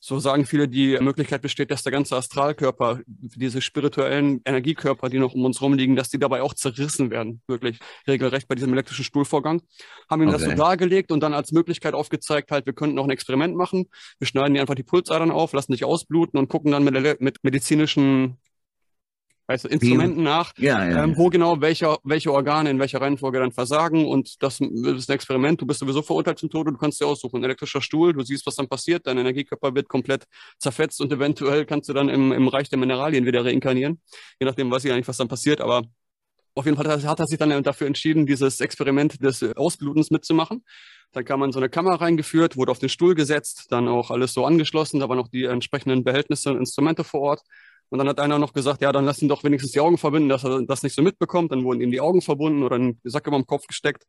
so 0.00 0.18
sagen 0.20 0.46
viele, 0.46 0.68
die 0.68 0.96
Möglichkeit 1.00 1.42
besteht, 1.42 1.70
dass 1.70 1.82
der 1.82 1.92
ganze 1.92 2.16
Astralkörper, 2.16 3.00
diese 3.06 3.60
spirituellen 3.60 4.40
Energiekörper, 4.44 5.08
die 5.08 5.18
noch 5.18 5.34
um 5.34 5.44
uns 5.44 5.60
rumliegen, 5.60 5.96
dass 5.96 6.08
die 6.08 6.18
dabei 6.18 6.42
auch 6.42 6.54
zerrissen 6.54 7.10
werden, 7.10 7.42
wirklich 7.48 7.78
regelrecht 8.06 8.46
bei 8.48 8.54
diesem 8.54 8.72
elektrischen 8.72 9.04
Stuhlvorgang. 9.04 9.60
Haben 10.08 10.22
ihm 10.22 10.30
das 10.30 10.44
so 10.44 10.50
Okay. 10.50 10.56
dargelegt 10.56 11.10
und 11.10 11.20
dann 11.20 11.34
als 11.34 11.52
Möglichkeit 11.52 11.94
aufgezeigt, 11.94 12.50
halt, 12.52 12.66
wir 12.66 12.72
könnten 12.74 12.94
noch 12.94 13.04
ein 13.04 13.10
Experiment 13.10 13.56
machen. 13.56 13.86
Wir 14.18 14.26
schneiden 14.26 14.54
dir 14.54 14.60
einfach 14.60 14.76
die 14.76 14.84
Pulsadern 14.84 15.30
auf, 15.30 15.52
lassen 15.52 15.72
dich 15.72 15.84
ausbluten 15.84 16.38
und 16.38 16.48
gucken 16.48 16.70
dann 16.72 16.84
mit, 16.84 17.20
mit 17.20 17.38
medizinischen 17.42 18.38
weißt 19.48 19.64
du, 19.64 19.68
Instrumenten 19.68 20.22
nach, 20.22 20.52
Ja, 20.58 20.88
ja. 20.88 21.02
ähm, 21.02 21.16
wo 21.16 21.30
genau 21.30 21.60
welche, 21.60 21.96
welche 22.04 22.32
Organe 22.32 22.70
in 22.70 22.78
welcher 22.78 23.00
Reihenfolge 23.00 23.38
dann 23.40 23.50
versagen. 23.50 24.06
Und 24.06 24.42
das 24.42 24.60
ist 24.60 25.08
ein 25.08 25.14
Experiment. 25.14 25.60
Du 25.60 25.66
bist 25.66 25.80
sowieso 25.80 26.02
verurteilt 26.02 26.38
zum 26.38 26.50
Tode. 26.50 26.70
Du 26.70 26.78
kannst 26.78 27.00
dir 27.00 27.06
aussuchen. 27.06 27.38
Ein 27.38 27.44
elektrischer 27.44 27.80
Stuhl. 27.80 28.12
Du 28.12 28.22
siehst, 28.22 28.46
was 28.46 28.56
dann 28.56 28.68
passiert. 28.68 29.06
Dein 29.06 29.16
Energiekörper 29.16 29.74
wird 29.74 29.88
komplett 29.88 30.26
zerfetzt 30.58 31.00
und 31.00 31.10
eventuell 31.12 31.64
kannst 31.64 31.88
du 31.88 31.94
dann 31.94 32.10
im, 32.10 32.30
im 32.30 32.46
Reich 32.48 32.68
der 32.68 32.78
Mineralien 32.78 33.24
wieder 33.24 33.44
reinkarnieren. 33.44 34.00
Je 34.38 34.46
nachdem 34.46 34.70
weiß 34.70 34.84
ich 34.84 34.92
nicht, 34.92 35.08
was 35.08 35.16
dann 35.16 35.28
passiert. 35.28 35.62
Aber 35.62 35.82
auf 36.54 36.66
jeden 36.66 36.76
Fall 36.76 37.02
hat, 37.02 37.18
er 37.20 37.26
sich 37.26 37.38
dann 37.38 37.62
dafür 37.62 37.86
entschieden, 37.86 38.26
dieses 38.26 38.60
Experiment 38.60 39.22
des 39.22 39.42
Ausblutens 39.56 40.10
mitzumachen. 40.10 40.62
Dann 41.12 41.24
kam 41.24 41.40
man 41.40 41.48
in 41.48 41.52
so 41.52 41.58
eine 41.58 41.70
Kammer 41.70 41.94
reingeführt, 41.94 42.56
wurde 42.58 42.70
auf 42.70 42.80
den 42.80 42.90
Stuhl 42.90 43.14
gesetzt, 43.14 43.66
dann 43.70 43.88
auch 43.88 44.10
alles 44.10 44.34
so 44.34 44.44
angeschlossen. 44.44 45.00
Da 45.00 45.08
waren 45.08 45.16
noch 45.16 45.28
die 45.28 45.44
entsprechenden 45.44 46.04
Behältnisse 46.04 46.50
und 46.50 46.58
Instrumente 46.58 47.02
vor 47.02 47.20
Ort. 47.20 47.40
Und 47.90 47.98
dann 47.98 48.08
hat 48.08 48.20
einer 48.20 48.38
noch 48.38 48.52
gesagt, 48.52 48.82
ja, 48.82 48.92
dann 48.92 49.04
lass 49.04 49.22
ihn 49.22 49.28
doch 49.28 49.44
wenigstens 49.44 49.72
die 49.72 49.80
Augen 49.80 49.98
verbinden, 49.98 50.28
dass 50.28 50.44
er 50.44 50.62
das 50.62 50.82
nicht 50.82 50.94
so 50.94 51.02
mitbekommt. 51.02 51.52
Dann 51.52 51.64
wurden 51.64 51.80
ihm 51.80 51.90
die 51.90 52.00
Augen 52.00 52.20
verbunden 52.20 52.62
oder 52.62 52.76
ein 52.76 53.00
Sack 53.04 53.26
über 53.26 53.36
dem 53.36 53.46
Kopf 53.46 53.66
gesteckt. 53.66 54.04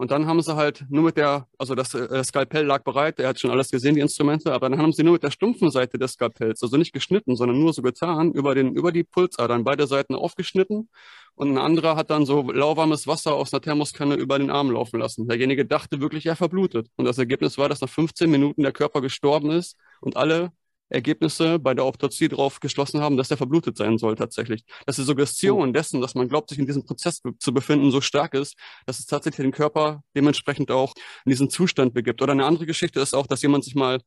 Und 0.00 0.10
dann 0.10 0.26
haben 0.26 0.40
sie 0.40 0.56
halt 0.56 0.86
nur 0.88 1.02
mit 1.02 1.18
der, 1.18 1.46
also 1.58 1.74
das 1.74 1.92
äh, 1.92 2.24
Skalpell 2.24 2.64
lag 2.64 2.82
bereit, 2.84 3.20
er 3.20 3.28
hat 3.28 3.38
schon 3.38 3.50
alles 3.50 3.70
gesehen, 3.70 3.96
die 3.96 4.00
Instrumente, 4.00 4.50
aber 4.50 4.70
dann 4.70 4.80
haben 4.80 4.94
sie 4.94 5.02
nur 5.02 5.12
mit 5.12 5.22
der 5.22 5.30
stumpfen 5.30 5.70
Seite 5.70 5.98
des 5.98 6.12
Skalpells, 6.12 6.62
also 6.62 6.78
nicht 6.78 6.94
geschnitten, 6.94 7.36
sondern 7.36 7.60
nur 7.60 7.74
so 7.74 7.82
getan, 7.82 8.32
über 8.32 8.54
den, 8.54 8.74
über 8.74 8.92
die 8.92 9.04
Pulsadern, 9.04 9.62
beide 9.62 9.86
Seiten 9.86 10.14
aufgeschnitten. 10.14 10.88
Und 11.34 11.50
ein 11.50 11.58
anderer 11.58 11.96
hat 11.96 12.08
dann 12.08 12.24
so 12.24 12.50
lauwarmes 12.50 13.06
Wasser 13.06 13.34
aus 13.34 13.52
einer 13.52 13.60
Thermoskanne 13.60 14.14
über 14.14 14.38
den 14.38 14.50
Arm 14.50 14.70
laufen 14.70 15.00
lassen. 15.00 15.28
Derjenige 15.28 15.66
dachte 15.66 16.00
wirklich, 16.00 16.24
er 16.24 16.36
verblutet. 16.36 16.88
Und 16.96 17.04
das 17.04 17.18
Ergebnis 17.18 17.58
war, 17.58 17.68
dass 17.68 17.82
nach 17.82 17.90
15 17.90 18.30
Minuten 18.30 18.62
der 18.62 18.72
Körper 18.72 19.02
gestorben 19.02 19.50
ist 19.50 19.76
und 20.00 20.16
alle 20.16 20.50
Ergebnisse 20.90 21.58
bei 21.58 21.72
der 21.72 21.84
Autopsie 21.84 22.28
darauf 22.28 22.60
geschlossen 22.60 23.00
haben, 23.00 23.16
dass 23.16 23.30
er 23.30 23.36
verblutet 23.36 23.76
sein 23.76 23.96
soll 23.96 24.16
tatsächlich. 24.16 24.64
Dass 24.86 24.96
die 24.96 25.02
Suggestion 25.02 25.72
dessen, 25.72 26.00
dass 26.00 26.14
man 26.14 26.28
glaubt, 26.28 26.50
sich 26.50 26.58
in 26.58 26.66
diesem 26.66 26.84
Prozess 26.84 27.20
be 27.20 27.36
zu 27.38 27.54
befinden, 27.54 27.90
so 27.90 28.00
stark 28.00 28.34
ist, 28.34 28.56
dass 28.86 28.98
es 28.98 29.06
tatsächlich 29.06 29.44
den 29.44 29.52
Körper 29.52 30.02
dementsprechend 30.14 30.70
auch 30.70 30.92
in 31.24 31.30
diesen 31.30 31.48
Zustand 31.48 31.94
begibt. 31.94 32.20
Oder 32.20 32.32
eine 32.32 32.44
andere 32.44 32.66
Geschichte 32.66 33.00
ist 33.00 33.14
auch, 33.14 33.26
dass 33.26 33.42
jemand 33.42 33.64
sich 33.64 33.74
mal 33.74 34.00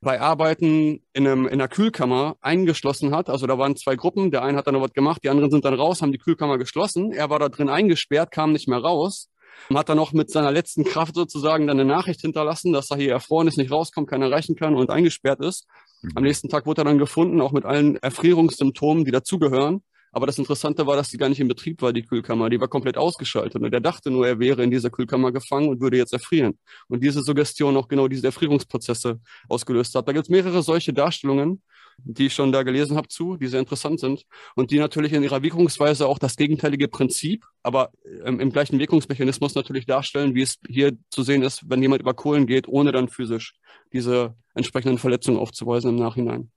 bei 0.00 0.20
Arbeiten 0.20 1.02
in, 1.12 1.26
einem, 1.26 1.46
in 1.46 1.54
einer 1.54 1.68
Kühlkammer 1.68 2.36
eingeschlossen 2.40 3.14
hat. 3.14 3.28
Also 3.28 3.46
da 3.46 3.58
waren 3.58 3.76
zwei 3.76 3.96
Gruppen. 3.96 4.30
Der 4.30 4.42
eine 4.42 4.58
hat 4.58 4.66
dann 4.66 4.74
noch 4.74 4.82
was 4.82 4.92
gemacht, 4.92 5.22
die 5.24 5.28
anderen 5.28 5.50
sind 5.50 5.64
dann 5.64 5.74
raus, 5.74 6.02
haben 6.02 6.12
die 6.12 6.18
Kühlkammer 6.18 6.58
geschlossen. 6.58 7.12
Er 7.12 7.30
war 7.30 7.38
da 7.38 7.48
drin 7.48 7.68
eingesperrt, 7.68 8.30
kam 8.30 8.52
nicht 8.52 8.68
mehr 8.68 8.78
raus. 8.78 9.28
Hat 9.74 9.88
dann 9.88 9.96
noch 9.96 10.12
mit 10.12 10.30
seiner 10.30 10.52
letzten 10.52 10.84
Kraft 10.84 11.14
sozusagen 11.14 11.66
dann 11.66 11.80
eine 11.80 11.88
Nachricht 11.88 12.20
hinterlassen, 12.20 12.72
dass 12.72 12.90
er 12.90 12.96
hier 12.96 13.12
erfroren 13.12 13.48
ist, 13.48 13.56
nicht 13.56 13.72
rauskommt, 13.72 14.08
keiner 14.08 14.26
erreichen 14.26 14.54
kann 14.54 14.76
und 14.76 14.90
eingesperrt 14.90 15.40
ist. 15.40 15.66
Am 16.14 16.22
nächsten 16.22 16.48
Tag 16.48 16.66
wurde 16.66 16.82
er 16.82 16.84
dann 16.84 16.98
gefunden, 16.98 17.40
auch 17.40 17.52
mit 17.52 17.64
allen 17.64 17.96
Erfrierungssymptomen, 17.96 19.04
die 19.04 19.10
dazugehören. 19.10 19.82
Aber 20.12 20.26
das 20.26 20.38
Interessante 20.38 20.86
war, 20.86 20.96
dass 20.96 21.10
die 21.10 21.18
gar 21.18 21.28
nicht 21.28 21.40
in 21.40 21.48
Betrieb 21.48 21.82
war, 21.82 21.92
die 21.92 22.02
Kühlkammer. 22.02 22.48
Die 22.48 22.60
war 22.60 22.68
komplett 22.68 22.96
ausgeschaltet. 22.96 23.62
Und 23.62 23.72
er 23.72 23.80
dachte 23.80 24.10
nur, 24.10 24.26
er 24.26 24.38
wäre 24.38 24.62
in 24.62 24.70
dieser 24.70 24.90
Kühlkammer 24.90 25.32
gefangen 25.32 25.68
und 25.68 25.80
würde 25.80 25.96
jetzt 25.96 26.12
erfrieren. 26.12 26.58
Und 26.88 27.02
diese 27.02 27.22
Suggestion 27.22 27.76
auch 27.76 27.88
genau 27.88 28.08
diese 28.08 28.26
Erfrierungsprozesse 28.26 29.20
ausgelöst 29.48 29.94
hat. 29.94 30.08
Da 30.08 30.12
gibt 30.12 30.24
es 30.24 30.30
mehrere 30.30 30.62
solche 30.62 30.92
Darstellungen, 30.92 31.62
die 32.04 32.26
ich 32.26 32.34
schon 32.34 32.52
da 32.52 32.62
gelesen 32.62 32.96
habe 32.96 33.08
zu, 33.08 33.36
die 33.36 33.46
sehr 33.46 33.60
interessant 33.60 34.00
sind 34.00 34.24
und 34.54 34.70
die 34.70 34.78
natürlich 34.78 35.12
in 35.12 35.22
ihrer 35.22 35.42
Wirkungsweise 35.42 36.06
auch 36.06 36.18
das 36.18 36.36
gegenteilige 36.36 36.88
Prinzip, 36.88 37.44
aber 37.62 37.90
ähm, 38.24 38.40
im 38.40 38.50
gleichen 38.50 38.78
Wirkungsmechanismus 38.78 39.54
natürlich 39.54 39.86
darstellen, 39.86 40.34
wie 40.34 40.42
es 40.42 40.58
hier 40.68 40.96
zu 41.10 41.22
sehen 41.22 41.42
ist, 41.42 41.68
wenn 41.68 41.82
jemand 41.82 42.00
über 42.02 42.14
Kohlen 42.14 42.46
geht, 42.46 42.68
ohne 42.68 42.92
dann 42.92 43.08
physisch 43.08 43.54
diese 43.92 44.34
entsprechenden 44.54 44.98
Verletzungen 44.98 45.38
aufzuweisen 45.38 45.90
im 45.90 45.96
Nachhinein. 45.96 46.50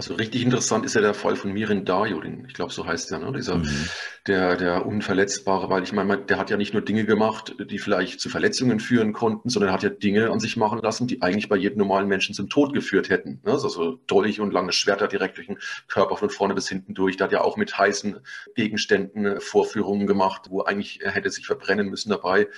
Also 0.00 0.14
richtig 0.14 0.42
interessant 0.42 0.86
ist 0.86 0.94
ja 0.94 1.02
der 1.02 1.12
Fall 1.12 1.36
von 1.36 1.52
Mirin 1.52 1.84
Darjudin. 1.84 2.46
Ich 2.48 2.54
glaube, 2.54 2.72
so 2.72 2.86
heißt 2.86 3.10
der, 3.10 3.18
ne? 3.18 3.30
Dieser, 3.36 3.56
Mhm. 3.56 3.68
der, 4.26 4.56
der 4.56 4.86
Unverletzbare, 4.86 5.68
weil 5.68 5.82
ich 5.82 5.92
meine, 5.92 6.16
der 6.16 6.38
hat 6.38 6.48
ja 6.48 6.56
nicht 6.56 6.72
nur 6.72 6.80
Dinge 6.82 7.04
gemacht, 7.04 7.54
die 7.70 7.78
vielleicht 7.78 8.18
zu 8.18 8.30
Verletzungen 8.30 8.80
führen 8.80 9.12
konnten, 9.12 9.50
sondern 9.50 9.68
er 9.70 9.72
hat 9.74 9.82
ja 9.82 9.90
Dinge 9.90 10.30
an 10.30 10.40
sich 10.40 10.56
machen 10.56 10.78
lassen, 10.80 11.06
die 11.06 11.20
eigentlich 11.20 11.50
bei 11.50 11.56
jedem 11.56 11.76
normalen 11.78 12.08
Menschen 12.08 12.34
zum 12.34 12.48
Tod 12.48 12.72
geführt 12.72 13.10
hätten. 13.10 13.42
Ne? 13.44 13.52
Also 13.52 13.68
so 13.68 14.00
dollig 14.06 14.40
und 14.40 14.52
lange 14.54 14.72
Schwerter 14.72 15.06
direkt 15.06 15.36
durch 15.36 15.48
den 15.48 15.58
Körper 15.86 16.16
von 16.16 16.30
vorne 16.30 16.54
bis 16.54 16.66
hinten 16.68 16.94
durch. 16.94 17.18
Der 17.18 17.26
hat 17.26 17.32
ja 17.32 17.42
auch 17.42 17.58
mit 17.58 17.76
heißen 17.76 18.20
Gegenständen 18.54 19.26
äh, 19.26 19.40
Vorführungen 19.40 20.06
gemacht, 20.06 20.46
wo 20.48 20.62
eigentlich 20.62 21.02
er 21.02 21.10
hätte 21.10 21.28
sich 21.30 21.44
verbrennen 21.46 21.88
müssen 21.90 22.08
dabei. 22.08 22.48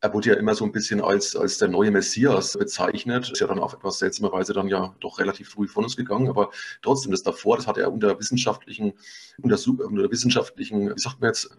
Er 0.00 0.14
wurde 0.14 0.30
ja 0.30 0.34
immer 0.36 0.54
so 0.54 0.64
ein 0.64 0.72
bisschen 0.72 1.00
als, 1.02 1.36
als 1.36 1.58
der 1.58 1.68
neue 1.68 1.90
Messias 1.90 2.56
bezeichnet. 2.56 3.30
Ist 3.30 3.40
ja 3.40 3.46
dann 3.46 3.58
auf 3.58 3.74
etwas 3.74 3.98
seltsamerweise 3.98 4.52
dann 4.52 4.68
ja 4.68 4.94
doch 5.00 5.18
relativ 5.18 5.50
früh 5.50 5.68
von 5.68 5.84
uns 5.84 5.96
gegangen. 5.96 6.28
Aber 6.28 6.50
trotzdem, 6.82 7.12
das 7.12 7.22
davor, 7.22 7.56
das 7.56 7.66
hat 7.66 7.76
er 7.76 7.92
unter 7.92 8.18
wissenschaftlichen, 8.18 8.94
unter, 9.42 9.58
unter 9.66 10.10
wissenschaftlichen, 10.10 10.90
wie 10.90 10.98
sagt 10.98 11.20
man 11.20 11.28
jetzt, 11.28 11.50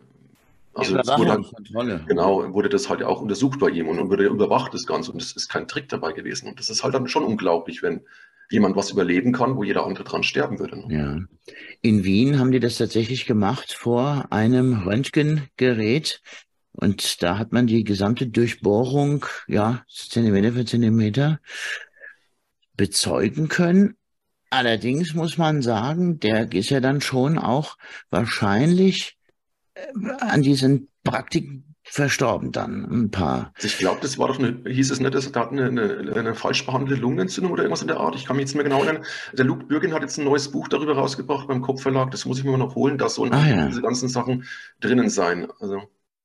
also 0.73 0.95
wurde 0.95 2.03
genau, 2.07 2.53
wurde 2.53 2.69
das 2.69 2.89
halt 2.89 3.03
auch 3.03 3.21
untersucht 3.21 3.59
bei 3.59 3.69
ihm 3.69 3.89
und, 3.89 3.99
und 3.99 4.09
wurde 4.09 4.25
überwacht, 4.25 4.73
das 4.73 4.85
Ganze. 4.85 5.11
Und 5.11 5.21
es 5.21 5.33
ist 5.33 5.49
kein 5.49 5.67
Trick 5.67 5.89
dabei 5.89 6.13
gewesen. 6.13 6.47
Und 6.47 6.59
das 6.59 6.69
ist 6.69 6.83
halt 6.83 6.93
dann 6.93 7.07
schon 7.07 7.23
unglaublich, 7.23 7.83
wenn 7.83 8.01
jemand 8.49 8.75
was 8.75 8.91
überleben 8.91 9.31
kann, 9.33 9.55
wo 9.55 9.63
jeder 9.63 9.85
andere 9.85 10.03
dran 10.03 10.23
sterben 10.23 10.59
würde. 10.59 10.77
ne? 10.77 10.95
Ja. 10.95 11.53
In 11.81 12.03
Wien 12.03 12.39
haben 12.39 12.51
die 12.51 12.59
das 12.59 12.77
tatsächlich 12.77 13.25
gemacht 13.25 13.73
vor 13.73 14.27
einem 14.29 14.83
Röntgengerät. 14.83 16.21
Und 16.73 17.21
da 17.21 17.37
hat 17.37 17.51
man 17.51 17.67
die 17.67 17.83
gesamte 17.83 18.27
Durchbohrung, 18.27 19.25
ja, 19.47 19.83
Zentimeter 19.89 20.53
für 20.53 20.65
Zentimeter 20.65 21.39
bezeugen 22.75 23.47
können. 23.47 23.95
Allerdings 24.49 25.13
muss 25.13 25.37
man 25.37 25.61
sagen, 25.61 26.19
der 26.19 26.51
ist 26.51 26.69
ja 26.69 26.79
dann 26.81 27.01
schon 27.01 27.37
auch 27.37 27.77
wahrscheinlich 28.09 29.17
äh, 29.75 29.81
an 30.19 30.41
diesen 30.41 30.89
Praktiken 31.03 31.75
verstorben 31.83 32.51
dann, 32.51 32.85
ein 32.85 33.11
paar. 33.11 33.53
Ich 33.61 33.77
glaube, 33.77 33.99
das 34.01 34.17
war 34.17 34.27
doch 34.27 34.39
eine, 34.39 34.61
hieß 34.69 34.91
es 34.91 34.99
nicht, 34.99 35.13
das 35.13 35.25
hat 35.33 35.51
eine, 35.51 35.65
eine, 35.65 36.13
eine 36.15 36.35
falsch 36.35 36.65
behandelte 36.65 37.01
Lungenentzündung 37.01 37.51
oder 37.51 37.63
irgendwas 37.63 37.81
in 37.81 37.87
der 37.87 37.97
Art. 37.97 38.15
Ich 38.15 38.25
kann 38.25 38.35
mich 38.37 38.43
jetzt 38.43 38.55
nicht 38.55 38.63
mehr 38.63 38.69
genau 38.71 38.83
erinnern. 38.83 39.03
Der 39.33 39.45
Luke 39.45 39.65
Bürgin 39.65 39.93
hat 39.93 40.01
jetzt 40.01 40.17
ein 40.17 40.25
neues 40.25 40.51
Buch 40.51 40.67
darüber 40.67 40.95
rausgebracht 40.95 41.47
beim 41.47 41.61
Kopfverlag. 41.61 42.11
Das 42.11 42.25
muss 42.25 42.37
ich 42.37 42.43
mir 42.45 42.51
mal 42.51 42.57
noch 42.57 42.75
holen. 42.75 42.97
Da 42.97 43.09
sollen 43.09 43.33
Ah, 43.33 43.47
ja. 43.47 43.67
diese 43.67 43.81
ganzen 43.81 44.07
Sachen 44.09 44.45
drinnen 44.79 45.09
sein. 45.09 45.47
Also 45.59 45.81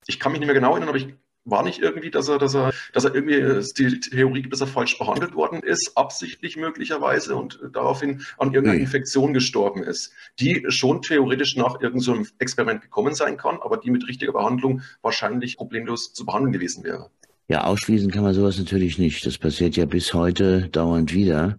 ich 0.06 0.20
kann 0.20 0.32
mich 0.32 0.40
nicht 0.40 0.46
mehr 0.46 0.54
genau 0.54 0.72
erinnern, 0.72 0.88
aber 0.88 0.98
ich 0.98 1.14
war 1.46 1.62
nicht 1.62 1.78
irgendwie, 1.80 2.10
dass 2.10 2.28
er, 2.28 2.38
dass 2.38 2.54
er, 2.54 2.72
dass 2.92 3.04
er 3.04 3.14
irgendwie 3.14 3.36
äh, 3.36 3.64
die 3.78 4.00
Theorie 4.00 4.42
dass 4.48 4.60
er 4.60 4.66
falsch 4.66 4.98
behandelt 4.98 5.34
worden 5.34 5.62
ist, 5.62 5.92
absichtlich 5.96 6.56
möglicherweise 6.56 7.36
und 7.36 7.60
daraufhin 7.72 8.22
an 8.38 8.52
irgendeiner 8.52 8.80
Infektion 8.80 9.32
gestorben 9.32 9.82
ist, 9.82 10.12
die 10.40 10.64
schon 10.68 11.02
theoretisch 11.02 11.56
nach 11.56 11.80
irgendeinem 11.80 12.24
so 12.24 12.30
Experiment 12.38 12.82
gekommen 12.82 13.14
sein 13.14 13.36
kann, 13.36 13.58
aber 13.62 13.78
die 13.78 13.90
mit 13.90 14.06
richtiger 14.08 14.32
Behandlung 14.32 14.82
wahrscheinlich 15.02 15.56
problemlos 15.56 16.12
zu 16.12 16.26
behandeln 16.26 16.52
gewesen 16.52 16.84
wäre. 16.84 17.10
Ja, 17.48 17.62
ausschließen 17.64 18.10
kann 18.10 18.24
man 18.24 18.34
sowas 18.34 18.58
natürlich 18.58 18.98
nicht. 18.98 19.24
Das 19.24 19.38
passiert 19.38 19.76
ja 19.76 19.86
bis 19.86 20.12
heute 20.12 20.68
dauernd 20.68 21.14
wieder. 21.14 21.58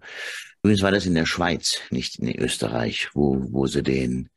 Übrigens 0.62 0.82
war 0.82 0.90
das 0.90 1.06
in 1.06 1.14
der 1.14 1.24
Schweiz, 1.24 1.80
nicht 1.90 2.18
in 2.18 2.38
Österreich, 2.38 3.08
wo, 3.14 3.42
wo 3.50 3.66
sie 3.66 3.82
den 3.82 4.28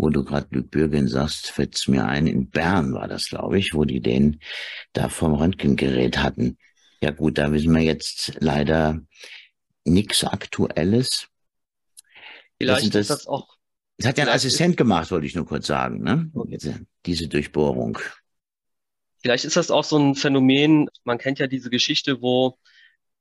wo 0.00 0.10
du 0.10 0.24
gerade 0.24 0.46
Luc 0.50 0.70
Bürgen 0.70 1.08
sagst, 1.08 1.50
fällt's 1.50 1.88
mir 1.88 2.06
ein, 2.06 2.26
in 2.26 2.48
Bern 2.48 2.94
war 2.94 3.08
das, 3.08 3.28
glaube 3.28 3.58
ich, 3.58 3.74
wo 3.74 3.84
die 3.84 4.00
den 4.00 4.40
da 4.92 5.08
vom 5.08 5.34
Röntgengerät 5.34 6.18
hatten. 6.18 6.56
Ja 7.02 7.10
gut, 7.10 7.38
da 7.38 7.52
wissen 7.52 7.74
wir 7.74 7.82
jetzt 7.82 8.32
leider 8.40 9.00
nichts 9.84 10.24
Aktuelles. 10.24 11.28
Vielleicht 12.58 12.94
das, 12.94 13.02
ist 13.02 13.10
das 13.10 13.26
auch. 13.26 13.56
Das 13.98 14.08
hat 14.08 14.18
ja 14.18 14.24
ein 14.24 14.30
Assistent 14.30 14.76
gemacht, 14.76 15.10
wollte 15.10 15.26
ich 15.26 15.34
nur 15.34 15.46
kurz 15.46 15.66
sagen, 15.66 16.02
ne? 16.02 16.30
Diese 17.06 17.28
Durchbohrung. 17.28 17.98
Vielleicht 19.22 19.44
ist 19.44 19.56
das 19.56 19.70
auch 19.70 19.84
so 19.84 19.98
ein 19.98 20.14
Phänomen, 20.14 20.88
man 21.04 21.18
kennt 21.18 21.38
ja 21.38 21.46
diese 21.46 21.68
Geschichte, 21.68 22.22
wo 22.22 22.58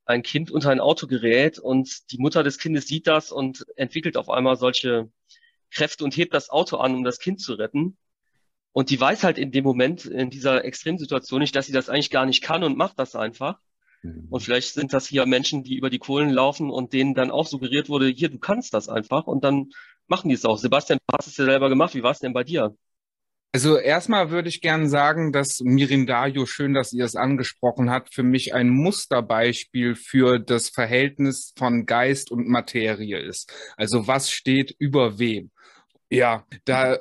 ein 0.05 0.23
Kind 0.23 0.49
unter 0.49 0.69
ein 0.69 0.79
Auto 0.79 1.07
gerät 1.07 1.59
und 1.59 2.11
die 2.11 2.17
Mutter 2.17 2.41
des 2.41 2.57
Kindes 2.57 2.87
sieht 2.87 3.05
das 3.05 3.31
und 3.31 3.65
entwickelt 3.75 4.17
auf 4.17 4.29
einmal 4.29 4.55
solche 4.55 5.11
Kräfte 5.71 6.03
und 6.03 6.15
hebt 6.15 6.33
das 6.33 6.49
Auto 6.49 6.77
an, 6.77 6.95
um 6.95 7.03
das 7.03 7.19
Kind 7.19 7.41
zu 7.41 7.53
retten. 7.53 7.97
Und 8.71 8.89
die 8.89 8.99
weiß 8.99 9.23
halt 9.23 9.37
in 9.37 9.51
dem 9.51 9.63
Moment, 9.63 10.05
in 10.05 10.29
dieser 10.29 10.63
Extremsituation 10.63 11.39
nicht, 11.39 11.55
dass 11.55 11.65
sie 11.65 11.73
das 11.73 11.89
eigentlich 11.89 12.11
gar 12.11 12.25
nicht 12.25 12.41
kann 12.41 12.63
und 12.63 12.77
macht 12.77 12.99
das 12.99 13.15
einfach. 13.15 13.59
Mhm. 14.03 14.27
Und 14.29 14.41
vielleicht 14.41 14.73
sind 14.73 14.93
das 14.93 15.07
hier 15.07 15.25
Menschen, 15.25 15.63
die 15.63 15.77
über 15.77 15.89
die 15.89 15.99
Kohlen 15.99 16.29
laufen 16.29 16.69
und 16.69 16.93
denen 16.93 17.13
dann 17.13 17.31
auch 17.31 17.47
suggeriert 17.47 17.89
wurde, 17.89 18.07
hier, 18.07 18.29
du 18.29 18.39
kannst 18.39 18.73
das 18.73 18.89
einfach. 18.89 19.27
Und 19.27 19.43
dann 19.43 19.69
machen 20.07 20.29
die 20.29 20.35
es 20.35 20.45
auch. 20.45 20.57
Sebastian, 20.57 20.99
du 21.07 21.17
hast 21.17 21.27
es 21.27 21.37
ja 21.37 21.45
selber 21.45 21.69
gemacht. 21.69 21.95
Wie 21.95 22.03
war 22.03 22.11
es 22.11 22.19
denn 22.19 22.33
bei 22.33 22.43
dir? 22.43 22.75
Also 23.51 23.77
erstmal 23.77 24.29
würde 24.29 24.47
ich 24.47 24.61
gerne 24.61 24.87
sagen, 24.89 25.31
dass 25.31 25.59
Mirindajo, 25.63 26.45
schön, 26.45 26.75
dass 26.75 26.93
ihr 26.93 27.03
es 27.03 27.15
angesprochen 27.15 27.89
habt, 27.89 28.13
für 28.13 28.21
mich 28.21 28.53
ein 28.53 28.69
Musterbeispiel 28.69 29.95
für 29.95 30.37
das 30.37 30.69
Verhältnis 30.69 31.53
von 31.57 31.87
Geist 31.87 32.29
und 32.29 32.47
Materie 32.47 33.17
ist. 33.19 33.51
Also 33.75 34.05
was 34.05 34.29
steht 34.29 34.75
über 34.77 35.17
wem? 35.17 35.49
Ja, 36.11 36.43
da 36.65 36.97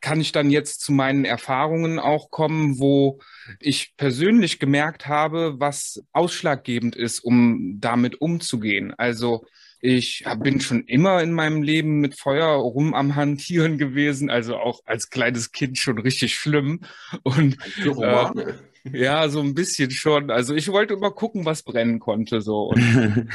kann 0.00 0.20
ich 0.20 0.30
dann 0.30 0.50
jetzt 0.50 0.82
zu 0.82 0.92
meinen 0.92 1.24
Erfahrungen 1.24 1.98
auch 1.98 2.30
kommen, 2.30 2.78
wo 2.78 3.18
ich 3.58 3.94
persönlich 3.96 4.60
gemerkt 4.60 5.08
habe, 5.08 5.58
was 5.58 6.04
ausschlaggebend 6.12 6.94
ist, 6.94 7.20
um 7.20 7.78
damit 7.80 8.20
umzugehen. 8.20 8.94
Also 8.96 9.44
ich 9.80 10.24
bin 10.38 10.60
schon 10.60 10.84
immer 10.84 11.20
in 11.22 11.32
meinem 11.32 11.62
Leben 11.62 11.98
mit 11.98 12.16
Feuer 12.16 12.54
rum 12.54 12.94
am 12.94 13.16
Hantieren 13.16 13.78
gewesen, 13.78 14.30
also 14.30 14.56
auch 14.56 14.80
als 14.86 15.10
kleines 15.10 15.50
Kind 15.50 15.76
schon 15.76 15.98
richtig 15.98 16.36
schlimm. 16.36 16.82
Und 17.24 17.58
äh, 17.84 18.54
ja, 18.84 19.28
so 19.28 19.40
ein 19.40 19.54
bisschen 19.54 19.90
schon. 19.90 20.30
Also 20.30 20.54
ich 20.54 20.68
wollte 20.68 20.94
immer 20.94 21.10
gucken, 21.10 21.44
was 21.44 21.62
brennen 21.62 22.00
konnte 22.00 22.40
so. 22.40 22.70
Und 22.70 22.80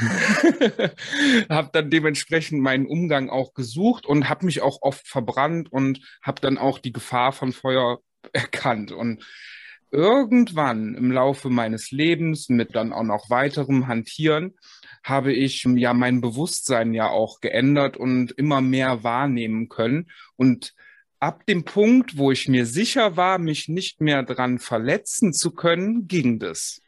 habe 1.49 1.69
dann 1.71 1.89
dementsprechend 1.89 2.61
meinen 2.61 2.85
Umgang 2.85 3.29
auch 3.29 3.53
gesucht 3.53 4.05
und 4.05 4.29
habe 4.29 4.45
mich 4.45 4.61
auch 4.61 4.81
oft 4.81 5.07
verbrannt 5.07 5.71
und 5.71 6.01
habe 6.21 6.41
dann 6.41 6.57
auch 6.57 6.79
die 6.79 6.91
Gefahr 6.91 7.31
von 7.31 7.53
Feuer 7.53 7.99
erkannt. 8.33 8.91
Und 8.91 9.23
irgendwann 9.89 10.95
im 10.95 11.11
Laufe 11.11 11.49
meines 11.49 11.91
Lebens 11.91 12.49
mit 12.49 12.75
dann 12.75 12.91
auch 12.91 13.03
noch 13.03 13.29
weiterem 13.29 13.87
Hantieren 13.87 14.55
habe 15.03 15.31
ich 15.31 15.63
ja 15.63 15.93
mein 15.93 16.19
Bewusstsein 16.19 16.93
ja 16.93 17.09
auch 17.09 17.39
geändert 17.39 17.95
und 17.95 18.31
immer 18.33 18.59
mehr 18.59 19.05
wahrnehmen 19.05 19.69
können. 19.69 20.09
Und 20.35 20.73
ab 21.19 21.45
dem 21.45 21.63
Punkt, 21.63 22.17
wo 22.17 22.31
ich 22.31 22.47
mir 22.47 22.65
sicher 22.65 23.17
war, 23.17 23.37
mich 23.39 23.67
nicht 23.67 24.01
mehr 24.01 24.23
dran 24.23 24.59
verletzen 24.59 25.33
zu 25.33 25.51
können, 25.51 26.07
ging 26.07 26.39
das. 26.39 26.81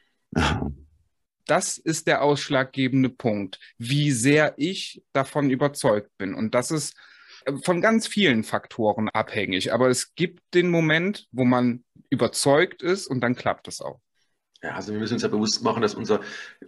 Das 1.46 1.78
ist 1.80 2.06
der 2.06 2.22
ausschlaggebende 2.22 3.10
Punkt, 3.10 3.60
wie 3.78 4.12
sehr 4.12 4.54
ich 4.58 5.02
davon 5.14 5.50
überzeugt 5.50 6.12
bin. 6.18 6.36
Und 6.36 6.54
das 6.54 6.70
ist 6.70 6.96
äh, 7.46 7.54
von 7.64 7.82
ganz 7.82 8.06
vielen 8.06 8.44
Faktoren 8.44 9.10
abhängig. 9.10 9.74
Aber 9.74 9.90
es 9.90 10.14
gibt 10.14 10.44
den 10.54 10.70
Moment, 10.70 11.28
wo 11.32 11.46
man 11.46 11.84
überzeugt 12.12 12.84
ist 12.84 13.08
und 13.08 13.22
dann 13.22 13.36
klappt 13.36 13.68
es 13.68 13.82
auch. 13.82 14.00
Ja, 14.62 14.76
also 14.76 14.92
wir 14.92 15.00
müssen 15.00 15.14
uns 15.14 15.24
ja 15.24 15.30
bewusst 15.30 15.64
machen, 15.64 15.82
dass 15.82 15.96
unser, 15.96 16.20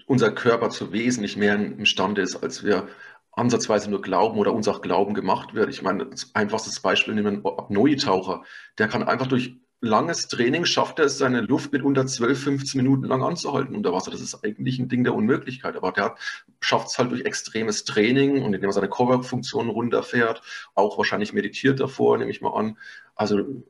unser 0.06 0.32
Körper 0.32 0.70
zu 0.70 0.94
wesentlich 0.94 1.36
mehr 1.36 1.56
imstande 1.56 2.22
ist, 2.22 2.38
als 2.38 2.64
wir 2.64 2.88
ansatzweise 3.32 3.90
nur 3.90 4.02
glauben 4.02 4.38
oder 4.38 4.54
uns 4.54 4.68
auch 4.68 4.82
Glauben 4.82 5.14
gemacht 5.14 5.54
wird. 5.54 5.70
Ich 5.70 5.82
meine, 5.82 6.10
einfachstes 6.34 6.80
Beispiel 6.80 7.14
nehmen 7.14 7.44
wir 7.44 7.58
Apnoe-Taucher. 7.58 8.44
Der 8.78 8.88
kann 8.88 9.04
einfach 9.04 9.28
durch 9.28 9.56
langes 9.82 10.28
Training 10.28 10.66
schafft 10.66 11.00
er 11.00 11.06
es, 11.06 11.18
seine 11.18 11.42
Luft 11.42 11.74
mit 11.74 11.82
unter 11.82 12.06
12, 12.06 12.44
15 12.44 12.82
Minuten 12.82 13.06
lang 13.06 13.24
anzuhalten 13.24 13.76
unter 13.76 13.92
Wasser. 13.92 14.12
Das 14.12 14.22
ist 14.22 14.44
eigentlich 14.44 14.78
ein 14.80 14.90
Ding 14.90 15.04
der 15.04 15.16
Unmöglichkeit. 15.16 15.76
Aber 15.76 15.92
der 15.92 16.16
schafft 16.60 16.90
es 16.90 16.98
halt 17.00 17.12
durch 17.12 17.26
extremes 17.26 17.84
Training 17.84 18.44
und 18.44 18.54
indem 18.54 18.70
er 18.70 18.74
seine 18.74 18.90
Cover-Funktion 18.90 19.70
runterfährt, 19.70 20.42
auch 20.76 20.98
wahrscheinlich 20.98 21.34
meditiert 21.34 21.80
davor, 21.80 22.18
nehme 22.18 22.30
ich 22.30 22.42
mal 22.42 22.54
an. 22.54 22.78
Also 23.16 23.64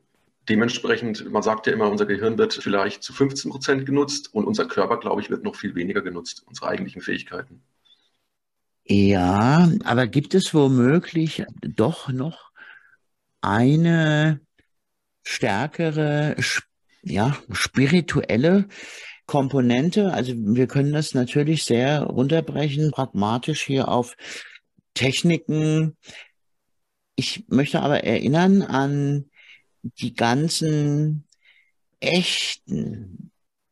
dementsprechend, 0.48 1.30
man 1.30 1.42
sagt 1.42 1.66
ja 1.66 1.72
immer, 1.72 1.90
unser 1.90 2.06
Gehirn 2.06 2.36
wird 2.36 2.52
vielleicht 2.52 3.02
zu 3.02 3.12
15 3.12 3.50
Prozent 3.50 3.86
genutzt 3.86 4.34
und 4.34 4.44
unser 4.44 4.66
Körper, 4.66 4.98
glaube 4.98 5.22
ich, 5.22 5.30
wird 5.30 5.44
noch 5.44 5.56
viel 5.56 5.74
weniger 5.74 6.02
genutzt, 6.02 6.44
unsere 6.46 6.68
eigentlichen 6.68 7.00
Fähigkeiten. 7.00 7.62
Ja, 8.84 9.70
aber 9.84 10.06
gibt 10.08 10.34
es 10.34 10.52
womöglich 10.54 11.44
doch 11.62 12.08
noch 12.08 12.50
eine 13.40 14.40
stärkere, 15.24 16.36
ja, 17.02 17.36
spirituelle 17.52 18.68
Komponente? 19.26 20.12
Also 20.12 20.34
wir 20.36 20.66
können 20.66 20.92
das 20.92 21.14
natürlich 21.14 21.64
sehr 21.64 22.02
runterbrechen, 22.02 22.90
pragmatisch 22.90 23.62
hier 23.62 23.88
auf 23.88 24.16
Techniken. 24.94 25.96
Ich 27.16 27.44
möchte 27.48 27.80
aber 27.80 28.04
erinnern 28.04 28.62
an 28.62 29.30
die 29.82 30.14
ganzen 30.14 31.24
echten, 32.00 33.30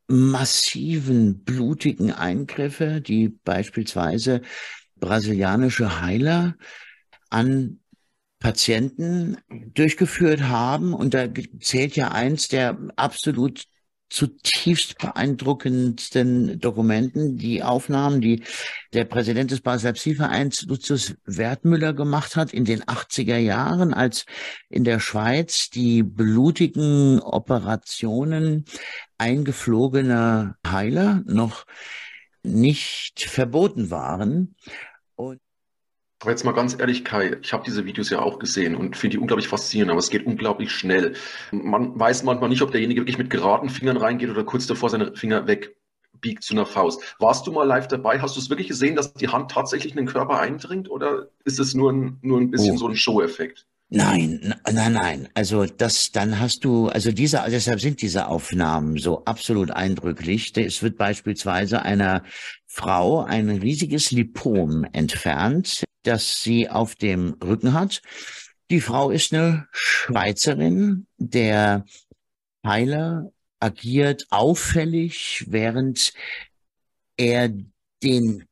massiven, 0.09 1.45
blutigen 1.45 2.11
Eingriffe, 2.13 3.01
die 3.01 3.29
beispielsweise 3.29 4.43
brasilianische 5.01 6.01
Heiler 6.01 6.57
an 7.31 7.81
Patienten 8.39 9.37
durchgeführt 9.75 10.43
haben. 10.43 10.95
Und 10.95 11.15
da 11.15 11.27
zählt 11.61 11.97
ja 11.97 12.11
eins 12.11 12.49
der 12.49 12.79
absolut 12.97 13.65
zutiefst 14.11 14.99
beeindruckendsten 14.99 16.59
Dokumenten, 16.59 17.37
die 17.37 17.63
Aufnahmen, 17.63 18.21
die 18.21 18.43
der 18.93 19.05
Präsident 19.05 19.53
des 19.53 19.61
Basler 19.61 19.93
Psi-Vereins 19.93 20.63
Lucius 20.63 21.15
Wertmüller 21.25 21.93
gemacht 21.95 22.35
hat 22.35 22.53
in 22.53 22.65
den 22.65 22.83
80er 22.83 23.37
Jahren, 23.37 23.95
als 23.95 24.27
in 24.69 24.83
der 24.83 24.99
Schweiz 24.99 25.71
die 25.71 26.03
blutigen 26.03 27.21
Operationen 27.21 28.65
eingeflogener 29.17 30.57
Heiler 30.67 31.23
noch 31.27 31.65
nicht 32.43 33.21
verboten 33.21 33.91
waren. 33.91 34.57
Und 35.21 35.41
aber 36.23 36.33
jetzt 36.33 36.45
mal 36.45 36.53
ganz 36.53 36.79
ehrlich, 36.79 37.03
Kai, 37.03 37.39
ich 37.41 37.55
habe 37.55 37.65
diese 37.65 37.87
Videos 37.87 38.11
ja 38.11 38.21
auch 38.21 38.39
gesehen 38.39 38.77
und 38.77 38.95
finde 38.95 39.17
die 39.17 39.21
unglaublich 39.21 39.49
faszinierend, 39.49 39.91
aber 39.91 40.01
es 40.01 40.11
geht 40.11 40.27
unglaublich 40.27 40.71
schnell. 40.71 41.15
Man 41.51 41.99
weiß 41.99 42.25
manchmal 42.25 42.51
nicht, 42.51 42.61
ob 42.61 42.73
derjenige 42.73 43.01
wirklich 43.01 43.17
mit 43.17 43.31
geraden 43.31 43.71
Fingern 43.71 43.97
reingeht 43.97 44.29
oder 44.29 44.45
kurz 44.45 44.67
davor 44.67 44.91
seine 44.91 45.17
Finger 45.17 45.47
wegbiegt 45.47 46.43
zu 46.43 46.53
einer 46.53 46.67
Faust. 46.67 47.17
Warst 47.21 47.47
du 47.47 47.53
mal 47.53 47.67
live 47.67 47.89
dabei? 47.89 48.21
Hast 48.21 48.37
du 48.37 48.41
es 48.41 48.51
wirklich 48.51 48.69
gesehen, 48.69 48.97
dass 48.97 49.15
die 49.15 49.29
Hand 49.29 49.51
tatsächlich 49.51 49.93
in 49.93 49.97
den 49.97 50.07
Körper 50.07 50.39
eindringt 50.39 50.91
oder 50.91 51.29
ist 51.47 51.59
es 51.59 51.73
nur 51.73 51.91
ein, 51.91 52.19
nur 52.21 52.39
ein 52.39 52.51
bisschen 52.51 52.75
oh. 52.75 52.79
so 52.79 52.89
ein 52.89 52.97
Show-Effekt? 52.97 53.67
Nein, 53.93 54.55
nein, 54.71 54.93
nein. 54.93 55.29
Also 55.35 55.67
das, 55.67 56.13
dann 56.13 56.39
hast 56.39 56.65
du, 56.65 56.89
also 56.89 57.11
diese, 57.11 57.43
deshalb 57.49 57.81
sind 57.81 58.01
diese 58.03 58.29
Aufnahmen 58.29 58.99
so 58.99 59.25
absolut 59.25 59.73
eindrücklich. 59.73 60.57
Es 60.57 60.81
wird 60.81 60.97
beispielsweise 60.97 61.83
einer 61.83 62.23
Frau 62.67 63.25
ein 63.25 63.51
riesiges 63.51 64.13
Lipom 64.13 64.85
entfernt, 64.93 65.83
das 66.05 66.41
sie 66.41 66.69
auf 66.69 66.95
dem 66.95 67.35
Rücken 67.43 67.73
hat. 67.73 68.01
Die 68.71 68.81
Frau 68.81 69.11
ist 69.11 69.35
eine 69.35 69.67
Schweizerin. 69.73 71.09
Der 71.19 71.85
Heiler 72.65 73.33
agiert 73.59 74.27
auffällig, 74.31 75.47
während 75.49 76.13
er 77.17 77.53
den 78.05 78.47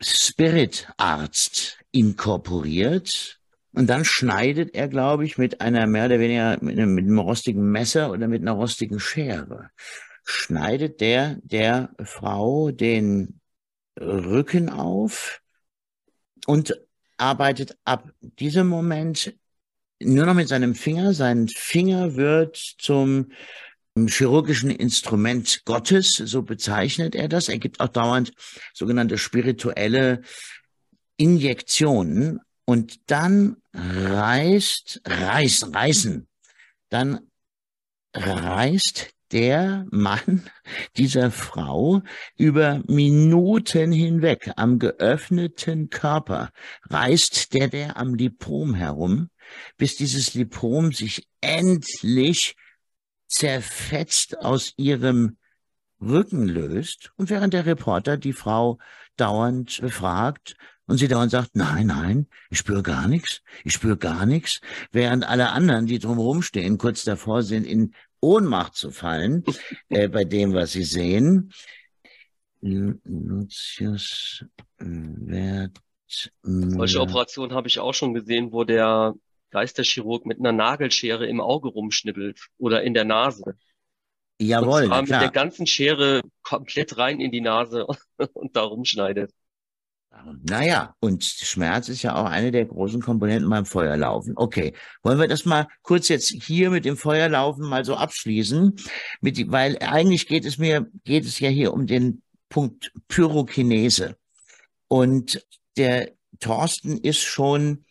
Spiritarzt 0.00 1.78
inkorporiert 1.92 3.38
und 3.74 3.86
dann 3.88 4.04
schneidet 4.04 4.74
er, 4.74 4.88
glaube 4.88 5.24
ich, 5.24 5.38
mit 5.38 5.60
einer 5.60 5.86
mehr 5.86 6.06
oder 6.06 6.20
weniger 6.20 6.58
mit 6.60 6.78
einem, 6.78 6.94
mit 6.94 7.06
einem 7.06 7.18
rostigen 7.18 7.70
Messer 7.70 8.10
oder 8.10 8.28
mit 8.28 8.42
einer 8.42 8.52
rostigen 8.52 9.00
Schere. 9.00 9.70
schneidet 10.24 11.00
der 11.00 11.36
der 11.42 11.90
Frau 12.04 12.70
den 12.70 13.40
Rücken 13.98 14.68
auf 14.68 15.40
und 16.46 16.74
arbeitet 17.16 17.76
ab 17.84 18.10
diesem 18.20 18.68
Moment 18.68 19.34
nur 20.00 20.26
noch 20.26 20.34
mit 20.34 20.48
seinem 20.48 20.74
Finger. 20.74 21.14
Sein 21.14 21.48
Finger 21.48 22.16
wird 22.16 22.56
zum 22.56 23.32
chirurgischen 23.96 24.70
Instrument 24.70 25.64
Gottes, 25.64 26.14
so 26.14 26.42
bezeichnet 26.42 27.14
er 27.14 27.28
das. 27.28 27.48
Er 27.48 27.58
gibt 27.58 27.80
auch 27.80 27.88
dauernd 27.88 28.32
sogenannte 28.74 29.18
spirituelle 29.18 30.22
Injektionen 31.16 32.40
und 32.64 33.10
dann 33.10 33.56
reißt, 33.72 35.02
reißen, 35.04 35.74
reißen, 35.74 36.28
dann 36.90 37.20
reißt 38.14 39.10
der 39.32 39.86
Mann 39.90 40.42
dieser 40.96 41.30
Frau 41.30 42.02
über 42.36 42.82
Minuten 42.86 43.92
hinweg 43.92 44.52
am 44.56 44.78
geöffneten 44.78 45.90
Körper, 45.90 46.50
reißt 46.90 47.54
der 47.54 47.68
der 47.68 47.96
am 47.96 48.14
Lipom 48.14 48.74
herum, 48.74 49.30
bis 49.76 49.96
dieses 49.96 50.34
Lipom 50.34 50.92
sich 50.92 51.26
endlich 51.40 52.54
zerfetzt 53.26 54.38
aus 54.38 54.74
ihrem 54.76 55.38
Rücken 56.00 56.46
löst. 56.46 57.12
Und 57.16 57.30
während 57.30 57.54
der 57.54 57.64
Reporter 57.64 58.16
die 58.16 58.32
Frau 58.32 58.78
dauernd 59.16 59.80
befragt 59.80 60.56
und 60.86 60.98
sie 60.98 61.08
dauernd 61.08 61.30
sagt, 61.30 61.50
nein, 61.54 61.86
nein, 61.86 62.26
ich 62.50 62.58
spüre 62.58 62.82
gar 62.82 63.08
nichts, 63.08 63.42
ich 63.64 63.72
spüre 63.72 63.96
gar 63.96 64.26
nichts, 64.26 64.60
während 64.90 65.24
alle 65.24 65.50
anderen, 65.50 65.86
die 65.86 65.98
drumherum 65.98 66.42
stehen, 66.42 66.78
kurz 66.78 67.04
davor 67.04 67.42
sind, 67.42 67.66
in 67.66 67.94
Ohnmacht 68.20 68.74
zu 68.74 68.90
fallen 68.90 69.44
äh, 69.88 70.08
bei 70.08 70.24
dem, 70.24 70.54
was 70.54 70.72
sie 70.72 70.84
sehen. 70.84 71.52
Lucius 72.60 74.44
Wert. 74.78 75.78
Solche 76.42 77.00
Operationen 77.00 77.54
habe 77.54 77.68
ich 77.68 77.80
auch 77.80 77.94
schon 77.94 78.14
gesehen, 78.14 78.52
wo 78.52 78.64
der 78.64 79.14
Geisterchirurg 79.50 80.26
mit 80.26 80.38
einer 80.38 80.52
Nagelschere 80.52 81.26
im 81.26 81.40
Auge 81.40 81.68
rumschnippelt 81.68 82.48
oder 82.58 82.82
in 82.82 82.94
der 82.94 83.04
Nase. 83.04 83.56
Jawohl, 84.40 84.82
und 84.82 84.88
zwar 84.88 85.00
mit 85.02 85.08
klar. 85.08 85.20
der 85.20 85.30
ganzen 85.30 85.66
Schere 85.66 86.22
komplett 86.42 86.96
rein 86.98 87.20
in 87.20 87.32
die 87.32 87.40
Nase 87.40 87.86
und 88.34 88.56
da 88.56 88.62
rumschneidet. 88.62 89.32
Naja, 90.42 90.94
und 91.00 91.24
Schmerz 91.24 91.88
ist 91.88 92.02
ja 92.02 92.14
auch 92.14 92.26
eine 92.26 92.52
der 92.52 92.66
großen 92.66 93.00
Komponenten 93.00 93.48
beim 93.48 93.64
Feuerlaufen. 93.64 94.34
Okay, 94.36 94.74
wollen 95.02 95.18
wir 95.18 95.26
das 95.26 95.44
mal 95.44 95.66
kurz 95.82 96.08
jetzt 96.08 96.28
hier 96.28 96.70
mit 96.70 96.84
dem 96.84 96.96
Feuerlaufen 96.96 97.66
mal 97.68 97.84
so 97.84 97.96
abschließen? 97.96 98.76
Mit, 99.20 99.50
weil 99.50 99.78
eigentlich 99.80 100.26
geht 100.26 100.44
es 100.44 100.58
mir, 100.58 100.86
geht 101.04 101.24
es 101.24 101.40
ja 101.40 101.48
hier 101.48 101.72
um 101.72 101.86
den 101.86 102.22
Punkt 102.48 102.92
Pyrokinese. 103.08 104.16
Und 104.88 105.44
der 105.76 106.12
Thorsten 106.38 106.98
ist 106.98 107.20
schon 107.20 107.84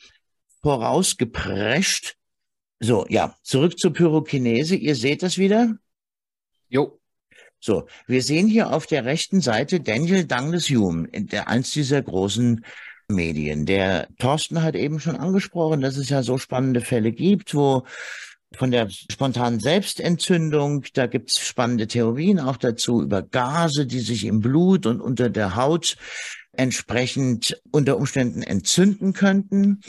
vorausgeprescht. 0.61 2.15
So, 2.80 3.05
ja, 3.09 3.36
zurück 3.43 3.78
zur 3.80 3.93
Pyrokinese. 3.93 4.76
Ihr 4.76 4.95
seht 4.95 5.24
das 5.24 5.38
wieder? 5.38 5.76
Jo. 6.69 7.00
So, 7.64 7.86
wir 8.07 8.24
sehen 8.24 8.47
hier 8.47 8.74
auf 8.74 8.88
der 8.88 9.05
rechten 9.05 9.39
Seite 9.39 9.80
Daniel 9.80 10.26
Douglas 10.26 10.68
Hume, 10.70 11.07
der 11.12 11.47
eins 11.47 11.72
dieser 11.72 12.01
großen 12.01 12.66
Medien. 13.07 13.68
Der 13.68 14.07
Thorsten 14.18 14.64
hat 14.64 14.76
eben 14.76 14.99
schon 14.99 15.16
angesprochen, 15.16 15.82
dass 15.82 15.95
es 15.95 16.09
ja 16.09 16.24
so 16.24 16.39
spannende 16.39 16.82
Fälle 16.82 17.12
gibt, 17.12 17.53
wo 17.53 17.84
von 18.55 18.72
der 18.72 18.89
spontanen 18.89 19.59
Selbstentzündung, 19.59 20.86
da 20.95 21.05
gibt's 21.05 21.39
spannende 21.39 21.86
Theorien 21.86 22.39
auch 22.39 22.57
dazu 22.57 23.03
über 23.03 23.22
Gase, 23.22 23.86
die 23.86 23.99
sich 23.99 24.26
im 24.26 24.39
Blut 24.39 24.88
und 24.88 24.99
unter 24.99 25.30
der 25.30 25.55
Haut 25.55 25.97
entsprechend 26.53 27.62
unter 27.72 27.95
Umständen 27.95 28.41
entzünden 28.41 29.14
könnten. 29.14 29.82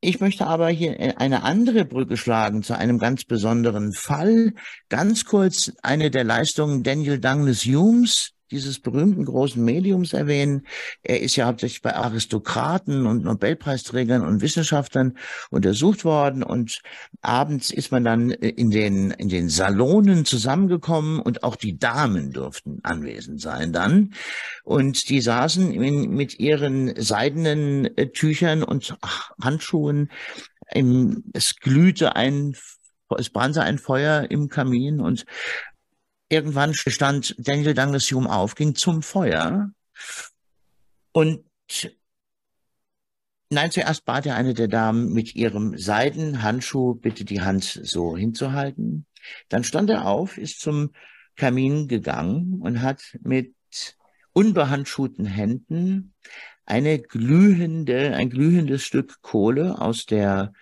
Ich 0.00 0.20
möchte 0.20 0.46
aber 0.46 0.68
hier 0.68 1.18
eine 1.20 1.42
andere 1.42 1.84
Brücke 1.84 2.16
schlagen 2.16 2.62
zu 2.62 2.76
einem 2.76 2.98
ganz 2.98 3.24
besonderen 3.24 3.92
Fall. 3.92 4.54
Ganz 4.88 5.24
kurz 5.24 5.72
eine 5.82 6.12
der 6.12 6.22
Leistungen 6.22 6.84
Daniel 6.84 7.18
Douglas 7.18 7.64
Humes, 7.64 8.30
dieses 8.50 8.80
berühmten 8.80 9.24
großen 9.24 9.62
Mediums 9.62 10.12
erwähnen. 10.12 10.66
Er 11.02 11.20
ist 11.20 11.36
ja 11.36 11.46
hauptsächlich 11.46 11.82
bei 11.82 11.94
Aristokraten 11.94 13.06
und 13.06 13.24
Nobelpreisträgern 13.24 14.22
und 14.22 14.40
Wissenschaftlern 14.40 15.16
untersucht 15.50 16.04
worden 16.04 16.42
und 16.42 16.80
abends 17.20 17.70
ist 17.70 17.92
man 17.92 18.04
dann 18.04 18.30
in 18.30 18.70
den, 18.70 19.10
in 19.10 19.28
den 19.28 19.48
Salonen 19.48 20.24
zusammengekommen 20.24 21.20
und 21.20 21.42
auch 21.42 21.56
die 21.56 21.78
Damen 21.78 22.32
durften 22.32 22.80
anwesend 22.82 23.40
sein 23.40 23.72
dann. 23.72 24.14
Und 24.64 25.08
die 25.08 25.20
saßen 25.20 25.72
in, 25.72 26.10
mit 26.10 26.38
ihren 26.38 26.94
seidenen 27.00 27.96
äh, 27.96 28.10
Tüchern 28.10 28.62
und 28.62 28.96
Handschuhen. 29.42 30.10
Im, 30.72 31.24
es 31.32 31.56
glühte 31.56 32.16
ein, 32.16 32.56
es 33.16 33.30
brannte 33.30 33.62
ein 33.62 33.78
Feuer 33.78 34.30
im 34.30 34.48
Kamin 34.48 35.00
und 35.00 35.24
irgendwann 36.28 36.74
stand 36.74 37.34
Daniel 37.38 37.74
Douglas 37.74 38.10
Hume 38.10 38.30
auf, 38.30 38.54
ging 38.54 38.74
zum 38.74 39.02
Feuer 39.02 39.70
und 41.12 41.44
Nein, 43.50 43.70
zuerst 43.70 44.04
bat 44.04 44.26
er 44.26 44.36
eine 44.36 44.52
der 44.52 44.68
Damen 44.68 45.14
mit 45.14 45.34
ihrem 45.34 45.78
Seidenhandschuh 45.78 46.94
bitte 46.94 47.24
die 47.24 47.40
Hand 47.40 47.80
so 47.82 48.14
hinzuhalten. 48.14 49.06
Dann 49.48 49.64
stand 49.64 49.88
er 49.88 50.06
auf, 50.06 50.36
ist 50.36 50.60
zum 50.60 50.92
Kamin 51.34 51.88
gegangen 51.88 52.60
und 52.60 52.82
hat 52.82 53.16
mit 53.22 53.54
unbehandschuhten 54.34 55.24
Händen 55.24 56.12
eine 56.66 56.98
glühende, 56.98 58.14
ein 58.14 58.28
glühendes 58.28 58.84
Stück 58.84 59.22
Kohle 59.22 59.80
aus 59.80 60.04
der, 60.04 60.52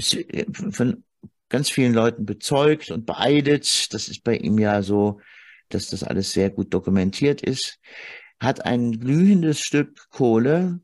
von 0.00 1.04
ganz 1.48 1.70
vielen 1.70 1.94
Leuten 1.94 2.26
bezeugt 2.26 2.90
und 2.90 3.06
beeidet. 3.06 3.92
Das 3.92 4.08
ist 4.08 4.24
bei 4.24 4.36
ihm 4.36 4.58
ja 4.58 4.82
so, 4.82 5.20
dass 5.68 5.88
das 5.88 6.02
alles 6.02 6.32
sehr 6.32 6.50
gut 6.50 6.72
dokumentiert 6.72 7.42
ist. 7.42 7.78
Hat 8.40 8.64
ein 8.64 8.98
glühendes 8.98 9.60
Stück 9.60 10.08
Kohle 10.10 10.80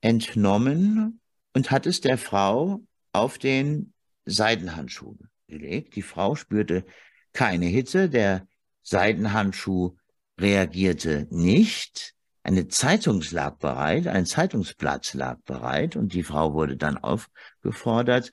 entnommen 0.00 1.20
und 1.54 1.70
hat 1.70 1.86
es 1.86 2.00
der 2.00 2.18
Frau 2.18 2.80
auf 3.12 3.38
den 3.38 3.92
Seidenhandschuh 4.24 5.16
gelegt. 5.46 5.96
Die 5.96 6.02
Frau 6.02 6.34
spürte 6.34 6.84
keine 7.32 7.66
Hitze, 7.66 8.08
der 8.08 8.46
Seidenhandschuh 8.82 9.96
reagierte 10.40 11.26
nicht. 11.30 12.14
Eine 12.42 12.68
Zeitung 12.68 13.22
lag 13.30 13.58
bereit, 13.58 14.06
ein 14.06 14.24
Zeitungsplatz 14.24 15.14
lag 15.14 15.38
bereit 15.44 15.96
und 15.96 16.14
die 16.14 16.22
Frau 16.22 16.54
wurde 16.54 16.76
dann 16.76 16.96
aufgefordert, 16.96 18.30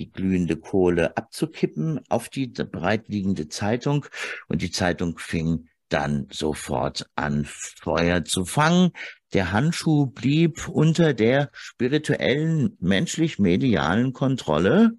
die 0.00 0.10
glühende 0.10 0.56
Kohle 0.56 1.16
abzukippen 1.16 2.00
auf 2.08 2.30
die 2.30 2.46
bereitliegende 2.46 3.48
Zeitung 3.48 4.06
und 4.48 4.62
die 4.62 4.70
Zeitung 4.70 5.18
fing 5.18 5.68
dann 5.90 6.26
sofort 6.30 7.06
an 7.16 7.44
Feuer 7.46 8.24
zu 8.24 8.44
fangen. 8.44 8.92
Der 9.34 9.52
Handschuh 9.52 10.06
blieb 10.06 10.68
unter 10.68 11.12
der 11.12 11.50
spirituellen, 11.52 12.76
menschlich-medialen 12.80 14.12
Kontrolle. 14.12 14.92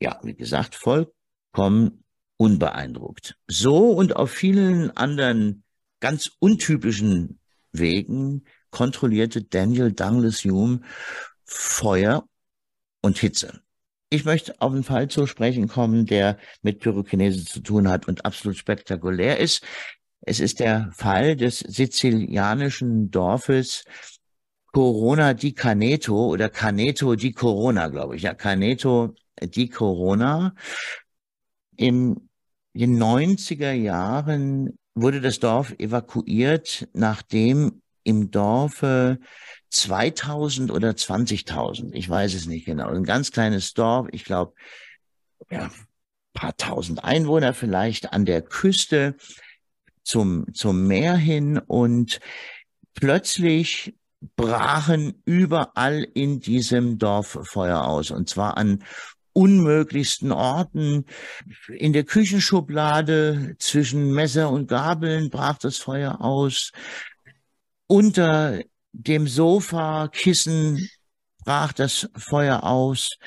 Ja, 0.00 0.18
wie 0.22 0.34
gesagt, 0.34 0.74
vollkommen 0.74 2.04
unbeeindruckt. 2.38 3.36
So 3.46 3.90
und 3.90 4.16
auf 4.16 4.30
vielen 4.30 4.96
anderen 4.96 5.64
ganz 6.00 6.30
untypischen 6.38 7.38
Wegen 7.72 8.44
kontrollierte 8.70 9.42
Daniel 9.42 9.92
Douglas 9.92 10.44
Hume 10.44 10.80
Feuer 11.44 12.26
und 13.02 13.18
Hitze. 13.18 13.60
Ich 14.08 14.24
möchte 14.24 14.54
auf 14.60 14.72
einen 14.72 14.84
Fall 14.84 15.08
zu 15.08 15.26
sprechen 15.26 15.66
kommen, 15.66 16.06
der 16.06 16.38
mit 16.62 16.80
Pyrokinese 16.80 17.44
zu 17.44 17.60
tun 17.60 17.88
hat 17.88 18.06
und 18.06 18.24
absolut 18.24 18.56
spektakulär 18.56 19.38
ist. 19.38 19.64
Es 20.20 20.38
ist 20.38 20.60
der 20.60 20.90
Fall 20.92 21.36
des 21.36 21.58
sizilianischen 21.58 23.10
Dorfes 23.10 23.84
Corona 24.72 25.34
di 25.34 25.54
Caneto 25.54 26.26
oder 26.26 26.48
Caneto 26.50 27.16
di 27.16 27.32
Corona, 27.32 27.88
glaube 27.88 28.16
ich. 28.16 28.22
Ja, 28.22 28.34
Caneto 28.34 29.14
di 29.42 29.68
Corona. 29.68 30.54
In 31.76 32.28
den 32.74 33.02
90er 33.02 33.72
Jahren 33.72 34.78
wurde 34.94 35.20
das 35.20 35.40
Dorf 35.40 35.74
evakuiert, 35.78 36.88
nachdem 36.92 37.82
im 38.04 38.30
Dorfe 38.30 39.18
2000 39.76 40.70
oder 40.70 40.90
20.000, 40.90 41.94
ich 41.94 42.08
weiß 42.08 42.34
es 42.34 42.46
nicht 42.46 42.66
genau, 42.66 42.88
ein 42.88 43.04
ganz 43.04 43.30
kleines 43.30 43.74
Dorf, 43.74 44.08
ich 44.12 44.24
glaube, 44.24 44.54
ja, 45.50 45.70
paar 46.32 46.56
tausend 46.56 47.02
Einwohner 47.04 47.54
vielleicht 47.54 48.12
an 48.12 48.24
der 48.24 48.42
Küste 48.42 49.16
zum, 50.02 50.52
zum 50.54 50.86
Meer 50.86 51.16
hin 51.16 51.58
und 51.58 52.20
plötzlich 52.94 53.94
brachen 54.36 55.22
überall 55.24 56.06
in 56.14 56.40
diesem 56.40 56.98
Dorf 56.98 57.38
Feuer 57.44 57.84
aus 57.84 58.10
und 58.10 58.28
zwar 58.28 58.56
an 58.56 58.82
unmöglichsten 59.32 60.32
Orten. 60.32 61.04
In 61.68 61.92
der 61.92 62.04
Küchenschublade 62.04 63.56
zwischen 63.58 64.12
Messer 64.12 64.50
und 64.50 64.66
Gabeln 64.66 65.28
brach 65.28 65.58
das 65.58 65.76
Feuer 65.76 66.22
aus. 66.22 66.72
Unter 67.86 68.60
dem 68.96 69.26
Sofa, 69.26 70.08
Kissen 70.08 70.88
brach 71.44 71.72
das 71.72 72.08
Feuer 72.16 72.64
aus. 72.64 73.18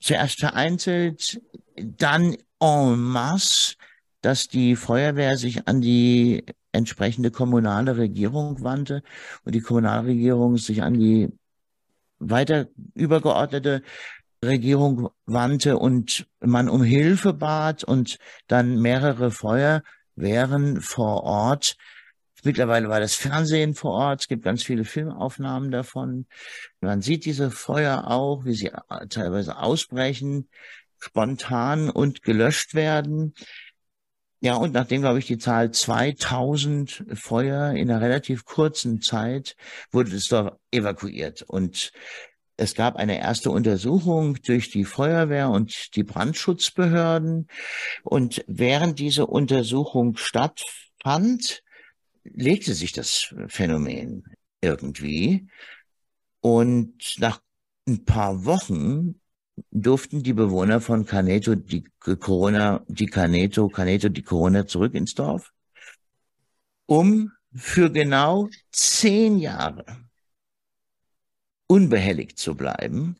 Zuerst 0.00 0.40
vereinzelt, 0.40 1.40
dann 1.76 2.36
en 2.60 2.98
masse, 2.98 3.74
dass 4.22 4.48
die 4.48 4.76
Feuerwehr 4.76 5.36
sich 5.36 5.66
an 5.66 5.80
die 5.80 6.44
entsprechende 6.72 7.30
kommunale 7.30 7.96
Regierung 7.96 8.62
wandte 8.62 9.02
und 9.44 9.54
die 9.54 9.60
Kommunalregierung 9.60 10.56
sich 10.56 10.82
an 10.82 10.94
die 10.94 11.28
weiter 12.18 12.68
übergeordnete 12.94 13.82
Regierung 14.44 15.10
wandte 15.26 15.78
und 15.78 16.26
man 16.40 16.68
um 16.68 16.82
Hilfe 16.82 17.32
bat 17.32 17.82
und 17.82 18.18
dann 18.46 18.80
mehrere 18.80 19.30
Feuerwehren 19.30 20.80
vor 20.80 21.24
Ort. 21.24 21.76
Mittlerweile 22.44 22.88
war 22.88 23.00
das 23.00 23.14
Fernsehen 23.14 23.74
vor 23.74 23.92
Ort. 23.92 24.22
Es 24.22 24.28
gibt 24.28 24.44
ganz 24.44 24.62
viele 24.62 24.84
Filmaufnahmen 24.84 25.70
davon. 25.70 26.26
Man 26.80 27.02
sieht 27.02 27.24
diese 27.24 27.50
Feuer 27.50 28.06
auch, 28.06 28.44
wie 28.44 28.54
sie 28.54 28.70
teilweise 29.08 29.58
ausbrechen, 29.58 30.48
spontan 30.98 31.90
und 31.90 32.22
gelöscht 32.22 32.74
werden. 32.74 33.34
Ja, 34.42 34.54
und 34.54 34.72
nachdem, 34.72 35.02
glaube 35.02 35.18
ich, 35.18 35.26
die 35.26 35.36
Zahl 35.36 35.70
2000 35.70 37.04
Feuer 37.12 37.72
in 37.72 37.90
einer 37.90 38.00
relativ 38.00 38.46
kurzen 38.46 39.02
Zeit 39.02 39.54
wurde 39.90 40.10
das 40.10 40.24
Dorf 40.24 40.56
evakuiert. 40.70 41.42
Und 41.42 41.92
es 42.56 42.74
gab 42.74 42.96
eine 42.96 43.18
erste 43.20 43.50
Untersuchung 43.50 44.38
durch 44.42 44.70
die 44.70 44.84
Feuerwehr 44.84 45.50
und 45.50 45.94
die 45.94 46.04
Brandschutzbehörden. 46.04 47.48
Und 48.02 48.42
während 48.46 48.98
diese 48.98 49.26
Untersuchung 49.26 50.16
stattfand, 50.16 51.62
legte 52.24 52.74
sich 52.74 52.92
das 52.92 53.34
Phänomen 53.48 54.24
irgendwie. 54.60 55.48
Und 56.40 57.16
nach 57.18 57.40
ein 57.86 58.04
paar 58.04 58.44
Wochen 58.44 59.20
durften 59.70 60.22
die 60.22 60.32
Bewohner 60.32 60.80
von 60.80 61.04
Caneto 61.04 61.54
die 61.54 61.84
Corona, 61.98 62.84
die 62.88 63.06
Caneto, 63.06 63.68
Caneto 63.68 64.08
die 64.08 64.22
Corona 64.22 64.66
zurück 64.66 64.94
ins 64.94 65.14
Dorf, 65.14 65.52
um 66.86 67.32
für 67.52 67.90
genau 67.90 68.48
zehn 68.70 69.38
Jahre 69.38 69.84
unbehelligt 71.66 72.38
zu 72.38 72.54
bleiben, 72.54 73.16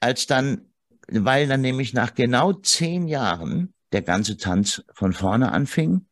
als 0.00 0.26
dann, 0.26 0.72
weil 1.08 1.46
dann 1.46 1.60
nämlich 1.60 1.92
nach 1.94 2.14
genau 2.14 2.52
zehn 2.52 3.06
Jahren 3.06 3.74
der 3.92 4.02
ganze 4.02 4.36
Tanz 4.36 4.82
von 4.92 5.12
vorne 5.12 5.52
anfing, 5.52 6.06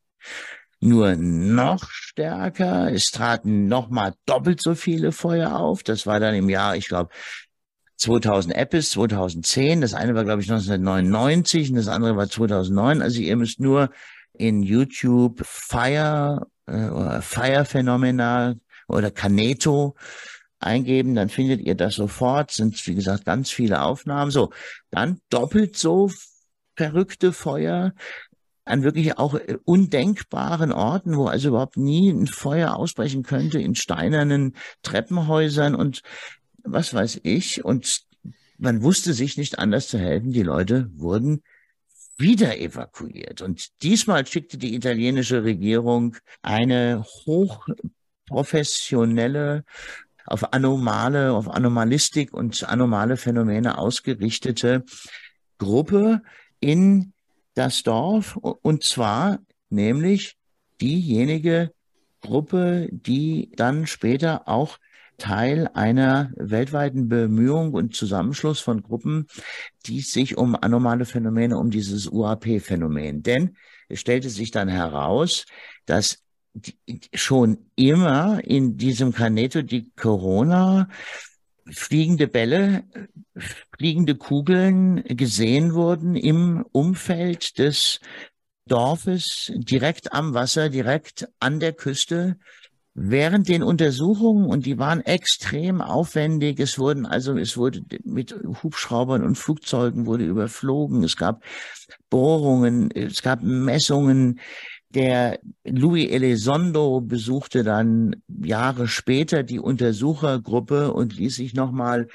nur 0.82 1.16
noch 1.16 1.90
stärker. 1.90 2.92
Es 2.92 3.10
traten 3.10 3.66
noch 3.66 3.88
mal 3.88 4.14
doppelt 4.26 4.62
so 4.62 4.74
viele 4.74 5.12
Feuer 5.12 5.56
auf. 5.56 5.82
Das 5.82 6.06
war 6.06 6.20
dann 6.20 6.34
im 6.34 6.48
Jahr, 6.48 6.76
ich 6.76 6.88
glaube, 6.88 7.10
2000 7.96 8.54
Epis, 8.56 8.90
2010. 8.90 9.80
Das 9.80 9.94
eine 9.94 10.14
war, 10.14 10.24
glaube 10.24 10.42
ich, 10.42 10.50
1999 10.50 11.70
und 11.70 11.76
das 11.76 11.88
andere 11.88 12.16
war 12.16 12.28
2009. 12.28 13.00
Also 13.02 13.20
ihr 13.20 13.36
müsst 13.36 13.60
nur 13.60 13.90
in 14.32 14.62
YouTube 14.62 15.42
Fire 15.44 16.46
äh, 16.66 17.20
Fire 17.20 17.64
Phenomena 17.64 18.54
oder 18.88 19.10
Caneto 19.10 19.94
eingeben, 20.58 21.14
dann 21.14 21.28
findet 21.28 21.60
ihr 21.60 21.74
das 21.74 21.94
sofort. 21.94 22.50
Sind, 22.50 22.86
wie 22.86 22.94
gesagt, 22.94 23.24
ganz 23.24 23.50
viele 23.50 23.82
Aufnahmen. 23.82 24.30
So, 24.30 24.50
dann 24.90 25.20
doppelt 25.28 25.76
so 25.76 26.10
verrückte 26.76 27.32
Feuer 27.32 27.92
an 28.64 28.82
wirklich 28.82 29.18
auch 29.18 29.34
äh, 29.34 29.58
undenkbaren 29.64 30.72
Orten, 30.72 31.16
wo 31.16 31.26
also 31.26 31.48
überhaupt 31.48 31.76
nie 31.76 32.10
ein 32.10 32.26
Feuer 32.26 32.76
ausbrechen 32.76 33.22
könnte, 33.22 33.60
in 33.60 33.74
steinernen 33.74 34.56
Treppenhäusern 34.82 35.74
und 35.74 36.02
was 36.62 36.94
weiß 36.94 37.20
ich. 37.24 37.64
Und 37.64 38.02
man 38.58 38.82
wusste 38.82 39.14
sich 39.14 39.36
nicht 39.36 39.58
anders 39.58 39.88
zu 39.88 39.98
helfen. 39.98 40.32
Die 40.32 40.42
Leute 40.42 40.90
wurden 40.94 41.42
wieder 42.18 42.58
evakuiert. 42.58 43.42
Und 43.42 43.82
diesmal 43.82 44.26
schickte 44.26 44.58
die 44.58 44.74
italienische 44.74 45.44
Regierung 45.44 46.16
eine 46.42 47.04
hochprofessionelle, 47.26 49.64
auf 50.24 50.52
anomale, 50.52 51.32
auf 51.32 51.48
Anomalistik 51.48 52.32
und 52.32 52.68
anomale 52.68 53.16
Phänomene 53.16 53.78
ausgerichtete 53.78 54.84
Gruppe 55.58 56.22
in 56.60 57.11
das 57.54 57.82
Dorf. 57.82 58.36
Und 58.36 58.84
zwar 58.84 59.38
nämlich 59.70 60.36
diejenige 60.80 61.72
Gruppe, 62.20 62.88
die 62.90 63.50
dann 63.56 63.86
später 63.86 64.48
auch 64.48 64.78
Teil 65.18 65.68
einer 65.74 66.32
weltweiten 66.36 67.08
Bemühung 67.08 67.74
und 67.74 67.94
Zusammenschluss 67.94 68.60
von 68.60 68.82
Gruppen, 68.82 69.26
die 69.86 70.00
sich 70.00 70.36
um 70.36 70.56
anomale 70.56 71.04
Phänomene, 71.04 71.58
um 71.58 71.70
dieses 71.70 72.10
UAP-Phänomen. 72.10 73.22
Denn 73.22 73.56
es 73.88 74.00
stellte 74.00 74.30
sich 74.30 74.50
dann 74.50 74.68
heraus, 74.68 75.44
dass 75.86 76.22
schon 77.14 77.66
immer 77.76 78.42
in 78.44 78.76
diesem 78.76 79.12
Caneto 79.12 79.62
di 79.62 79.90
Corona 79.96 80.88
fliegende 81.70 82.28
Bälle, 82.28 82.84
fliegende 83.76 84.16
Kugeln 84.16 85.02
gesehen 85.04 85.74
wurden 85.74 86.16
im 86.16 86.64
Umfeld 86.72 87.58
des 87.58 88.00
Dorfes, 88.66 89.52
direkt 89.54 90.12
am 90.12 90.34
Wasser, 90.34 90.68
direkt 90.68 91.28
an 91.40 91.60
der 91.60 91.72
Küste, 91.72 92.36
Während 92.94 93.48
den 93.48 93.62
Untersuchungen, 93.62 94.44
und 94.44 94.66
die 94.66 94.76
waren 94.76 95.00
extrem 95.00 95.80
aufwendig, 95.80 96.60
es 96.60 96.78
wurden 96.78 97.06
also, 97.06 97.38
es 97.38 97.56
wurde 97.56 97.80
mit 98.04 98.36
Hubschraubern 98.62 99.24
und 99.24 99.38
Flugzeugen 99.38 100.04
wurde 100.04 100.26
überflogen, 100.26 101.02
es 101.02 101.16
gab 101.16 101.42
Bohrungen, 102.10 102.90
es 102.90 103.22
gab 103.22 103.42
Messungen. 103.42 104.40
Der 104.94 105.40
Louis 105.64 106.10
Elizondo 106.10 107.00
besuchte 107.00 107.64
dann 107.64 108.16
Jahre 108.28 108.88
später 108.88 109.42
die 109.42 109.58
Untersuchergruppe 109.58 110.92
und 110.92 111.16
ließ 111.16 111.36
sich 111.36 111.54
nochmal 111.54 112.08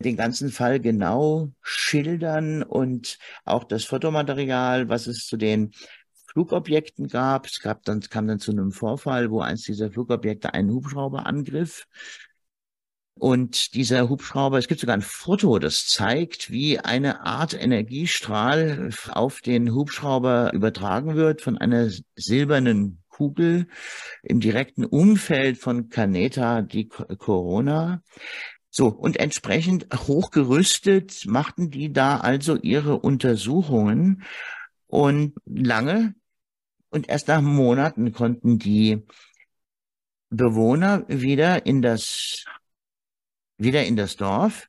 den 0.00 0.16
ganzen 0.16 0.50
Fall 0.50 0.80
genau 0.80 1.52
schildern 1.62 2.64
und 2.64 3.18
auch 3.44 3.62
das 3.62 3.84
Fotomaterial, 3.84 4.88
was 4.88 5.06
es 5.06 5.26
zu 5.26 5.36
den 5.36 5.70
Flugobjekten 6.26 7.06
gab. 7.08 7.46
Es 7.46 7.60
gab 7.60 7.84
dann, 7.84 8.00
kam 8.00 8.26
dann 8.26 8.40
zu 8.40 8.50
einem 8.50 8.72
Vorfall, 8.72 9.30
wo 9.30 9.40
eins 9.40 9.62
dieser 9.62 9.90
Flugobjekte 9.92 10.52
einen 10.52 10.70
Hubschrauber 10.70 11.26
angriff. 11.26 11.86
Und 13.18 13.74
dieser 13.74 14.10
Hubschrauber, 14.10 14.58
es 14.58 14.68
gibt 14.68 14.80
sogar 14.80 14.94
ein 14.94 15.02
Foto, 15.02 15.58
das 15.58 15.86
zeigt, 15.86 16.50
wie 16.50 16.78
eine 16.78 17.24
Art 17.24 17.54
Energiestrahl 17.54 18.90
auf 19.08 19.40
den 19.40 19.72
Hubschrauber 19.72 20.52
übertragen 20.52 21.16
wird 21.16 21.40
von 21.40 21.56
einer 21.56 21.90
silbernen 22.14 23.02
Kugel 23.08 23.68
im 24.22 24.40
direkten 24.40 24.84
Umfeld 24.84 25.56
von 25.56 25.88
Caneta 25.88 26.60
di 26.60 26.88
Corona. 26.88 28.02
So, 28.68 28.88
und 28.88 29.16
entsprechend 29.18 29.86
hochgerüstet 29.94 31.24
machten 31.24 31.70
die 31.70 31.94
da 31.94 32.18
also 32.18 32.56
ihre 32.56 32.98
Untersuchungen 32.98 34.24
und 34.86 35.32
lange 35.46 36.14
und 36.90 37.08
erst 37.08 37.28
nach 37.28 37.40
Monaten 37.40 38.12
konnten 38.12 38.58
die 38.58 39.02
Bewohner 40.28 41.04
wieder 41.08 41.64
in 41.64 41.80
das, 41.80 42.44
wieder 43.58 43.84
in 43.84 43.96
das 43.96 44.16
Dorf. 44.16 44.68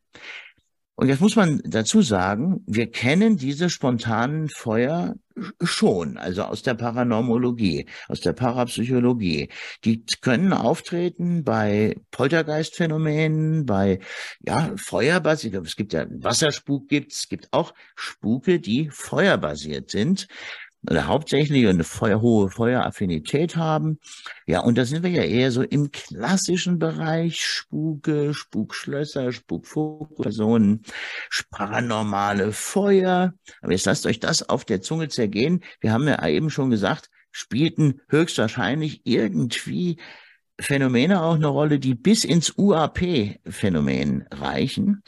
Und 1.00 1.10
jetzt 1.10 1.22
muss 1.22 1.36
man 1.36 1.62
dazu 1.64 2.02
sagen, 2.02 2.64
wir 2.66 2.90
kennen 2.90 3.38
diese 3.38 3.70
spontanen 3.70 4.50
Feuer 4.50 5.14
schon, 5.62 6.18
also 6.18 6.42
aus 6.42 6.64
der 6.64 6.74
Paranormologie, 6.74 7.86
aus 8.08 8.22
der 8.22 8.34
Parapsychologie. 8.34 9.50
Die 9.86 10.04
können 10.22 10.54
auftreten 10.54 11.44
bei 11.44 11.98
Poltergeistphänomenen, 12.10 13.68
bei 13.68 14.00
ja, 14.40 14.74
feuerbasiert. 14.76 15.64
Es 15.68 15.76
gibt 15.76 15.94
ja 15.94 16.08
Wasserspuk 16.10 16.88
gibt 16.88 17.14
es 17.14 17.30
gibt 17.30 17.54
auch 17.54 17.76
Spuke, 17.96 18.60
die 18.60 18.90
feuerbasiert 18.92 19.92
sind 19.92 20.28
oder 20.90 21.08
hauptsächlich 21.08 21.68
eine 21.68 21.84
Feuer, 21.84 22.22
hohe 22.22 22.50
Feueraffinität 22.50 23.56
haben. 23.56 24.00
Ja, 24.46 24.62
und 24.62 24.78
da 24.78 24.86
sind 24.86 25.04
wir 25.04 25.10
ja 25.10 25.24
eher 25.24 25.52
so 25.52 25.64
im 25.64 25.92
klassischen 25.92 26.80
Bereich 26.80 27.44
Spuke, 27.44 28.34
Spukschlösser, 28.34 29.32
Spukfokuspersonen, 29.32 30.84
paranormale 31.52 32.52
Feuer. 32.54 33.34
Aber 33.62 33.72
jetzt 33.72 33.86
lasst 33.86 34.06
euch 34.06 34.20
das 34.20 34.48
auf 34.48 34.66
der 34.66 34.82
Zunge 34.82 35.10
zergehen. 35.10 35.64
Wir 35.82 35.92
haben 35.92 36.08
ja 36.08 36.26
eben 36.28 36.50
schon 36.50 36.70
gesagt, 36.70 37.10
spielten 37.32 38.02
höchstwahrscheinlich 38.10 39.02
irgendwie 39.04 40.00
Phänomene 40.60 41.22
auch 41.22 41.36
eine 41.36 41.48
Rolle, 41.48 41.80
die 41.80 41.94
bis 41.94 42.24
ins 42.24 42.54
UAP-Phänomen 42.58 44.26
reichen. 44.32 45.04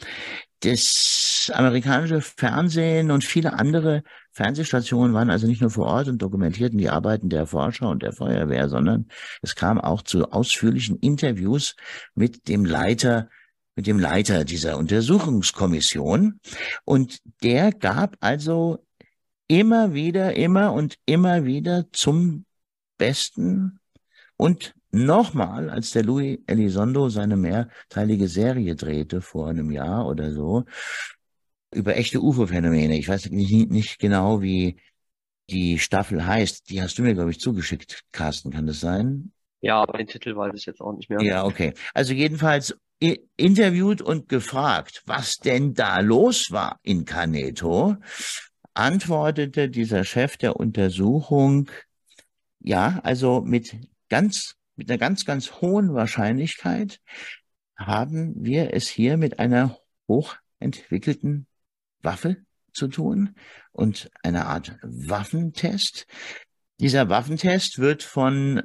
das 0.60 1.50
amerikanische 1.54 2.20
Fernsehen 2.20 3.10
und 3.10 3.24
viele 3.24 3.54
andere 3.54 4.02
Fernsehstationen 4.32 5.14
waren 5.14 5.30
also 5.30 5.46
nicht 5.46 5.60
nur 5.60 5.70
vor 5.70 5.86
Ort 5.86 6.08
und 6.08 6.22
dokumentierten 6.22 6.78
die 6.78 6.90
Arbeiten 6.90 7.28
der 7.28 7.46
Forscher 7.46 7.88
und 7.88 8.02
der 8.02 8.12
Feuerwehr, 8.12 8.68
sondern 8.68 9.06
es 9.42 9.54
kam 9.54 9.80
auch 9.80 10.02
zu 10.02 10.30
ausführlichen 10.30 10.96
Interviews 10.98 11.76
mit 12.14 12.48
dem 12.48 12.64
Leiter 12.64 13.28
mit 13.76 13.86
dem 13.86 13.98
Leiter 13.98 14.44
dieser 14.44 14.76
Untersuchungskommission. 14.76 16.40
Und 16.84 17.20
der 17.42 17.72
gab 17.72 18.16
also 18.20 18.84
immer 19.48 19.94
wieder, 19.94 20.36
immer 20.36 20.72
und 20.72 20.98
immer 21.06 21.44
wieder 21.44 21.86
zum 21.92 22.44
Besten 22.98 23.80
und 24.36 24.74
nochmal, 24.90 25.70
als 25.70 25.90
der 25.90 26.04
Louis 26.04 26.38
Elizondo 26.46 27.08
seine 27.08 27.36
mehrteilige 27.36 28.28
Serie 28.28 28.76
drehte 28.76 29.20
vor 29.20 29.48
einem 29.48 29.70
Jahr 29.70 30.06
oder 30.06 30.32
so, 30.32 30.64
über 31.72 31.96
echte 31.96 32.20
UFO-Phänomene. 32.20 32.98
Ich 32.98 33.08
weiß 33.08 33.30
nicht, 33.30 33.70
nicht 33.70 33.98
genau, 33.98 34.42
wie 34.42 34.76
die 35.48 35.78
Staffel 35.78 36.26
heißt. 36.26 36.70
Die 36.70 36.82
hast 36.82 36.98
du 36.98 37.02
mir, 37.02 37.14
glaube 37.14 37.30
ich, 37.30 37.40
zugeschickt, 37.40 38.02
Carsten, 38.12 38.50
kann 38.50 38.66
das 38.66 38.80
sein? 38.80 39.32
Ja, 39.60 39.80
aber 39.82 39.98
den 39.98 40.06
Titel 40.06 40.36
weiß 40.36 40.54
ich 40.54 40.66
jetzt 40.66 40.80
auch 40.80 40.92
nicht 40.96 41.10
mehr. 41.10 41.20
Ja, 41.20 41.44
okay. 41.44 41.74
Also 41.92 42.12
jedenfalls 42.14 42.76
interviewt 43.36 44.02
und 44.02 44.28
gefragt, 44.28 45.02
was 45.06 45.38
denn 45.38 45.74
da 45.74 46.00
los 46.00 46.50
war 46.50 46.78
in 46.82 47.04
Caneto, 47.04 47.96
antwortete 48.74 49.70
dieser 49.70 50.04
Chef 50.04 50.36
der 50.36 50.56
Untersuchung, 50.56 51.70
ja, 52.60 53.00
also 53.02 53.40
mit 53.40 53.74
ganz, 54.10 54.56
mit 54.76 54.90
einer 54.90 54.98
ganz, 54.98 55.24
ganz 55.24 55.60
hohen 55.60 55.94
Wahrscheinlichkeit 55.94 57.00
haben 57.76 58.34
wir 58.36 58.74
es 58.74 58.88
hier 58.88 59.16
mit 59.16 59.38
einer 59.38 59.78
hochentwickelten 60.06 61.46
Waffe 62.02 62.36
zu 62.72 62.88
tun 62.88 63.34
und 63.72 64.10
einer 64.22 64.46
Art 64.46 64.78
Waffentest. 64.82 66.06
Dieser 66.78 67.08
Waffentest 67.08 67.78
wird 67.78 68.02
von 68.02 68.62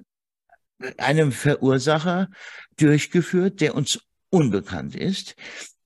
einem 0.97 1.31
Verursacher 1.31 2.29
durchgeführt, 2.77 3.61
der 3.61 3.75
uns 3.75 3.99
unbekannt 4.29 4.95
ist. 4.95 5.36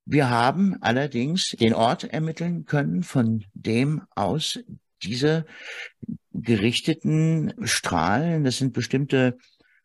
Wir 0.06 0.30
haben 0.30 0.76
allerdings 0.82 1.52
den 1.60 1.74
Ort 1.74 2.04
ermitteln 2.04 2.66
können, 2.66 3.04
von 3.04 3.46
dem 3.54 4.02
aus 4.16 4.60
diese 5.04 5.46
gerichteten 6.34 7.54
Strahlen, 7.66 8.44
das 8.44 8.58
sind 8.58 8.74
bestimmte 8.74 9.38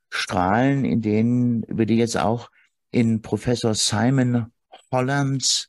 Strahlen, 0.08 0.84
in 0.84 1.02
denen, 1.02 1.62
über 1.64 1.86
die 1.86 1.96
jetzt 1.96 2.16
auch 2.16 2.50
in 2.90 3.20
Professor 3.20 3.74
Simon 3.74 4.52
Hollands 4.90 5.68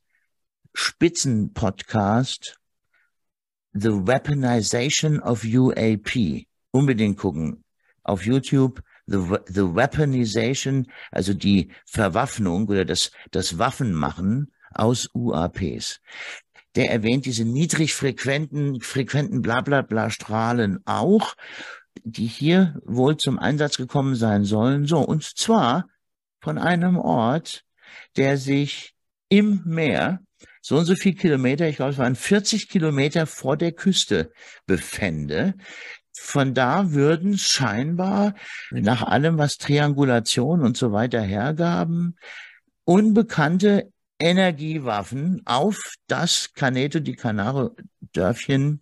Spitzenpodcast 0.76 2.60
The 3.72 3.90
Weaponization 3.90 5.22
of 5.22 5.44
UAP 5.44 6.46
unbedingt 6.72 7.18
gucken. 7.18 7.64
Auf 8.04 8.26
YouTube 8.26 8.82
the, 9.08 9.38
the 9.48 9.76
Weaponization, 9.76 10.88
also 11.12 11.34
die 11.34 11.72
Verwaffnung 11.86 12.68
oder 12.68 12.86
das, 12.86 13.12
das 13.32 13.58
Waffenmachen 13.58 14.52
aus 14.74 15.10
UAPs. 15.14 16.02
Der 16.76 16.92
erwähnt 16.92 17.26
diese 17.26 17.46
niedrigfrequenten, 17.46 18.82
frequenten 18.82 19.42
Blablabla-Strahlen 19.42 20.80
auch, 20.86 21.36
die 22.04 22.28
hier 22.28 22.80
wohl 22.84 23.16
zum 23.16 23.40
Einsatz 23.40 23.78
gekommen 23.78 24.16
sein 24.16 24.44
sollen. 24.44 24.86
So, 24.86 25.00
und 25.00 25.24
zwar 25.24 25.88
von 26.42 26.58
einem 26.58 26.98
Ort, 26.98 27.64
der 28.18 28.38
sich 28.38 28.94
im 29.30 29.62
Meer 29.66 30.20
so 30.68 30.78
und 30.78 30.86
so 30.86 30.96
viel 30.96 31.14
Kilometer, 31.14 31.70
ich 31.70 31.76
glaube, 31.76 31.92
es 31.92 32.00
waren 32.00 32.16
40 32.16 32.70
Kilometer 32.70 33.28
vor 33.28 33.56
der 33.56 33.72
Küste 33.72 34.32
befände. 34.66 35.54
Von 36.18 36.56
da 36.56 36.92
würden 36.92 37.38
scheinbar, 37.38 38.34
nach 38.72 39.04
allem, 39.04 39.38
was 39.38 39.60
Triangulation 39.60 40.64
und 40.64 40.76
so 40.76 40.92
weiter 40.92 41.22
hergaben, 41.22 42.18
unbekannte 42.84 43.92
Energiewaffen 44.18 45.44
auf 45.46 45.94
das 46.08 46.52
Caneto 46.56 47.00
di 47.00 47.14
Canaro 47.14 47.76
Dörfchen 48.14 48.82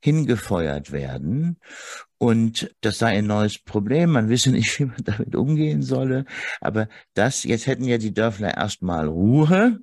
hingefeuert 0.00 0.92
werden. 0.92 1.58
Und 2.18 2.72
das 2.82 2.98
sei 2.98 3.18
ein 3.18 3.26
neues 3.26 3.58
Problem. 3.58 4.10
Man 4.10 4.28
wisse 4.28 4.52
nicht, 4.52 4.78
wie 4.78 4.84
man 4.84 5.02
damit 5.02 5.34
umgehen 5.34 5.82
solle. 5.82 6.24
Aber 6.60 6.86
das, 7.14 7.42
jetzt 7.42 7.66
hätten 7.66 7.82
ja 7.82 7.98
die 7.98 8.14
Dörfler 8.14 8.56
erstmal 8.56 9.08
Ruhe. 9.08 9.80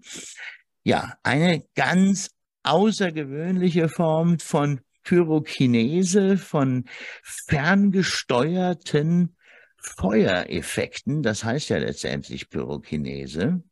Ja, 0.84 1.18
eine 1.24 1.64
ganz 1.76 2.32
außergewöhnliche 2.64 3.90
Form 3.90 4.40
von 4.40 4.82
Pyrokinese, 5.04 6.38
von 6.38 6.86
ferngesteuerten 7.24 9.36
Feuereffekten. 9.78 11.24
Das 11.24 11.44
heißt 11.44 11.70
ja 11.70 11.78
letztendlich 11.78 12.50
Pyrokinese. 12.50 13.64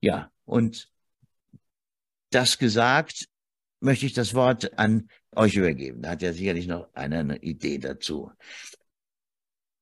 Ja, 0.00 0.30
und 0.44 0.90
das 2.30 2.58
gesagt, 2.58 3.28
möchte 3.80 4.06
ich 4.06 4.12
das 4.12 4.34
Wort 4.34 4.78
an 4.78 5.08
euch 5.34 5.56
übergeben. 5.56 6.02
Da 6.02 6.10
hat 6.10 6.22
ja 6.22 6.32
sicherlich 6.32 6.66
noch 6.66 6.92
einer 6.94 7.20
eine 7.20 7.38
Idee 7.38 7.78
dazu. 7.78 8.30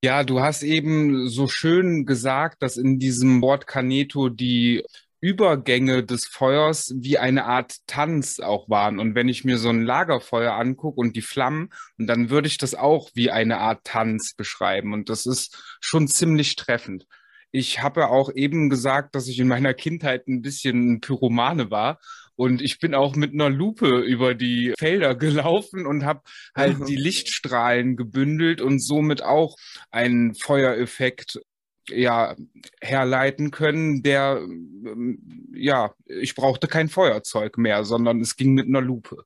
Ja, 0.04 0.24
du 0.24 0.40
hast 0.40 0.64
eben 0.64 1.28
so 1.28 1.46
schön 1.46 2.06
gesagt, 2.06 2.62
dass 2.62 2.76
in 2.76 2.98
diesem 2.98 3.40
Wort 3.40 3.68
Caneto 3.68 4.28
die 4.28 4.82
Übergänge 5.22 6.02
des 6.02 6.26
Feuers 6.26 6.92
wie 6.98 7.16
eine 7.16 7.44
Art 7.44 7.76
Tanz 7.86 8.40
auch 8.40 8.68
waren. 8.68 8.98
Und 8.98 9.14
wenn 9.14 9.28
ich 9.28 9.44
mir 9.44 9.56
so 9.56 9.68
ein 9.68 9.82
Lagerfeuer 9.82 10.52
angucke 10.54 11.00
und 11.00 11.14
die 11.14 11.22
Flammen, 11.22 11.70
und 11.96 12.08
dann 12.08 12.28
würde 12.28 12.48
ich 12.48 12.58
das 12.58 12.74
auch 12.74 13.08
wie 13.14 13.30
eine 13.30 13.58
Art 13.58 13.84
Tanz 13.84 14.34
beschreiben. 14.34 14.92
Und 14.92 15.08
das 15.08 15.24
ist 15.24 15.78
schon 15.80 16.08
ziemlich 16.08 16.56
treffend. 16.56 17.06
Ich 17.52 17.82
habe 17.82 18.08
auch 18.08 18.32
eben 18.34 18.68
gesagt, 18.68 19.14
dass 19.14 19.28
ich 19.28 19.38
in 19.38 19.46
meiner 19.46 19.74
Kindheit 19.74 20.26
ein 20.26 20.42
bisschen 20.42 21.00
Pyromane 21.00 21.70
war. 21.70 22.00
Und 22.34 22.60
ich 22.60 22.80
bin 22.80 22.94
auch 22.94 23.14
mit 23.14 23.32
einer 23.32 23.50
Lupe 23.50 24.00
über 24.00 24.34
die 24.34 24.74
Felder 24.76 25.14
gelaufen 25.14 25.86
und 25.86 26.04
habe 26.04 26.22
halt 26.56 26.78
die 26.88 26.96
Lichtstrahlen 26.96 27.94
gebündelt 27.94 28.60
und 28.60 28.80
somit 28.80 29.22
auch 29.22 29.54
einen 29.92 30.34
Feuereffekt 30.34 31.38
ja 31.88 32.36
herleiten 32.80 33.50
können, 33.50 34.02
der 34.02 34.40
ähm, 34.42 35.50
ja, 35.54 35.94
ich 36.06 36.34
brauchte 36.34 36.66
kein 36.68 36.88
Feuerzeug 36.88 37.58
mehr, 37.58 37.84
sondern 37.84 38.20
es 38.20 38.36
ging 38.36 38.54
mit 38.54 38.66
einer 38.66 38.80
Lupe. 38.80 39.24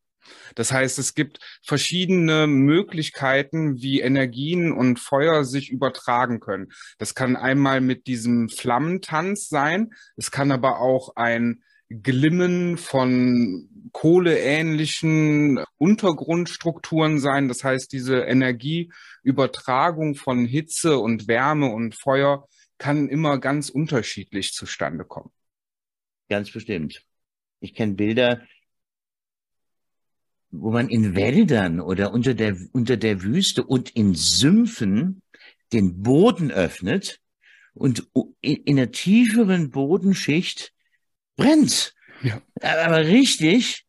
Das 0.54 0.72
heißt, 0.72 0.98
es 0.98 1.14
gibt 1.14 1.38
verschiedene 1.62 2.46
Möglichkeiten, 2.46 3.80
wie 3.80 4.00
Energien 4.00 4.72
und 4.72 4.98
Feuer 4.98 5.44
sich 5.44 5.70
übertragen 5.70 6.40
können. 6.40 6.72
Das 6.98 7.14
kann 7.14 7.36
einmal 7.36 7.80
mit 7.80 8.07
diesem 8.07 8.48
Flammentanz 8.48 9.48
sein. 9.48 9.92
Es 10.16 10.30
kann 10.30 10.50
aber 10.50 10.80
auch 10.80 11.14
ein 11.16 11.62
Glimmen 11.89 12.78
von 12.78 13.68
kohleähnlichen 13.93 15.64
Untergrundstrukturen 15.78 17.20
sein. 17.20 17.49
Das 17.49 17.62
heißt, 17.64 17.93
diese 17.93 18.18
Energieübertragung 18.18 20.16
von 20.16 20.45
Hitze 20.47 20.99
und 20.99 21.28
Wärme 21.28 21.72
und 21.72 21.95
Feuer 21.95 22.49
kann 22.78 23.09
immer 23.09 23.39
ganz 23.39 23.70
unterschiedlich 23.70 24.53
zustande 24.53 25.05
kommen. 25.05 25.30
Ganz 26.28 26.51
bestimmt. 26.51 27.03
Ich 27.61 27.74
kenne 27.74 27.95
Bilder, 27.95 28.43
wo 30.51 30.70
man 30.70 30.89
in 30.89 31.14
Wäldern 31.14 31.80
oder 31.80 32.12
unter 32.12 32.34
der, 32.34 32.57
unter 32.72 32.97
der 32.97 33.22
Wüste 33.22 33.64
und 33.64 33.91
in 33.91 34.14
Sümpfen 34.14 35.22
den 35.72 36.03
Boden 36.03 36.51
öffnet 36.51 37.20
und 37.74 38.09
in, 38.41 38.57
in 38.57 38.76
der 38.76 38.91
tieferen 38.91 39.70
Bodenschicht 39.70 40.72
brennt. 41.37 41.95
Ja. 42.22 42.41
Aber 42.62 43.07
richtig. 43.07 43.84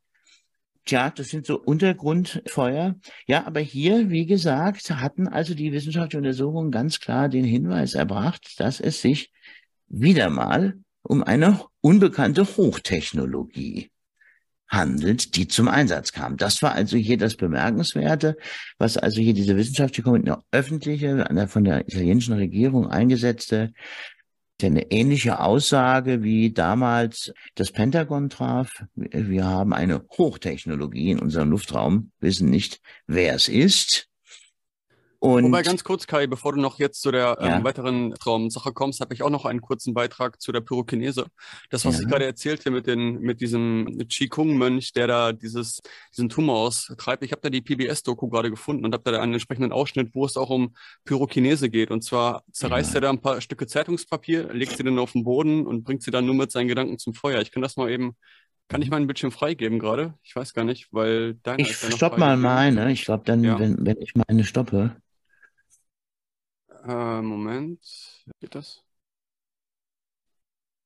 Tja, 0.85 1.09
das 1.09 1.29
sind 1.29 1.45
so 1.45 1.59
Untergrundfeuer. 1.59 2.95
Ja, 3.27 3.45
aber 3.45 3.59
hier, 3.59 4.09
wie 4.09 4.25
gesagt, 4.25 4.89
hatten 4.89 5.27
also 5.27 5.53
die 5.53 5.73
wissenschaftlichen 5.73 6.25
Untersuchungen 6.25 6.71
ganz 6.71 6.99
klar 6.99 7.27
den 7.27 7.43
Hinweis 7.43 7.93
erbracht, 7.93 8.53
dass 8.57 8.79
es 8.79 9.01
sich 9.01 9.31
wieder 9.87 10.29
mal 10.29 10.75
um 11.01 11.23
eine 11.23 11.61
unbekannte 11.81 12.45
Hochtechnologie 12.45 13.91
handelt, 14.69 15.35
die 15.35 15.47
zum 15.47 15.67
Einsatz 15.67 16.11
kam. 16.11 16.37
Das 16.37 16.61
war 16.61 16.73
also 16.73 16.97
hier 16.97 17.17
das 17.17 17.35
Bemerkenswerte, 17.35 18.37
was 18.77 18.97
also 18.97 19.21
hier 19.21 19.33
diese 19.33 19.55
wissenschaftliche 19.55 20.03
Kommission 20.03 20.43
öffentliche, 20.51 21.25
von 21.47 21.63
der 21.63 21.87
italienischen 21.87 22.33
Regierung 22.33 22.87
eingesetzte 22.87 23.73
eine 24.63 24.91
ähnliche 24.91 25.39
Aussage 25.39 26.23
wie 26.23 26.51
damals 26.51 27.31
das 27.55 27.71
Pentagon 27.71 28.29
traf. 28.29 28.85
Wir 28.95 29.45
haben 29.45 29.73
eine 29.73 30.03
Hochtechnologie 30.17 31.11
in 31.11 31.19
unserem 31.19 31.51
Luftraum, 31.51 32.11
wissen 32.19 32.49
nicht, 32.49 32.81
wer 33.05 33.35
es 33.35 33.49
ist. 33.49 34.06
Und 35.19 35.45
Wobei 35.45 35.63
ganz 35.63 35.83
kurz, 35.83 36.05
Kai, 36.05 36.27
bevor 36.27 36.53
du 36.53 36.61
noch 36.61 36.77
jetzt 36.77 37.01
zu 37.01 37.09
der 37.11 37.37
Ja. 37.41 37.57
ähm, 37.57 37.63
weiteren 37.63 38.13
Traumsache 38.13 38.71
kommst, 38.71 38.99
habe 39.01 39.15
ich 39.15 39.23
auch 39.23 39.31
noch 39.31 39.45
einen 39.45 39.61
kurzen 39.61 39.95
Beitrag 39.95 40.39
zu 40.39 40.51
der 40.51 40.61
Pyrokinese. 40.61 41.25
Das, 41.71 41.85
was 41.85 41.95
Ja. 41.95 42.01
ich 42.01 42.07
gerade 42.07 42.25
erzählte 42.25 42.69
mit, 42.69 42.85
den, 42.85 43.19
mit 43.19 43.41
diesem 43.41 43.97
Qigong-Mönch, 44.07 44.93
der 44.93 45.07
da 45.07 45.33
dieses, 45.33 45.79
diesen 46.15 46.29
Tumor 46.29 46.57
austreibt. 46.59 47.23
Ich 47.23 47.31
habe 47.31 47.41
da 47.41 47.49
die 47.49 47.61
PBS-Doku 47.61 48.29
gerade 48.29 48.51
gefunden 48.51 48.85
und 48.85 48.93
habe 48.93 49.11
da 49.11 49.19
einen 49.19 49.33
entsprechenden 49.33 49.71
Ausschnitt, 49.71 50.13
wo 50.13 50.23
es 50.23 50.37
auch 50.37 50.51
um 50.51 50.75
Pyrokinese 51.05 51.69
geht. 51.71 51.89
Und 51.89 52.03
zwar 52.03 52.43
zerreißt 52.51 52.91
Ja. 52.91 52.95
er 52.97 53.01
da 53.01 53.09
ein 53.09 53.21
paar 53.21 53.41
Stücke 53.41 53.65
Zeitungspapier, 53.65 54.53
legt 54.53 54.77
sie 54.77 54.83
dann 54.83 54.99
auf 54.99 55.13
den 55.13 55.23
Boden 55.23 55.65
und 55.65 55.83
bringt 55.83 56.03
sie 56.03 56.11
dann 56.11 56.27
nur 56.27 56.35
mit 56.35 56.51
seinen 56.51 56.67
Gedanken 56.67 56.99
zum 56.99 57.15
Feuer. 57.15 57.41
Ich 57.41 57.51
kann 57.51 57.63
das 57.63 57.75
mal 57.75 57.89
eben, 57.89 58.15
kann 58.67 58.83
ich 58.83 58.91
meinen 58.91 59.07
Bildschirm 59.07 59.31
freigeben 59.31 59.79
gerade? 59.79 60.13
Ich 60.23 60.35
weiß 60.35 60.53
gar 60.53 60.63
nicht, 60.63 60.89
weil 60.91 61.35
deiner 61.41 61.59
ich 61.59 61.81
ja 61.81 61.89
stopp 61.89 62.19
mal 62.19 62.37
meine. 62.37 62.91
Ich 62.91 63.05
glaube 63.05 63.23
dann, 63.25 63.43
Ja. 63.43 63.57
wenn, 63.57 63.83
wenn 63.83 63.97
ich 63.99 64.13
meine 64.13 64.43
stoppe. 64.43 64.95
Äh, 66.87 67.21
Moment, 67.21 67.79
geht 68.39 68.55
das? 68.55 68.83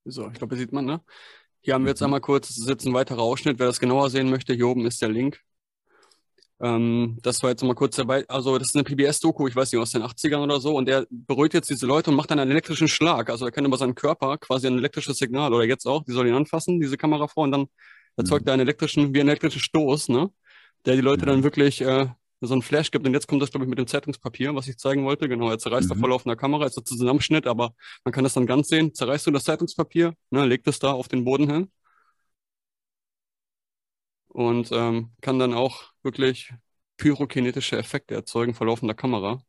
So, 0.06 0.28
ich 0.30 0.34
glaube, 0.38 0.56
hier 0.56 0.64
sieht 0.66 0.72
man, 0.74 0.86
ne? 0.86 1.02
Hier 1.62 1.74
haben 1.76 1.86
wir 1.86 1.90
jetzt 1.92 2.02
Mhm. 2.02 2.06
einmal 2.06 2.22
kurz, 2.22 2.48
das 2.50 2.58
ist 2.60 2.70
jetzt 2.70 2.86
ein 2.86 2.94
weiterer 2.94 3.22
Ausschnitt. 3.22 3.60
Wer 3.60 3.68
das 3.68 3.80
genauer 3.80 4.10
sehen 4.10 4.30
möchte, 4.30 4.54
hier 4.54 4.68
oben 4.68 4.86
ist 4.86 5.02
der 5.02 5.10
Link. 5.10 5.42
Ähm, 6.60 7.18
das 7.24 7.42
war 7.42 7.50
jetzt 7.50 7.64
mal 7.64 7.74
kurz 7.76 7.96
dabei. 7.96 8.24
Also, 8.28 8.58
das 8.58 8.70
ist 8.70 8.76
eine 8.76 8.84
PBS-Doku, 8.84 9.48
ich 9.48 9.56
weiß 9.56 9.72
nicht, 9.72 9.82
aus 9.82 9.92
den 9.92 10.04
80ern 10.04 10.42
oder 10.42 10.60
so. 10.60 10.76
Und 10.76 10.86
der 10.88 11.08
beruhigt 11.10 11.54
jetzt 11.56 11.70
diese 11.70 11.88
Leute 11.88 12.12
und 12.12 12.16
macht 12.16 12.30
dann 12.32 12.40
einen 12.40 12.52
elektrischen 12.52 12.88
Schlag. 12.88 13.30
Also, 13.30 13.46
er 13.46 13.52
kann 13.52 13.66
über 13.66 13.78
seinen 13.78 13.96
Körper 13.96 14.38
quasi 14.38 14.68
ein 14.68 14.78
elektrisches 14.78 15.18
Signal 15.18 15.54
oder 15.54 15.66
jetzt 15.66 15.88
auch, 15.88 16.04
die 16.04 16.12
soll 16.12 16.28
ihn 16.28 16.36
anfassen, 16.36 16.80
diese 16.80 16.98
Kamerafrau, 16.98 17.44
und 17.44 17.52
dann 17.52 17.68
erzeugt 18.18 18.48
er 18.48 18.54
einen 18.54 18.62
elektrischen, 18.62 19.14
wie 19.14 19.20
einen 19.22 19.30
elektrischen 19.30 19.60
Stoß, 19.62 20.10
ne? 20.10 20.30
Der 20.86 20.96
die 20.96 21.02
Leute 21.02 21.26
Mhm. 21.26 21.30
dann 21.30 21.44
wirklich 21.44 21.82
äh, 21.82 22.08
so 22.48 22.54
einen 22.54 22.62
Flash 22.64 22.92
gibt. 22.92 23.06
Und 23.08 23.14
jetzt 23.14 23.28
kommt 23.28 23.42
das, 23.42 23.52
glaube 23.52 23.66
ich, 23.66 23.70
mit 23.70 23.80
dem 23.80 23.88
Zeitungspapier, 23.88 24.56
was 24.56 24.68
ich 24.68 24.78
zeigen 24.78 25.06
wollte. 25.06 25.30
Genau, 25.30 25.50
er 25.50 25.60
zerreißt 25.60 25.90
Mhm. 25.92 25.96
voll 25.96 26.12
auf 26.14 26.26
einer 26.26 26.36
Kamera, 26.36 26.66
ist 26.66 26.76
so 26.76 26.82
ein 26.82 26.86
Zusammenschnitt, 26.86 27.48
aber 27.48 27.74
man 28.04 28.14
kann 28.14 28.24
das 28.24 28.34
dann 28.34 28.48
ganz 28.48 28.68
sehen. 28.70 28.94
Zerreißt 28.94 29.28
du 29.28 29.32
das 29.32 29.44
Zeitungspapier, 29.46 30.16
ne, 30.32 30.46
legt 30.46 30.68
es 30.68 30.80
da 30.80 30.92
auf 30.94 31.08
den 31.08 31.24
Boden 31.26 31.50
hin 31.50 31.72
und 34.30 34.72
ähm, 34.72 35.12
kann 35.22 35.40
dann 35.40 35.54
auch 35.54 35.92
wirklich 36.04 36.54
pyrokinetische 36.98 37.78
Effekte 37.78 38.16
erzeugen 38.16 38.54
vor 38.54 38.68
laufender 38.68 38.94
Kamera. 38.94 39.42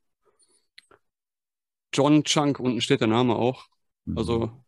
John 1.92 2.24
Chunk, 2.24 2.58
unten 2.60 2.80
steht 2.80 3.00
der 3.00 3.08
Name 3.08 3.36
auch. 3.36 3.66
Also 4.14 4.61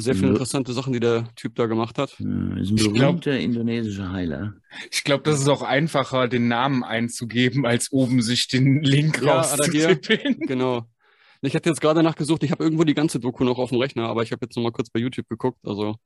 sehr 0.00 0.14
viele 0.14 0.28
Ja. 0.28 0.32
interessante 0.32 0.72
Sachen, 0.72 0.92
die 0.92 1.00
der 1.00 1.28
Typ 1.36 1.54
da 1.54 1.66
gemacht 1.66 1.98
hat. 1.98 2.16
Ja, 2.18 2.56
ist 2.58 2.70
ein 2.70 2.76
berühmter 2.76 3.38
indonesischer 3.38 4.10
Heiler. 4.12 4.54
Ich 4.90 5.04
glaube, 5.04 5.22
das 5.24 5.40
ist 5.40 5.48
auch 5.48 5.62
einfacher, 5.62 6.28
den 6.28 6.48
Namen 6.48 6.82
einzugeben, 6.84 7.66
als 7.66 7.92
oben 7.92 8.22
sich 8.22 8.48
den 8.48 8.82
Link 8.82 9.22
Ja, 9.22 9.40
rauszutippen. 9.40 10.36
Genau. 10.46 10.86
Ich 11.42 11.54
hatte 11.54 11.70
jetzt 11.70 11.80
gerade 11.80 12.02
nachgesucht, 12.02 12.42
ich 12.42 12.50
habe 12.50 12.62
irgendwo 12.64 12.84
die 12.84 12.94
ganze 12.94 13.18
Doku 13.18 13.44
noch 13.44 13.58
auf 13.58 13.70
dem 13.70 13.78
Rechner, 13.78 14.08
aber 14.08 14.22
ich 14.22 14.32
habe 14.32 14.44
jetzt 14.44 14.56
noch 14.56 14.62
mal 14.62 14.72
kurz 14.72 14.90
bei 14.90 15.00
YouTube 15.00 15.26
geguckt. 15.28 15.58
Also, 15.64 15.96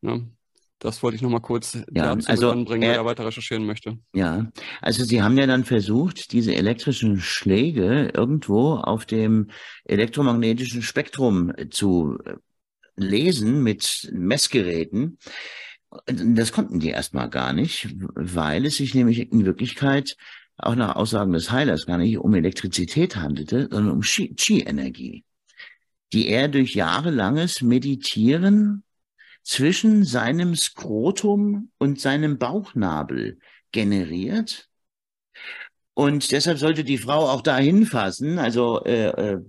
ne, 0.00 0.30
das 0.78 1.02
wollte 1.02 1.16
ich 1.16 1.22
noch 1.22 1.28
mal 1.30 1.40
kurz 1.40 1.74
Ja, 1.74 2.14
dazu 2.14 2.28
also 2.30 2.50
anbringen, 2.50 2.82
er- 2.82 2.90
wer 2.90 2.96
da 2.98 3.04
weiter 3.04 3.26
recherchieren 3.26 3.66
möchte. 3.66 3.98
Ja, 4.14 4.50
also 4.80 5.04
sie 5.04 5.22
haben 5.22 5.36
ja 5.36 5.46
dann 5.46 5.64
versucht, 5.64 6.32
diese 6.32 6.54
elektrischen 6.54 7.20
Schläge 7.20 8.10
irgendwo 8.14 8.74
auf 8.76 9.04
dem 9.06 9.50
elektromagnetischen 9.84 10.82
Spektrum 10.82 11.52
zu 11.70 12.18
äh, 12.24 12.34
lesen 12.96 13.62
mit 13.62 14.10
Messgeräten. 14.12 15.18
Das 16.06 16.52
konnten 16.52 16.80
die 16.80 16.90
erstmal 16.90 17.30
gar 17.30 17.52
nicht, 17.52 17.88
weil 18.14 18.66
es 18.66 18.76
sich 18.76 18.94
nämlich 18.94 19.30
in 19.32 19.44
Wirklichkeit 19.44 20.16
auch 20.56 20.74
nach 20.74 20.96
Aussagen 20.96 21.32
des 21.32 21.50
Heilers 21.50 21.86
gar 21.86 21.98
nicht 21.98 22.18
um 22.18 22.34
Elektrizität 22.34 23.16
handelte, 23.16 23.68
sondern 23.70 23.90
um 23.92 24.00
Qi- 24.00 24.34
Qi-Energie, 24.34 25.24
die 26.12 26.28
er 26.28 26.48
durch 26.48 26.74
jahrelanges 26.74 27.62
Meditieren 27.62 28.82
zwischen 29.42 30.04
seinem 30.04 30.56
Skrotum 30.56 31.70
und 31.78 32.00
seinem 32.00 32.38
Bauchnabel 32.38 33.38
generiert. 33.70 34.68
Und 35.94 36.32
deshalb 36.32 36.58
sollte 36.58 36.84
die 36.84 36.98
Frau 36.98 37.28
auch 37.28 37.42
dahin 37.42 37.86
fassen, 37.86 38.38
also 38.38 38.82
äh, 38.84 39.08
äh, 39.08 39.40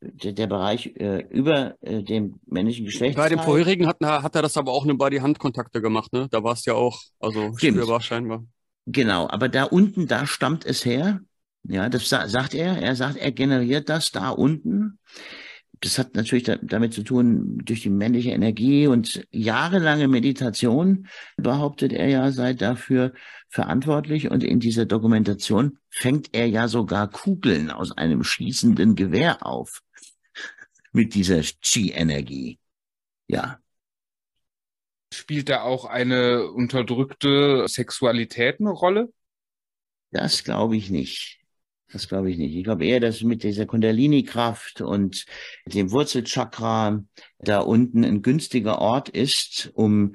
der, 0.00 0.46
Bereich 0.46 0.94
äh, 0.96 1.24
über 1.30 1.76
äh, 1.82 2.02
dem 2.02 2.40
männlichen 2.46 2.86
Geschlechtsteil. 2.86 3.28
Bei 3.28 3.34
dem 3.34 3.42
vorherigen 3.42 3.86
hat, 3.86 3.98
hat 4.00 4.34
er 4.34 4.42
das 4.42 4.56
aber 4.56 4.72
auch 4.72 4.84
nur 4.84 4.96
bei 4.96 5.10
die 5.10 5.20
Handkontakte 5.20 5.82
gemacht, 5.82 6.12
ne? 6.12 6.28
Da 6.30 6.42
war 6.42 6.54
es 6.54 6.64
ja 6.64 6.74
auch, 6.74 7.00
also 7.18 7.56
Stimmt. 7.56 7.76
spürbar 7.76 8.00
scheinbar. 8.00 8.44
Genau, 8.86 9.28
aber 9.28 9.48
da 9.48 9.64
unten, 9.64 10.06
da 10.06 10.26
stammt 10.26 10.64
es 10.64 10.84
her. 10.84 11.20
Ja, 11.64 11.88
das 11.88 12.08
sa 12.08 12.26
sagt 12.28 12.54
er. 12.54 12.80
Er 12.80 12.96
sagt, 12.96 13.16
er 13.16 13.32
generiert 13.32 13.88
das 13.88 14.10
da 14.10 14.30
unten. 14.30 14.98
Das 15.82 15.98
hat 15.98 16.14
natürlich 16.14 16.44
da, 16.44 16.56
damit 16.56 16.92
zu 16.92 17.02
tun, 17.02 17.58
durch 17.64 17.82
die 17.82 17.90
männliche 17.90 18.30
Energie 18.30 18.86
und 18.86 19.26
jahrelange 19.30 20.08
Meditation, 20.08 21.08
behauptet 21.38 21.92
er 21.92 22.08
ja, 22.08 22.30
sei 22.32 22.52
dafür 22.52 23.14
verantwortlich. 23.48 24.30
Und 24.30 24.44
in 24.44 24.60
dieser 24.60 24.84
Dokumentation 24.84 25.78
fängt 25.88 26.28
er 26.32 26.46
ja 26.46 26.68
sogar 26.68 27.10
Kugeln 27.10 27.70
aus 27.70 27.92
einem 27.92 28.24
schießenden 28.24 28.94
Gewehr 28.94 29.46
auf. 29.46 29.82
Mit 30.92 31.14
dieser 31.14 31.40
Chi-Energie. 31.40 32.58
Ja. 33.26 33.58
Spielt 35.12 35.48
da 35.48 35.62
auch 35.62 35.86
eine 35.86 36.50
unterdrückte 36.50 37.66
Sexualität 37.68 38.60
eine 38.60 38.70
Rolle? 38.70 39.12
Das 40.10 40.44
glaube 40.44 40.76
ich 40.76 40.90
nicht. 40.90 41.39
Das 41.92 42.08
glaube 42.08 42.30
ich 42.30 42.38
nicht. 42.38 42.54
Ich 42.54 42.64
glaube 42.64 42.86
eher, 42.86 43.00
dass 43.00 43.22
mit 43.22 43.42
dieser 43.42 43.66
Kundalini-Kraft 43.66 44.80
und 44.80 45.24
dem 45.66 45.90
Wurzelchakra 45.90 47.02
da 47.38 47.60
unten 47.60 48.04
ein 48.04 48.22
günstiger 48.22 48.78
Ort 48.78 49.08
ist, 49.08 49.70
um 49.74 50.14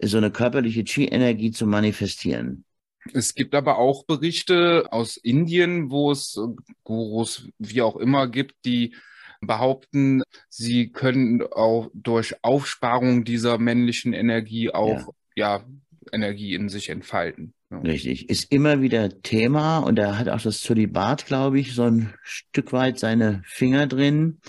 so 0.00 0.16
eine 0.16 0.32
körperliche 0.32 0.84
Chi-Energie 0.84 1.52
zu 1.52 1.66
manifestieren. 1.66 2.64
Es 3.12 3.34
gibt 3.34 3.54
aber 3.54 3.78
auch 3.78 4.04
Berichte 4.04 4.86
aus 4.90 5.16
Indien, 5.16 5.90
wo 5.90 6.10
es 6.10 6.38
Gurus 6.84 7.48
wie 7.58 7.82
auch 7.82 7.96
immer 7.96 8.28
gibt, 8.28 8.64
die 8.64 8.94
behaupten, 9.40 10.22
sie 10.48 10.90
können 10.90 11.42
auch 11.42 11.90
durch 11.94 12.36
Aufsparung 12.42 13.24
dieser 13.24 13.58
männlichen 13.58 14.12
Energie 14.12 14.70
auch 14.70 15.12
ja, 15.34 15.64
Energie 16.12 16.54
in 16.54 16.68
sich 16.68 16.88
entfalten. 16.88 17.54
Ja. 17.70 17.78
Richtig. 17.78 18.28
Ist 18.28 18.52
immer 18.52 18.80
wieder 18.82 19.22
Thema 19.22 19.78
und 19.78 19.96
da 19.96 20.18
hat 20.18 20.28
auch 20.28 20.40
das 20.40 20.60
Zölibat, 20.60 21.26
glaube 21.26 21.60
ich, 21.60 21.74
so 21.74 21.84
ein 21.84 22.14
Stück 22.22 22.72
weit 22.72 22.98
seine 22.98 23.42
Finger 23.46 23.86
drin. 23.86 24.40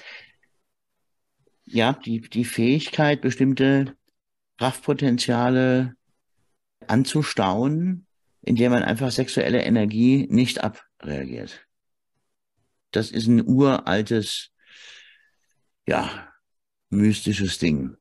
Ja, 1.65 1.93
die, 1.93 2.21
die 2.21 2.45
Fähigkeit, 2.45 3.21
bestimmte 3.21 3.95
Kraftpotenziale 4.57 5.95
anzustauen, 6.87 8.05
indem 8.41 8.71
man 8.71 8.83
einfach 8.83 9.11
sexuelle 9.11 9.63
Energie 9.63 10.27
nicht 10.29 10.63
abreagiert. 10.63 11.65
Das 12.91 13.09
ist 13.09 13.27
ein 13.27 13.45
uraltes, 13.47 14.51
ja, 15.87 16.29
mystisches 16.89 17.57
Ding. 17.57 17.97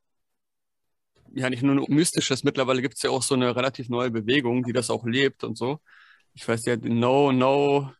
Ja, 1.34 1.48
nicht 1.50 1.62
nur 1.62 1.88
mystisches, 1.88 2.44
mittlerweile 2.44 2.82
gibt 2.82 2.94
es 2.96 3.02
ja 3.02 3.10
auch 3.10 3.22
so 3.22 3.34
eine 3.34 3.56
relativ 3.56 3.88
neue 3.88 4.10
Bewegung, 4.10 4.64
die 4.64 4.72
das 4.72 4.90
auch 4.90 5.04
lebt 5.06 5.44
und 5.44 5.56
so. 5.56 5.80
Ich 6.34 6.46
weiß 6.46 6.66
ja, 6.66 6.76
No, 6.76 7.32
No, 7.32 7.92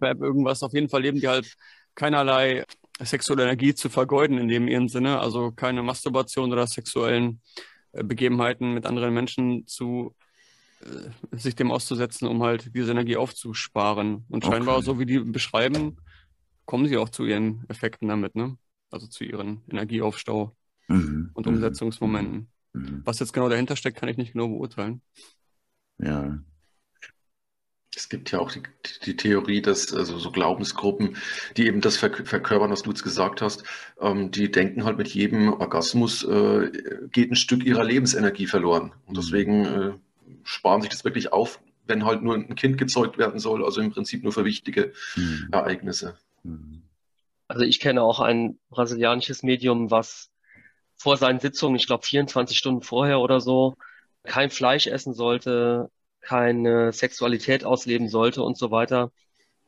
Fab, 0.00 0.20
irgendwas, 0.20 0.62
auf 0.62 0.72
jeden 0.72 0.88
Fall 0.88 1.02
leben 1.02 1.20
die 1.20 1.28
halt 1.28 1.54
keinerlei 1.94 2.64
sexuelle 3.00 3.44
Energie 3.44 3.74
zu 3.74 3.88
vergeuden 3.88 4.38
in 4.38 4.48
dem 4.48 4.68
ihren 4.68 4.88
Sinne, 4.88 5.20
also 5.20 5.52
keine 5.52 5.82
Masturbation 5.82 6.52
oder 6.52 6.66
sexuellen 6.66 7.40
äh, 7.92 8.02
Begebenheiten 8.04 8.74
mit 8.74 8.86
anderen 8.86 9.14
Menschen 9.14 9.66
zu 9.66 10.14
äh, 10.80 11.36
sich 11.36 11.54
dem 11.56 11.70
auszusetzen, 11.70 12.28
um 12.28 12.42
halt 12.42 12.74
diese 12.74 12.92
Energie 12.92 13.16
aufzusparen. 13.16 14.24
Und 14.28 14.44
scheinbar, 14.44 14.76
Okay. 14.78 14.86
so 14.86 14.98
wie 14.98 15.06
die 15.06 15.20
beschreiben, 15.20 15.96
kommen 16.66 16.88
sie 16.88 16.96
auch 16.98 17.08
zu 17.10 17.24
ihren 17.24 17.64
Effekten 17.68 18.08
damit, 18.08 18.34
ne? 18.36 18.56
Also 18.90 19.06
zu 19.08 19.24
ihren 19.24 19.62
Energieaufstau 19.70 20.56
Mhm. 20.92 21.30
und 21.34 21.46
Mhm. 21.46 21.54
Umsetzungsmomenten. 21.54 22.48
Mhm. 22.72 23.02
Was 23.04 23.18
jetzt 23.18 23.32
genau 23.32 23.48
dahinter 23.48 23.76
steckt, 23.76 23.98
kann 23.98 24.08
ich 24.08 24.16
nicht 24.16 24.32
genau 24.32 24.48
beurteilen. 24.48 25.02
Ja. 25.98 26.38
Es 27.94 28.08
gibt 28.08 28.30
ja 28.32 28.38
auch 28.38 28.50
die, 28.50 28.62
die 29.04 29.16
Theorie, 29.16 29.60
dass 29.60 29.92
also 29.92 30.18
so 30.18 30.30
Glaubensgruppen, 30.32 31.16
die 31.58 31.66
eben 31.66 31.82
das 31.82 32.02
verk- 32.02 32.24
verkörpern, 32.24 32.70
was 32.70 32.82
du 32.82 32.90
jetzt 32.90 33.02
gesagt 33.02 33.42
hast, 33.42 33.64
ähm, 34.00 34.30
die 34.30 34.50
denken 34.50 34.84
halt 34.84 34.96
mit 34.96 35.08
jedem 35.08 35.52
Orgasmus 35.52 36.24
äh, 36.24 36.70
geht 37.12 37.30
ein 37.30 37.36
Stück 37.36 37.64
ihrer 37.64 37.84
Lebensenergie 37.84 38.46
verloren. 38.46 38.94
Und 39.04 39.18
deswegen 39.18 39.64
äh, 39.66 39.92
sparen 40.42 40.80
sich 40.80 40.90
das 40.90 41.04
wirklich 41.04 41.34
auf, 41.34 41.60
wenn 41.86 42.06
halt 42.06 42.22
nur 42.22 42.34
ein 42.34 42.54
Kind 42.54 42.78
gezeugt 42.78 43.18
werden 43.18 43.38
soll, 43.38 43.62
also 43.62 43.82
im 43.82 43.90
Prinzip 43.90 44.22
nur 44.22 44.32
für 44.32 44.46
wichtige 44.46 44.94
Mhm. 45.14 45.48
Ereignisse. 45.52 46.16
Mhm. 46.44 46.84
Also 47.48 47.64
ich 47.66 47.78
kenne 47.78 48.00
auch 48.02 48.20
ein 48.20 48.58
brasilianisches 48.70 49.42
Medium, 49.42 49.90
was 49.90 50.30
vor 51.02 51.16
seinen 51.16 51.40
Sitzungen, 51.40 51.76
ich 51.76 51.86
glaube 51.86 52.04
24 52.06 52.58
Stunden 52.58 52.82
vorher 52.82 53.20
oder 53.20 53.40
so, 53.40 53.76
kein 54.24 54.50
Fleisch 54.50 54.86
essen 54.86 55.14
sollte, 55.14 55.90
keine 56.20 56.92
Sexualität 56.92 57.64
ausleben 57.64 58.08
sollte 58.08 58.42
und 58.42 58.56
so 58.58 58.70
weiter. 58.70 59.10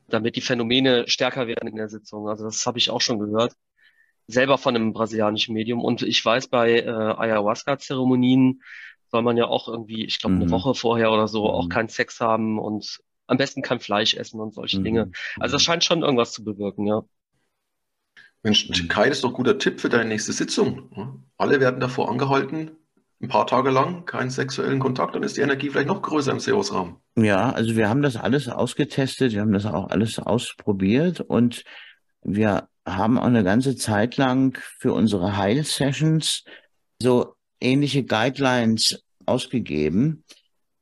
damit 0.08 0.36
die 0.36 0.40
Phänomene 0.42 1.08
stärker 1.08 1.46
werden 1.46 1.68
in 1.68 1.76
der 1.76 1.88
Sitzung. 1.88 2.28
Also 2.28 2.44
das 2.44 2.66
habe 2.66 2.78
ich 2.78 2.90
auch 2.90 3.00
schon 3.00 3.18
gehört, 3.18 3.54
selber 4.26 4.58
von 4.58 4.74
einem 4.76 4.92
brasilianischen 4.92 5.54
Medium. 5.54 5.82
Und 5.84 6.02
ich 6.02 6.24
weiß, 6.24 6.48
bei 6.48 6.80
äh, 6.80 6.88
Ayahuasca-Zeremonien 6.90 8.62
soll 9.10 9.22
man 9.22 9.36
ja 9.36 9.46
auch 9.46 9.68
irgendwie, 9.68 10.04
ich 10.04 10.20
glaube, 10.20 10.36
eine 10.36 10.46
Mhm. 10.46 10.50
Woche 10.50 10.74
vorher 10.74 11.12
oder 11.12 11.28
so 11.28 11.50
auch 11.50 11.66
Mhm. 11.66 11.70
keinen 11.70 11.88
Sex 11.88 12.20
haben 12.20 12.58
und 12.58 13.00
am 13.26 13.36
besten 13.38 13.62
kein 13.62 13.80
Fleisch 13.80 14.14
essen 14.14 14.40
und 14.40 14.54
solche 14.54 14.80
Mhm. 14.80 14.84
Dinge. 14.84 15.10
Also 15.40 15.54
das 15.56 15.62
scheint 15.62 15.84
schon 15.84 16.02
irgendwas 16.02 16.32
zu 16.32 16.44
bewirken, 16.44 16.86
ja. 16.86 17.02
Mensch, 18.44 18.68
Mhm. 18.68 18.88
Kai, 18.88 19.08
das 19.08 19.18
ist 19.18 19.24
doch 19.24 19.30
ein 19.30 19.34
guter 19.34 19.58
Tipp 19.58 19.80
für 19.80 19.88
deine 19.88 20.04
nächste 20.04 20.32
Sitzung. 20.32 20.90
Ja? 20.96 21.16
Alle 21.38 21.60
werden 21.60 21.80
davor 21.80 22.10
angehalten, 22.10 22.70
ein 23.20 23.28
paar 23.28 23.46
Tage 23.46 23.70
lang 23.70 24.04
keinen 24.04 24.30
sexuellen 24.30 24.78
Kontakt, 24.78 25.14
dann 25.14 25.22
ist 25.22 25.36
die 25.36 25.40
Energie 25.40 25.70
vielleicht 25.70 25.88
noch 25.88 26.02
größer 26.02 26.30
im 26.30 26.40
Seance-Raum. 26.40 27.00
Ja, 27.16 27.50
also 27.50 27.74
wir 27.74 27.88
haben 27.88 28.02
das 28.02 28.16
alles 28.16 28.48
ausgetestet, 28.48 29.32
wir 29.32 29.40
haben 29.40 29.52
das 29.52 29.66
auch 29.66 29.88
alles 29.88 30.18
ausprobiert 30.18 31.20
und 31.20 31.64
wir 32.22 32.68
haben 32.86 33.18
auch 33.18 33.24
eine 33.24 33.44
ganze 33.44 33.76
Zeit 33.76 34.18
lang 34.18 34.58
für 34.78 34.92
unsere 34.92 35.38
Heil-Sessions 35.38 36.44
so 37.00 37.34
ähnliche 37.60 38.04
Guidelines 38.04 39.02
ausgegeben. 39.24 40.24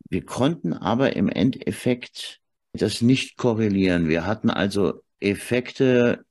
Wir 0.09 0.27
konnten 0.27 0.73
aber 0.73 1.15
im 1.15 1.29
Endeffekt 1.29 2.41
das 2.73 3.03
nicht 3.03 3.37
korrelieren. 3.37 4.09
Wir 4.09 4.27
hatten 4.27 4.51
also 4.51 5.03
Effekte, 5.21 6.25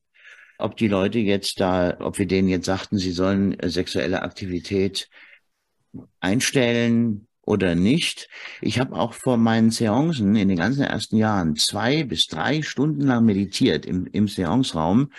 ob 0.62 0.78
die 0.78 0.88
Leute 0.88 1.20
jetzt 1.20 1.60
da, 1.60 1.98
ob 2.00 2.18
wir 2.18 2.28
denen 2.28 2.50
jetzt 2.50 2.66
sagten, 2.66 2.98
sie 2.98 3.12
sollen 3.12 3.60
äh, 3.60 3.70
sexuelle 3.70 4.22
Aktivität 4.22 5.10
einstellen 6.20 7.28
oder 7.44 7.76
nicht. 7.76 8.30
Ich 8.62 8.80
habe 8.80 8.96
auch 8.96 9.14
vor 9.14 9.38
meinen 9.38 9.72
Seancen 9.72 10.36
in 10.36 10.48
den 10.48 10.58
ganzen 10.58 10.84
ersten 10.84 11.18
Jahren 11.18 11.56
zwei 11.56 12.04
bis 12.04 12.28
drei 12.28 12.62
Stunden 12.62 13.02
lang 13.02 13.26
meditiert 13.26 13.86
im, 13.86 14.08
im 14.08 14.28
Seanceraum, 14.28 15.12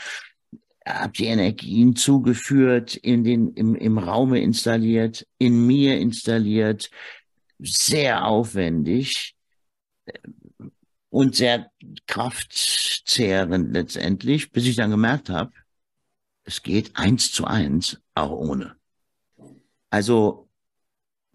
habe 0.86 1.12
die 1.12 1.26
Energien 1.26 1.95
zugeführt, 1.95 2.97
in 2.97 3.24
den, 3.24 3.53
im, 3.55 3.74
im 3.74 3.99
Raume 3.99 4.40
installiert, 4.40 5.26
in 5.38 5.66
mir 5.66 5.99
installiert, 5.99 6.90
sehr 7.59 8.26
aufwendig 8.26 9.34
und 11.13 11.37
sehr 11.37 11.71
kraftzehrend 12.07 13.75
letztendlich, 13.75 14.51
bis 14.51 14.65
ich 14.65 14.77
dann 14.77 14.91
gemerkt 14.91 15.29
habe, 15.29 15.53
es 16.45 16.63
geht 16.63 16.97
eins 16.97 17.31
zu 17.31 17.45
eins, 17.45 18.01
auch 18.15 18.31
ohne. 18.31 18.77
Also 19.91 20.49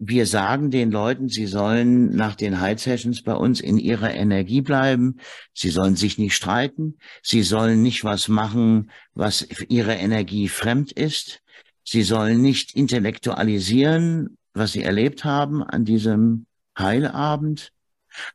wir 0.00 0.26
sagen 0.26 0.72
den 0.72 0.90
Leuten, 0.90 1.28
sie 1.28 1.46
sollen 1.46 2.14
nach 2.14 2.34
den 2.34 2.60
High 2.60 2.80
Sessions 2.80 3.22
bei 3.22 3.34
uns 3.34 3.60
in 3.60 3.78
ihrer 3.78 4.12
Energie 4.12 4.62
bleiben. 4.62 5.18
Sie 5.54 5.70
sollen 5.70 5.94
sich 5.94 6.18
nicht 6.18 6.34
streiten. 6.34 6.98
Sie 7.22 7.44
sollen 7.44 7.80
nicht 7.80 8.02
was 8.02 8.26
machen, 8.26 8.90
was 9.14 9.46
ihrer 9.68 9.96
Energie 9.96 10.48
fremd 10.48 10.90
ist. 10.90 11.40
Sie 11.84 12.02
sollen 12.02 12.42
nicht 12.42 12.74
intellektualisieren, 12.74 14.38
was 14.54 14.72
sie 14.72 14.82
erlebt 14.82 15.24
haben 15.24 15.62
an 15.62 15.84
diesem 15.84 16.46
Heilabend. 16.76 17.72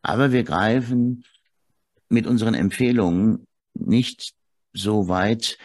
Aber 0.02 0.32
wir 0.32 0.44
greifen 0.44 1.26
mit 2.10 2.28
unseren 2.28 2.54
Empfehlungen 2.54 3.47
nicht 3.74 4.34
so 4.74 5.08
weit 5.08 5.58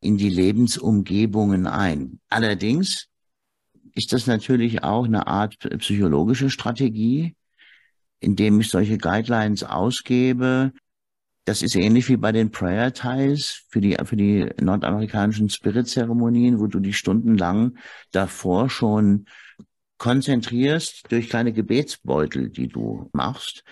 in 0.00 0.16
die 0.16 0.28
Lebensumgebungen 0.28 1.66
ein. 1.66 2.20
Allerdings 2.28 3.08
ist 3.94 4.12
das 4.12 4.26
natürlich 4.26 4.82
auch 4.82 5.06
eine 5.06 5.26
Art 5.26 5.58
psychologische 5.78 6.50
Strategie, 6.50 7.34
indem 8.20 8.60
ich 8.60 8.68
solche 8.68 8.98
Guidelines 8.98 9.64
ausgebe. 9.64 10.72
Das 11.44 11.62
ist 11.62 11.76
ähnlich 11.76 12.08
wie 12.08 12.16
bei 12.16 12.32
den 12.32 12.50
Prayer 12.50 12.92
Ties 12.92 13.64
für 13.68 13.80
die, 13.80 13.96
für 14.04 14.16
die 14.16 14.48
nordamerikanischen 14.60 15.50
Spirit-Zeremonien, 15.50 16.58
wo 16.58 16.66
du 16.66 16.80
die 16.80 16.94
stundenlang 16.94 17.78
davor 18.10 18.70
schon 18.70 19.26
konzentrierst 19.98 21.10
durch 21.10 21.28
kleine 21.28 21.52
Gebetsbeutel, 21.52 22.50
die 22.50 22.68
du 22.68 23.08
machst 23.12 23.64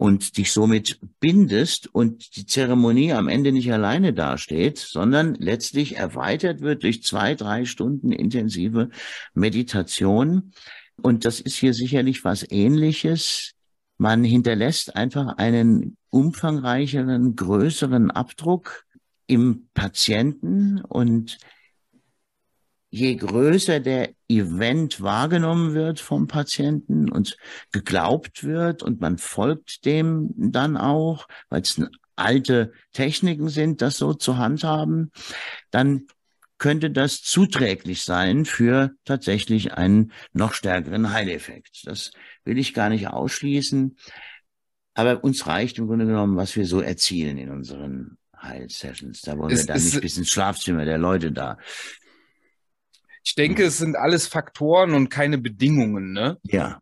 und 0.00 0.38
dich 0.38 0.50
somit 0.50 0.98
bindest 1.20 1.94
und 1.94 2.34
die 2.36 2.46
Zeremonie 2.46 3.12
am 3.12 3.28
Ende 3.28 3.52
nicht 3.52 3.70
alleine 3.70 4.14
dasteht, 4.14 4.78
sondern 4.78 5.34
letztlich 5.34 5.98
erweitert 5.98 6.62
wird 6.62 6.84
durch 6.84 7.02
zwei, 7.02 7.34
drei 7.34 7.66
Stunden 7.66 8.10
intensive 8.10 8.88
Meditation. 9.34 10.52
Und 11.02 11.26
das 11.26 11.38
ist 11.38 11.56
hier 11.56 11.74
sicherlich 11.74 12.24
was 12.24 12.50
ähnliches. 12.50 13.52
Man 13.98 14.24
hinterlässt 14.24 14.96
einfach 14.96 15.36
einen 15.36 15.98
umfangreicheren, 16.08 17.36
größeren 17.36 18.10
Abdruck 18.10 18.86
im 19.26 19.68
Patienten 19.74 20.80
und 20.80 21.36
je 22.90 23.14
größer 23.14 23.80
der 23.80 24.10
Event 24.28 25.00
wahrgenommen 25.00 25.74
wird 25.74 26.00
vom 26.00 26.26
Patienten 26.26 27.10
und 27.10 27.36
geglaubt 27.72 28.42
wird 28.44 28.82
und 28.82 29.00
man 29.00 29.16
folgt 29.18 29.84
dem 29.84 30.30
dann 30.36 30.76
auch, 30.76 31.28
weil 31.48 31.62
es 31.62 31.80
alte 32.16 32.72
Techniken 32.92 33.48
sind, 33.48 33.80
das 33.80 33.96
so 33.96 34.12
zu 34.12 34.36
handhaben, 34.36 35.10
dann 35.70 36.06
könnte 36.58 36.90
das 36.90 37.22
zuträglich 37.22 38.02
sein 38.02 38.44
für 38.44 38.90
tatsächlich 39.06 39.72
einen 39.72 40.12
noch 40.34 40.52
stärkeren 40.52 41.10
Heileffekt. 41.12 41.86
Das 41.86 42.10
will 42.44 42.58
ich 42.58 42.74
gar 42.74 42.90
nicht 42.90 43.08
ausschließen. 43.08 43.96
Aber 44.92 45.24
uns 45.24 45.46
reicht 45.46 45.78
im 45.78 45.86
Grunde 45.86 46.04
genommen, 46.04 46.36
was 46.36 46.56
wir 46.56 46.66
so 46.66 46.80
erzielen 46.80 47.38
in 47.38 47.48
unseren 47.50 48.18
Heil-Sessions. 48.36 49.22
Da 49.22 49.38
wollen 49.38 49.52
Es- 49.52 49.60
wir 49.60 49.66
dann 49.74 49.82
nicht 49.82 50.00
bis 50.02 50.18
ins 50.18 50.30
Schlafzimmer 50.30 50.84
der 50.84 50.98
Leute 50.98 51.32
da. 51.32 51.56
Ich 53.24 53.34
denke, 53.34 53.64
es 53.64 53.78
sind 53.78 53.96
alles 53.96 54.26
Faktoren 54.26 54.94
und 54.94 55.08
keine 55.08 55.38
Bedingungen, 55.38 56.12
ne? 56.12 56.38
Ja. 56.44 56.80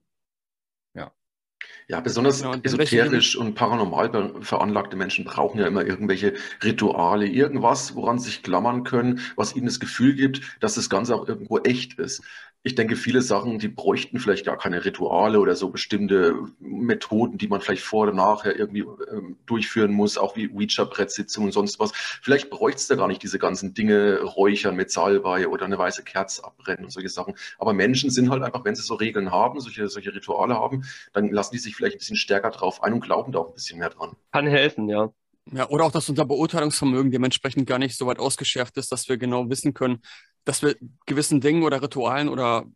Ja, 1.89 2.01
besonders 2.01 2.39
Genau, 2.39 2.53
und 2.53 2.67
esoterisch 2.67 3.35
und 3.35 3.55
paranormal 3.55 4.43
veranlagte 4.43 4.95
Menschen 4.95 5.25
brauchen 5.25 5.59
ja 5.59 5.67
immer 5.67 5.87
irgendwelche 5.87 6.35
Rituale, 6.63 7.27
irgendwas, 7.27 7.95
woran 7.95 8.19
sie 8.19 8.27
sich 8.27 8.43
klammern 8.43 8.85
können, 8.85 9.21
was 9.37 9.57
ihnen 9.57 9.65
das 9.65 9.81
Gefühl 9.81 10.15
gibt, 10.15 10.43
dass 10.61 10.75
das 10.75 10.91
Ganze 10.91 11.15
auch 11.15 11.27
irgendwo 11.27 11.59
echt 11.61 11.99
ist. 11.99 12.23
Ich 12.65 12.75
denke, 12.75 12.97
viele 12.97 13.23
Sachen, 13.23 13.59
die 13.59 13.69
bräuchten 13.69 14.19
vielleicht 14.19 14.45
gar 14.45 14.59
keine 14.59 14.85
Rituale 14.85 15.39
oder 15.39 15.55
so 15.55 15.71
bestimmte 15.71 16.35
Methoden, 16.59 17.39
die 17.39 17.49
man 17.49 17.61
vielleicht 17.61 17.83
vor 17.83 18.03
oder 18.03 18.13
nachher 18.13 18.59
irgendwie 18.59 18.85
ähm, 19.11 19.39
durchführen 19.47 19.93
muss, 19.93 20.19
auch 20.19 20.37
wie 20.37 20.51
Ouija-Brettsitzungen 20.51 21.49
und 21.49 21.53
sonst 21.53 21.79
was. 21.79 21.93
Vielleicht 21.95 22.51
bräuchte 22.51 22.79
es 22.79 22.89
da 22.89 22.97
gar 22.97 23.09
nicht 23.09 23.23
diese 23.23 23.39
ganzen 23.39 23.75
Dinge, 23.75 24.21
Räuchern 24.23 24.75
mit 24.75 24.91
Salbei 24.91 25.49
oder 25.49 25.67
eine 25.67 25.79
weiße 25.79 26.03
Kerze 26.03 26.45
abbrennen 26.45 26.85
und 26.85 26.91
solche 26.91 27.09
Sachen. 27.09 27.35
Aber 27.59 27.73
Menschen 27.73 28.11
sind 28.11 28.29
halt 28.31 28.43
einfach, 28.43 28.65
wenn 28.65 28.75
sie 28.75 28.83
so 28.83 28.95
Regeln 28.95 29.31
haben, 29.31 29.61
solche, 29.61 29.89
solche 29.89 30.13
Rituale 30.15 30.55
haben, 30.55 30.85
dann 31.13 31.31
lassen 31.31 31.55
die 31.55 31.61
sich 31.61 31.77
vielleicht 31.77 31.97
ein 31.97 32.01
bisschen 32.01 32.17
stärker 32.17 32.51
drauf 32.51 32.83
ein 32.83 32.93
und 32.93 33.01
glauben 33.01 33.33
da 33.33 33.39
auch 33.39 33.49
ein 33.49 33.55
bisschen 33.55 33.79
mehr 33.79 33.91
dran. 33.91 34.17
Kann 34.33 34.47
helfen, 34.47 34.89
ja. 34.89 35.13
Ja, 35.53 35.69
oder 35.69 35.85
auch, 35.85 35.93
dass 35.93 36.09
unser 36.09 36.25
Beurteilungsvermögen 36.25 37.11
dementsprechend 37.11 37.67
gar 37.67 37.79
nicht 37.79 37.97
so 37.97 38.07
weit 38.07 38.19
ausgeschärft 38.19 38.77
ist, 38.77 38.93
dass 38.93 39.09
wir 39.09 39.17
genau 39.17 39.49
wissen 39.49 39.73
können, 39.73 40.03
dass 40.45 40.63
wir 40.63 40.77
gewissen 41.07 41.41
Dingen 41.41 41.63
oder 41.63 41.83
Ritualen 41.83 42.29
oder 42.29 42.67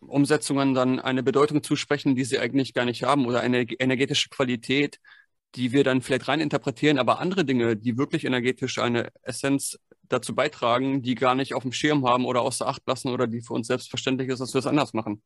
Umsetzungen 0.00 0.74
dann 0.74 1.00
eine 1.00 1.22
Bedeutung 1.22 1.62
zusprechen, 1.62 2.14
die 2.14 2.24
sie 2.24 2.38
eigentlich 2.38 2.72
gar 2.72 2.84
nicht 2.84 3.02
haben 3.02 3.26
oder 3.26 3.40
eine 3.40 3.62
energetische 3.62 4.28
Qualität, 4.28 4.98
die 5.56 5.72
wir 5.72 5.84
dann 5.84 6.00
vielleicht 6.00 6.28
rein 6.28 6.40
interpretieren, 6.40 6.98
aber 6.98 7.18
andere 7.18 7.44
Dinge, 7.44 7.76
die 7.76 7.98
wirklich 7.98 8.24
energetisch 8.24 8.78
eine 8.78 9.10
Essenz 9.22 9.78
dazu 10.08 10.34
beitragen, 10.34 11.02
die 11.02 11.14
gar 11.14 11.34
nicht 11.34 11.54
auf 11.54 11.62
dem 11.62 11.72
Schirm 11.72 12.06
haben 12.06 12.24
oder 12.24 12.42
außer 12.42 12.66
Acht 12.66 12.82
lassen 12.86 13.08
oder 13.08 13.26
die 13.26 13.42
für 13.42 13.54
uns 13.54 13.66
selbstverständlich 13.66 14.28
ist, 14.28 14.40
dass 14.40 14.54
wir 14.54 14.60
es 14.60 14.66
anders 14.66 14.92
machen. 14.92 15.22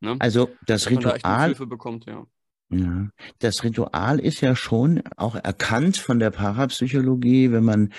Ne? 0.00 0.16
Also 0.18 0.50
das 0.66 0.84
Dass 0.84 0.92
man 0.92 1.02
da 1.02 1.10
echt 1.10 1.24
Ritual, 1.24 1.44
Hilfe 1.46 1.66
bekommt, 1.66 2.06
ja. 2.06 2.26
Ja, 2.70 3.08
das 3.38 3.64
Ritual 3.64 4.18
ist 4.18 4.40
ja 4.42 4.54
schon 4.54 5.02
auch 5.16 5.34
erkannt 5.34 5.96
von 5.96 6.18
der 6.18 6.30
Parapsychologie, 6.30 7.50
wenn 7.50 7.64
man 7.64 7.92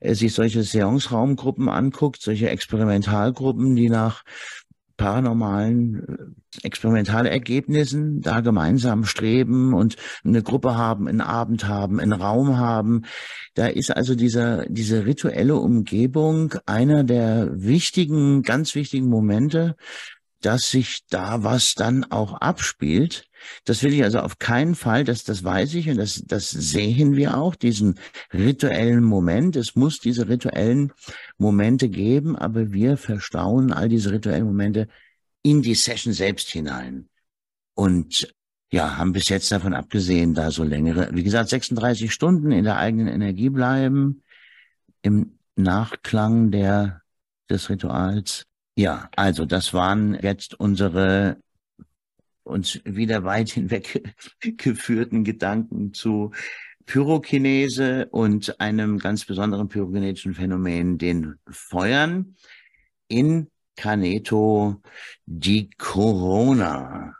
äh, 0.00 0.14
sich 0.14 0.32
solche 0.32 0.62
Seance-Raumgruppen 0.62 1.68
anguckt, 1.68 2.22
solche 2.22 2.48
Experimentalgruppen, 2.48 3.76
die 3.76 3.90
nach 3.90 4.24
paranormalen 4.96 6.34
äh, 6.62 6.66
Experimentalergebnissen 6.66 8.20
da 8.20 8.40
gemeinsam 8.40 9.04
streben 9.04 9.74
und 9.74 9.96
eine 10.24 10.42
Gruppe 10.42 10.76
haben, 10.76 11.08
einen 11.08 11.20
Abend 11.20 11.66
haben, 11.66 12.00
einen 12.00 12.12
Raum 12.12 12.56
haben. 12.56 13.02
Da 13.54 13.66
ist 13.66 13.90
also 13.90 14.14
dieser, 14.14 14.66
diese 14.66 15.04
rituelle 15.04 15.56
Umgebung 15.56 16.54
einer 16.66 17.04
der 17.04 17.50
wichtigen, 17.52 18.42
ganz 18.42 18.74
wichtigen 18.74 19.08
Momente, 19.08 19.76
dass 20.40 20.70
sich 20.70 21.00
da 21.10 21.42
was 21.42 21.74
dann 21.74 22.04
auch 22.04 22.34
abspielt. 22.34 23.26
Das 23.64 23.82
will 23.82 23.92
ich 23.92 24.02
also 24.02 24.20
auf 24.20 24.38
keinen 24.38 24.74
Fall, 24.74 25.04
das, 25.04 25.24
das 25.24 25.44
weiß 25.44 25.74
ich 25.74 25.88
und 25.88 25.96
das, 25.96 26.22
das 26.26 26.50
sehen 26.50 27.16
wir 27.16 27.36
auch, 27.36 27.54
diesen 27.54 27.98
rituellen 28.32 29.04
Moment. 29.04 29.56
Es 29.56 29.76
muss 29.76 30.00
diese 30.00 30.28
rituellen 30.28 30.92
Momente 31.38 31.88
geben, 31.88 32.36
aber 32.36 32.72
wir 32.72 32.96
verstauen 32.96 33.72
all 33.72 33.88
diese 33.88 34.12
rituellen 34.12 34.46
Momente 34.46 34.88
in 35.42 35.62
die 35.62 35.74
Session 35.74 36.12
selbst 36.12 36.48
hinein. 36.50 37.08
Und 37.74 38.34
ja, 38.72 38.96
haben 38.96 39.12
bis 39.12 39.28
jetzt 39.28 39.52
davon 39.52 39.74
abgesehen, 39.74 40.34
da 40.34 40.50
so 40.50 40.64
längere, 40.64 41.10
wie 41.12 41.22
gesagt, 41.22 41.48
36 41.48 42.12
Stunden 42.12 42.50
in 42.50 42.64
der 42.64 42.76
eigenen 42.76 43.08
Energie 43.08 43.50
bleiben, 43.50 44.22
im 45.02 45.38
Nachklang 45.54 46.50
der, 46.50 47.02
des 47.48 47.68
Rituals. 47.68 48.46
Ja, 48.76 49.08
also 49.14 49.44
das 49.44 49.72
waren 49.72 50.18
jetzt 50.20 50.58
unsere 50.58 51.36
uns 52.44 52.80
wieder 52.84 53.24
weit 53.24 53.50
hinweg 53.50 54.14
geführten 54.56 55.24
Gedanken 55.24 55.92
zu 55.92 56.32
Pyrokinese 56.86 58.06
und 58.10 58.60
einem 58.60 58.98
ganz 58.98 59.24
besonderen 59.24 59.68
pyrokinetischen 59.68 60.34
Phänomen, 60.34 60.98
den 60.98 61.38
Feuern 61.48 62.36
in 63.08 63.50
Caneto 63.76 64.82
di 65.26 65.70
Corona. 65.78 67.16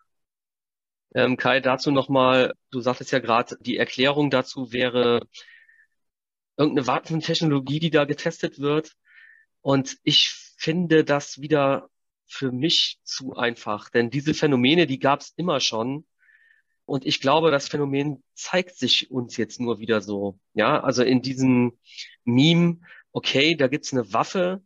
Ähm, 1.15 1.37
Kai, 1.37 1.61
dazu 1.61 1.91
nochmal, 1.91 2.53
du 2.71 2.81
sagtest 2.81 3.13
ja 3.13 3.21
gerade, 3.21 3.57
die 3.61 3.77
Erklärung 3.77 4.31
dazu 4.31 4.73
wäre 4.73 5.21
irgendeine 6.57 6.87
Waffentechnologie, 6.87 7.81
die 7.81 7.91
da 7.91 8.05
getestet 8.05 8.59
wird. 8.59 8.93
Und 9.61 9.97
ich 10.03 10.31
finde 10.57 11.05
das 11.05 11.41
wieder 11.41 11.89
für 12.27 12.53
mich 12.53 12.99
zu 13.05 13.35
einfach, 13.35 13.91
denn 13.91 14.11
diese 14.11 14.35
Phänomene, 14.35 14.87
die 14.87 14.99
gab 14.99 15.21
es 15.21 15.33
immer 15.37 15.61
schon. 15.61 16.07
Und 16.87 17.07
ich 17.07 17.21
glaube, 17.21 17.51
das 17.51 17.69
Phänomen 17.69 18.23
zeigt 18.35 18.77
sich 18.77 19.11
uns 19.11 19.37
jetzt 19.37 19.61
nur 19.61 19.79
wieder 19.79 20.01
so. 20.01 20.39
Ja, 20.53 20.81
also 20.83 21.03
in 21.03 21.23
diesem 21.23 21.79
Meme, 22.25 22.81
okay, 23.13 23.55
da 23.55 23.69
gibt's 23.69 23.93
eine 23.93 24.13
Waffe, 24.13 24.63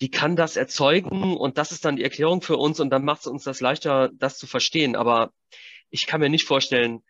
die 0.00 0.10
kann 0.10 0.36
das 0.36 0.56
erzeugen 0.56 1.36
und 1.36 1.58
das 1.58 1.72
ist 1.72 1.84
dann 1.84 1.96
die 1.96 2.02
Erklärung 2.02 2.42
für 2.42 2.56
uns 2.56 2.80
und 2.80 2.90
dann 2.90 3.04
macht 3.04 3.20
es 3.20 3.26
uns 3.28 3.44
das 3.44 3.60
leichter, 3.60 4.10
das 4.14 4.36
zu 4.36 4.46
verstehen. 4.46 4.96
Aber 4.96 5.32
ich 5.90 6.06
kann 6.06 6.20
mir 6.20 6.28
nicht 6.28 6.46
vorstellen, 6.46 7.02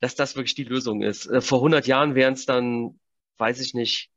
dass 0.00 0.14
das 0.14 0.34
wirklich 0.34 0.54
die 0.54 0.64
Lösung 0.64 1.02
ist. 1.02 1.26
Äh, 1.26 1.40
vor 1.40 1.58
100 1.58 1.86
Jahren 1.86 2.14
wären 2.14 2.34
es 2.34 2.46
dann, 2.46 2.98
weiß 3.36 3.60
ich 3.60 3.74
nicht, 3.74 4.10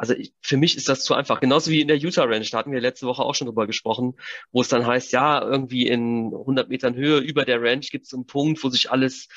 also 0.00 0.14
ich, 0.14 0.32
für 0.40 0.56
mich 0.56 0.78
ist 0.78 0.88
das 0.88 1.04
zu 1.04 1.12
einfach. 1.12 1.40
Genauso 1.40 1.70
wie 1.70 1.82
in 1.82 1.88
der 1.88 1.98
Utah 1.98 2.24
Ranch, 2.24 2.50
da 2.50 2.58
hatten 2.58 2.72
wir 2.72 2.80
letzte 2.80 3.06
Woche 3.06 3.22
auch 3.22 3.34
schon 3.34 3.46
drüber 3.46 3.66
gesprochen, 3.66 4.14
wo 4.50 4.62
es 4.62 4.68
dann 4.68 4.86
heißt, 4.86 5.12
ja, 5.12 5.42
irgendwie 5.42 5.86
in 5.86 6.32
100 6.32 6.70
Metern 6.70 6.94
Höhe 6.94 7.18
über 7.18 7.44
der 7.44 7.60
Ranch 7.60 7.90
gibt 7.90 8.06
es 8.06 8.14
einen 8.14 8.24
Punkt, 8.24 8.64
wo 8.64 8.70
sich 8.70 8.90
alles 8.90 9.28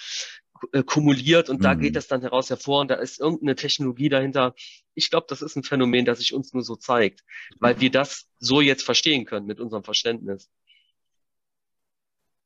äh, 0.71 0.81
kumuliert 0.81 1.49
und 1.49 1.57
mhm. 1.59 1.63
da 1.63 1.73
geht 1.73 1.97
das 1.97 2.07
dann 2.07 2.21
heraus 2.21 2.49
hervor 2.49 2.79
und 2.79 2.87
da 2.87 2.95
ist 2.95 3.19
irgendeine 3.19 3.57
Technologie 3.57 4.07
dahinter. 4.07 4.55
Ich 4.93 5.09
glaube, 5.09 5.25
das 5.27 5.41
ist 5.41 5.57
ein 5.57 5.63
Phänomen, 5.63 6.05
das 6.05 6.19
sich 6.19 6.33
uns 6.33 6.53
nur 6.53 6.63
so 6.63 6.77
zeigt, 6.77 7.25
weil 7.59 7.81
wir 7.81 7.91
das 7.91 8.29
so 8.39 8.61
jetzt 8.61 8.83
verstehen 8.83 9.25
können 9.25 9.45
mit 9.45 9.59
unserem 9.59 9.83
Verständnis. 9.83 10.49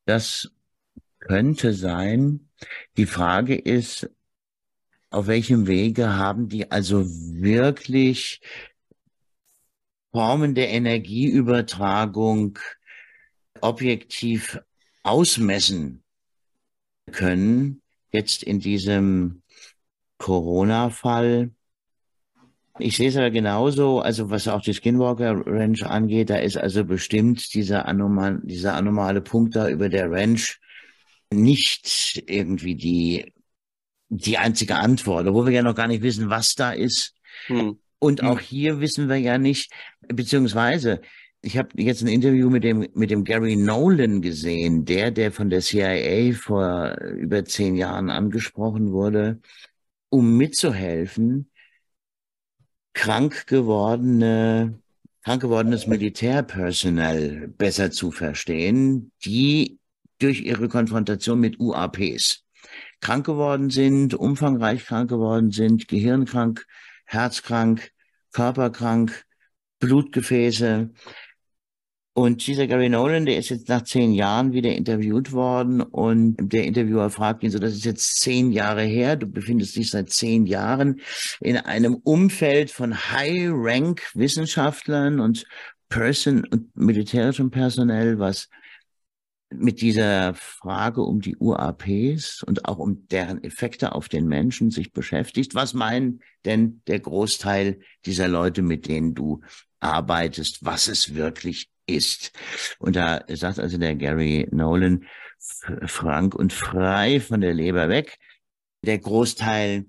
Das 0.05 0.49
könnte 1.19 1.71
sein. 1.71 2.49
Die 2.97 3.05
Frage 3.05 3.55
ist, 3.55 4.09
auf 5.09 5.27
welchem 5.27 5.67
Wege 5.67 6.15
haben 6.15 6.49
die 6.49 6.71
also 6.71 7.05
wirklich 7.05 8.41
Formen 10.11 10.55
der 10.55 10.69
Energieübertragung 10.69 12.59
objektiv 13.61 14.59
ausmessen 15.03 16.03
können? 17.11 17.81
Jetzt 18.11 18.43
in 18.43 18.59
diesem 18.59 19.43
Corona-Fall. 20.17 21.51
Ich 22.79 22.97
sehe 22.97 23.09
es 23.09 23.17
aber 23.17 23.31
genauso, 23.31 23.99
also 23.99 24.29
was 24.29 24.47
auch 24.47 24.61
die 24.61 24.73
Skinwalker 24.73 25.45
Ranch 25.45 25.83
angeht, 25.83 26.29
da 26.29 26.37
ist 26.37 26.57
also 26.57 26.85
bestimmt 26.85 27.53
dieser, 27.53 27.87
anomal, 27.87 28.39
dieser 28.43 28.75
anomale 28.75 29.21
Punkt 29.21 29.55
da 29.55 29.69
über 29.69 29.89
der 29.89 30.11
Ranch 30.11 30.59
nicht 31.31 32.23
irgendwie 32.27 32.75
die 32.75 33.33
die 34.09 34.37
einzige 34.37 34.75
Antwort, 34.75 35.27
obwohl 35.27 35.47
wir 35.47 35.53
ja 35.53 35.63
noch 35.63 35.75
gar 35.75 35.87
nicht 35.87 36.01
wissen, 36.01 36.29
was 36.29 36.55
da 36.55 36.71
ist. 36.71 37.13
Hm. 37.47 37.79
Und 37.99 38.21
hm. 38.21 38.27
auch 38.27 38.39
hier 38.39 38.79
wissen 38.79 39.09
wir 39.09 39.17
ja 39.17 39.37
nicht, 39.37 39.71
beziehungsweise 40.07 41.01
ich 41.41 41.57
habe 41.57 41.69
jetzt 41.81 42.01
ein 42.01 42.07
Interview 42.07 42.49
mit 42.49 42.63
dem 42.63 42.87
mit 42.93 43.11
dem 43.11 43.23
Gary 43.23 43.55
Nolan 43.55 44.21
gesehen, 44.21 44.85
der 44.85 45.11
der 45.11 45.31
von 45.31 45.49
der 45.49 45.61
CIA 45.61 46.33
vor 46.33 46.97
über 46.99 47.45
zehn 47.45 47.75
Jahren 47.75 48.09
angesprochen 48.09 48.91
wurde, 48.91 49.39
um 50.09 50.35
mitzuhelfen, 50.37 51.49
krank 52.93 53.45
gewordene 53.47 54.81
krank 55.23 55.41
gewordenes 55.41 55.87
Militärpersonal 55.87 57.49
besser 57.49 57.91
zu 57.91 58.11
verstehen, 58.11 59.11
die 59.25 59.79
durch 60.19 60.41
ihre 60.41 60.69
Konfrontation 60.69 61.39
mit 61.39 61.59
UAPs 61.59 62.46
krank 63.01 63.25
geworden 63.25 63.69
sind, 63.69 64.13
umfangreich 64.13 64.85
krank 64.85 65.09
geworden 65.09 65.51
sind, 65.51 65.87
gehirnkrank, 65.87 66.65
herzkrank, 67.05 67.91
körperkrank, 68.31 69.23
Blutgefäße. 69.79 70.91
Und 72.13 72.47
dieser 72.47 72.65
Gary 72.65 72.89
Nolan, 72.89 73.27
der 73.27 73.37
ist 73.37 73.49
jetzt 73.49 73.69
nach 73.69 73.83
zehn 73.83 74.11
Jahren 74.11 74.51
wieder 74.51 74.73
interviewt 74.73 75.33
worden 75.33 75.81
und 75.81 76.35
der 76.39 76.63
Interviewer 76.63 77.11
fragt 77.11 77.43
ihn 77.43 77.51
so, 77.51 77.59
das 77.59 77.73
ist 77.73 77.85
jetzt 77.85 78.17
zehn 78.17 78.51
Jahre 78.51 78.81
her, 78.81 79.17
du 79.17 79.27
befindest 79.27 79.75
dich 79.75 79.91
seit 79.91 80.09
zehn 80.09 80.47
Jahren 80.47 81.01
in 81.41 81.57
einem 81.57 81.93
Umfeld 81.93 82.71
von 82.71 83.11
High-Rank-Wissenschaftlern 83.11 85.19
und 85.19 85.45
Person 85.89 86.43
und 86.45 86.75
militärischem 86.75 87.51
Personell, 87.51 88.17
was 88.17 88.49
mit 89.49 89.81
dieser 89.81 90.33
Frage 90.33 91.01
um 91.01 91.21
die 91.21 91.37
UAPs 91.37 92.43
und 92.43 92.65
auch 92.65 92.77
um 92.79 93.07
deren 93.07 93.43
Effekte 93.43 93.93
auf 93.93 94.09
den 94.09 94.27
Menschen 94.27 94.71
sich 94.71 94.91
beschäftigt. 94.91 95.55
Was 95.55 95.73
meinen 95.73 96.21
denn 96.45 96.81
der 96.87 96.99
Großteil 96.99 97.79
dieser 98.05 98.27
Leute, 98.27 98.61
mit 98.61 98.87
denen 98.87 99.15
du 99.15 99.41
arbeitest, 99.79 100.65
was 100.65 100.87
es 100.87 101.15
wirklich 101.15 101.69
ist? 101.85 102.33
Und 102.79 102.95
da 102.95 103.23
sagt 103.29 103.59
also 103.59 103.77
der 103.77 103.95
Gary 103.95 104.47
Nolan, 104.51 105.05
frank 105.85 106.35
und 106.35 106.51
frei 106.51 107.19
von 107.19 107.41
der 107.41 107.53
Leber 107.53 107.89
weg. 107.89 108.17
Der 108.83 108.97
Großteil 108.97 109.85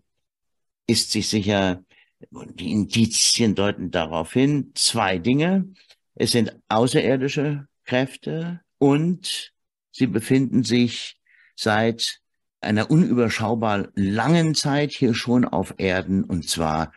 ist 0.87 1.11
sich 1.11 1.29
sicher, 1.29 1.85
die 2.31 2.71
Indizien 2.71 3.55
deuten 3.55 3.91
darauf 3.91 4.33
hin, 4.33 4.73
zwei 4.75 5.19
Dinge. 5.19 5.73
Es 6.15 6.33
sind 6.33 6.57
außerirdische 6.69 7.67
Kräfte, 7.85 8.61
und 8.79 9.53
sie 9.91 10.07
befinden 10.07 10.65
sich 10.65 11.19
seit 11.57 12.21
einer 12.61 12.91
unüberschaubar 12.91 13.89
langen 13.95 14.55
Zeit 14.55 14.93
hier 14.93 15.15
schon 15.15 15.45
auf 15.45 15.75
Erden 15.79 16.25
und 16.25 16.49
zwar 16.49 16.93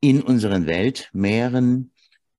in 0.00 0.22
unseren 0.22 0.66
Weltmeeren, 0.66 1.92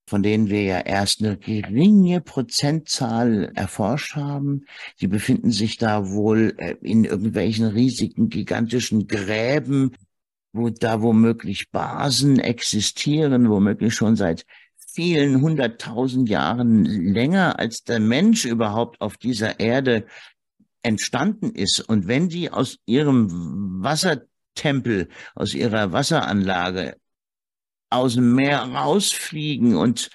von 0.05 0.23
denen 0.23 0.49
wir 0.49 0.63
ja 0.63 0.79
erst 0.79 1.21
eine 1.21 1.37
geringe 1.37 2.21
Prozentzahl 2.21 3.51
erforscht 3.55 4.15
haben. 4.15 4.65
Die 5.01 5.07
befinden 5.07 5.51
sich 5.51 5.77
da 5.77 6.09
wohl 6.09 6.55
äh, 6.57 6.75
in 6.81 7.03
irgendwelchen 7.03 7.65
riesigen, 7.65 8.29
gigantischen 8.29 9.07
Gräben, 9.07 9.91
wo 10.53 10.69
da 10.69 11.01
womöglich 11.01 11.71
Basen 11.71 12.39
existieren, 12.39 13.49
womöglich 13.49 13.93
schon 13.93 14.15
seit 14.15 14.45
vielen 14.97 15.41
hunderttausend 15.41 16.27
Jahren 16.27 16.83
länger 16.83 17.59
als 17.59 17.83
der 17.83 17.99
Mensch 17.99 18.45
überhaupt 18.45 18.99
auf 18.99 19.15
dieser 19.15 19.59
Erde 19.59 20.07
entstanden 20.81 21.51
ist. 21.51 21.81
Und 21.81 22.07
wenn 22.07 22.29
die 22.29 22.49
aus 22.49 22.79
ihrem 22.87 23.27
Wassertempel, 23.83 25.07
aus 25.35 25.53
ihrer 25.53 25.91
Wasseranlage 25.91 26.97
aus 27.91 28.15
dem 28.15 28.33
Meer 28.33 28.61
rausfliegen 28.61 29.75
und 29.75 30.09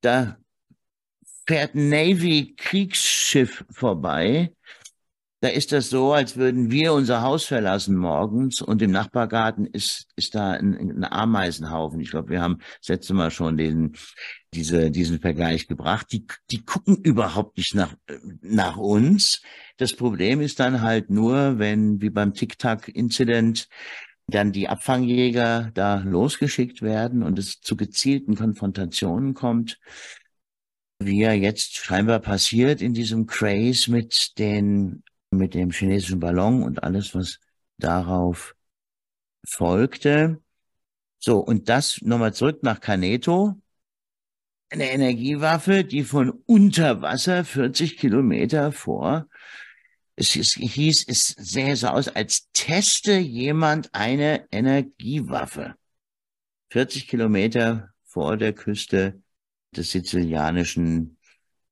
da 0.00 0.36
fährt 1.48 1.74
ein 1.74 1.88
Navy-Kriegsschiff 1.88 3.64
vorbei, 3.68 4.52
da 5.40 5.48
ist 5.48 5.72
das 5.72 5.88
so, 5.88 6.12
als 6.12 6.36
würden 6.36 6.70
wir 6.70 6.92
unser 6.92 7.22
Haus 7.22 7.46
verlassen 7.46 7.96
morgens 7.96 8.60
und 8.60 8.82
im 8.82 8.90
Nachbargarten 8.90 9.64
ist, 9.64 10.06
ist 10.14 10.34
da 10.34 10.50
ein, 10.50 10.74
ein 10.74 11.04
Ameisenhaufen. 11.04 11.98
Ich 12.00 12.10
glaube, 12.10 12.28
wir 12.28 12.42
haben 12.42 12.58
das 12.80 12.88
letzte 12.88 13.14
Mal 13.14 13.30
schon 13.30 13.56
den, 13.56 13.96
diese, 14.52 14.90
diesen 14.90 15.18
Vergleich 15.18 15.66
gebracht. 15.66 16.08
Die, 16.12 16.26
die 16.50 16.62
gucken 16.62 16.96
überhaupt 16.96 17.56
nicht 17.56 17.74
nach, 17.74 17.94
nach 18.42 18.76
uns. 18.76 19.40
Das 19.78 19.94
Problem 19.94 20.42
ist 20.42 20.60
dann 20.60 20.82
halt 20.82 21.08
nur, 21.08 21.58
wenn, 21.58 22.02
wie 22.02 22.10
beim 22.10 22.34
Tic-Tac-Incident, 22.34 23.68
dann 24.26 24.52
die 24.52 24.68
Abfangjäger 24.68 25.70
da 25.72 26.00
losgeschickt 26.00 26.82
werden 26.82 27.22
und 27.22 27.38
es 27.38 27.60
zu 27.60 27.76
gezielten 27.76 28.36
Konfrontationen 28.36 29.32
kommt, 29.32 29.78
wie 30.98 31.22
ja 31.22 31.32
jetzt 31.32 31.76
scheinbar 31.76 32.20
passiert 32.20 32.82
in 32.82 32.92
diesem 32.92 33.26
Craze 33.26 33.90
mit 33.90 34.38
den 34.38 35.02
mit 35.30 35.54
dem 35.54 35.70
chinesischen 35.70 36.20
Ballon 36.20 36.62
und 36.62 36.82
alles, 36.82 37.14
was 37.14 37.38
darauf 37.78 38.54
folgte. 39.46 40.40
So, 41.18 41.38
und 41.38 41.68
das 41.68 42.00
nochmal 42.02 42.34
zurück 42.34 42.62
nach 42.62 42.80
Caneto. 42.80 43.60
Eine 44.70 44.90
Energiewaffe, 44.90 45.84
die 45.84 46.04
von 46.04 46.30
unter 46.46 47.02
Wasser 47.02 47.44
40 47.44 47.96
Kilometer 47.96 48.72
vor 48.72 49.28
es, 50.20 50.36
es 50.36 50.52
hieß, 50.52 51.06
es 51.08 51.28
sähe 51.38 51.74
so 51.76 51.88
aus, 51.88 52.08
als 52.08 52.50
teste 52.52 53.16
jemand 53.16 53.94
eine 53.94 54.46
Energiewaffe. 54.52 55.74
40 56.70 57.08
Kilometer 57.08 57.94
vor 58.04 58.36
der 58.36 58.52
Küste 58.52 59.22
des 59.74 59.90
sizilianischen, 59.90 61.16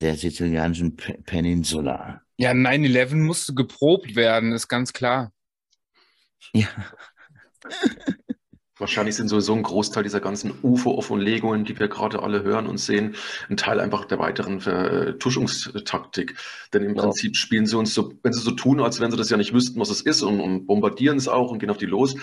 der 0.01 0.17
sizilianischen 0.17 0.97
Peninsula. 0.97 2.23
Ja, 2.39 2.53
9-11 2.53 3.17
musste 3.17 3.53
geprobt 3.53 4.15
werden, 4.15 4.53
ist 4.53 4.69
ganz 4.69 4.93
klar. 4.93 5.33
Ja. 6.55 6.69
Wahrscheinlich 8.79 9.17
sind 9.17 9.27
sowieso 9.27 9.55
ein 9.55 9.65
Großteil 9.65 10.05
dieser 10.05 10.21
ganzen 10.21 10.55
UFO-Offenlegungen, 10.63 11.65
die 11.65 11.77
wir 11.81 11.89
gerade 11.89 12.23
alle 12.23 12.45
hören 12.45 12.69
und 12.69 12.79
sehen, 12.79 13.17
ein 13.51 13.57
Teil 13.57 13.81
einfach 13.81 14.05
der 14.05 14.21
weiteren 14.21 14.61
Vertuschungstaktik. 14.61 16.37
Denn 16.73 16.85
im 16.85 16.95
Ja. 16.95 17.03
Prinzip 17.03 17.35
spielen 17.37 17.67
sie 17.67 17.77
uns 17.77 17.93
so, 17.93 18.13
wenn 18.23 18.33
sie 18.33 18.41
so 18.41 18.53
tun, 18.53 18.81
als 18.81 19.01
wenn 19.01 19.11
sie 19.11 19.17
das 19.17 19.31
ja 19.31 19.37
nicht 19.37 19.53
wüssten, 19.53 19.81
was 19.81 19.91
es 19.91 20.03
ist 20.03 20.23
und, 20.23 20.39
und 20.39 20.67
bombardieren 20.67 21.17
es 21.19 21.27
auch 21.27 21.51
und 21.51 21.59
gehen 21.59 21.71
auf 21.71 21.77
die 21.79 21.87
los, 21.87 22.15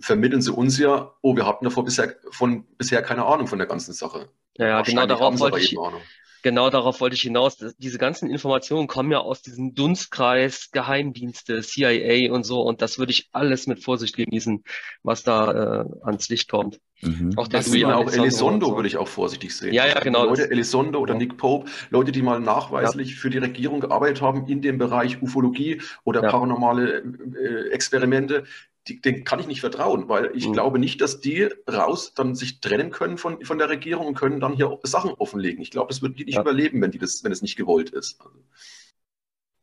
vermitteln 0.00 0.40
sie 0.40 0.50
uns 0.52 0.78
ja, 0.78 1.12
oh, 1.20 1.36
wir 1.36 1.46
hatten 1.46 1.66
davor 1.66 1.84
bisher, 1.84 2.16
von, 2.30 2.64
bisher 2.78 3.02
keine 3.02 3.26
Ahnung 3.26 3.46
von 3.46 3.58
der 3.58 3.68
ganzen 3.68 3.92
Sache. 3.92 4.30
Ja, 4.56 4.80
genau 4.80 5.04
darauf 5.04 5.34
sie 5.34 5.40
wollte 5.40 5.56
aber 5.56 5.62
ich, 5.62 5.72
eben 5.74 5.84
Ahnung. 5.84 6.00
Genau 6.48 6.70
darauf 6.70 7.00
wollte 7.02 7.14
ich 7.14 7.20
hinaus. 7.22 7.58
Diese 7.78 7.98
ganzen 7.98 8.30
Informationen 8.30 8.86
kommen 8.88 9.12
ja 9.12 9.18
aus 9.18 9.42
diesem 9.42 9.74
Dunstkreis, 9.74 10.70
Geheimdienste, 10.72 11.60
CIA 11.60 12.32
und 12.32 12.44
so. 12.44 12.62
Und 12.62 12.80
das 12.80 12.98
würde 12.98 13.12
ich 13.12 13.28
alles 13.32 13.66
mit 13.66 13.84
Vorsicht 13.84 14.16
genießen, 14.16 14.64
was 15.02 15.22
da 15.24 15.82
äh, 15.82 15.84
ans 16.04 16.28
Licht 16.30 16.50
kommt. 16.50 16.80
Mhm. 17.02 17.34
Auch 17.36 17.48
Das 17.48 17.66
sieht 17.66 17.82
man 17.84 17.92
auch 17.94 18.10
Elizondo, 18.10 18.68
so. 18.70 18.76
würde 18.76 18.88
ich 18.88 18.96
auch 18.96 19.06
vorsichtig 19.08 19.54
sehen. 19.54 19.74
Ja, 19.74 19.86
ja, 19.86 20.00
genau, 20.00 20.24
Leute, 20.24 20.50
Elizondo 20.50 20.98
oder 20.98 21.12
ja. 21.12 21.18
Nick 21.18 21.36
Pope, 21.36 21.70
Leute, 21.90 22.10
die 22.12 22.22
mal 22.22 22.40
nachweislich 22.40 23.16
für 23.16 23.30
die 23.30 23.38
Regierung 23.38 23.80
gearbeitet 23.80 24.22
haben 24.22 24.46
in 24.48 24.62
dem 24.62 24.78
Bereich 24.78 25.22
Ufologie 25.22 25.82
oder 26.04 26.22
Ja. 26.22 26.30
paranormale 26.30 27.02
äh, 27.36 27.68
Experimente, 27.70 28.44
die, 28.88 29.00
denen 29.00 29.24
kann 29.24 29.38
ich 29.40 29.46
nicht 29.46 29.60
vertrauen, 29.60 30.08
weil 30.08 30.30
ich 30.34 30.46
Mhm. 30.48 30.52
glaube 30.54 30.78
nicht, 30.78 31.00
dass 31.00 31.20
die 31.20 31.48
raus 31.70 32.14
dann 32.14 32.34
sich 32.34 32.60
trennen 32.60 32.90
können 32.90 33.18
von, 33.18 33.44
von 33.44 33.58
der 33.58 33.68
Regierung 33.68 34.06
und 34.08 34.14
können 34.14 34.40
dann 34.40 34.54
hier 34.54 34.78
Sachen 34.82 35.10
offenlegen. 35.12 35.60
Ich 35.62 35.70
glaube, 35.70 35.88
das 35.88 36.00
würden 36.02 36.14
die 36.16 36.24
nicht 36.24 36.34
Ja. 36.36 36.40
überleben, 36.42 36.80
wenn 36.80 36.90
die 36.90 36.98
das, 36.98 37.22
wenn 37.24 37.32
es 37.32 37.42
nicht 37.42 37.56
gewollt 37.56 37.90
ist. 37.90 38.18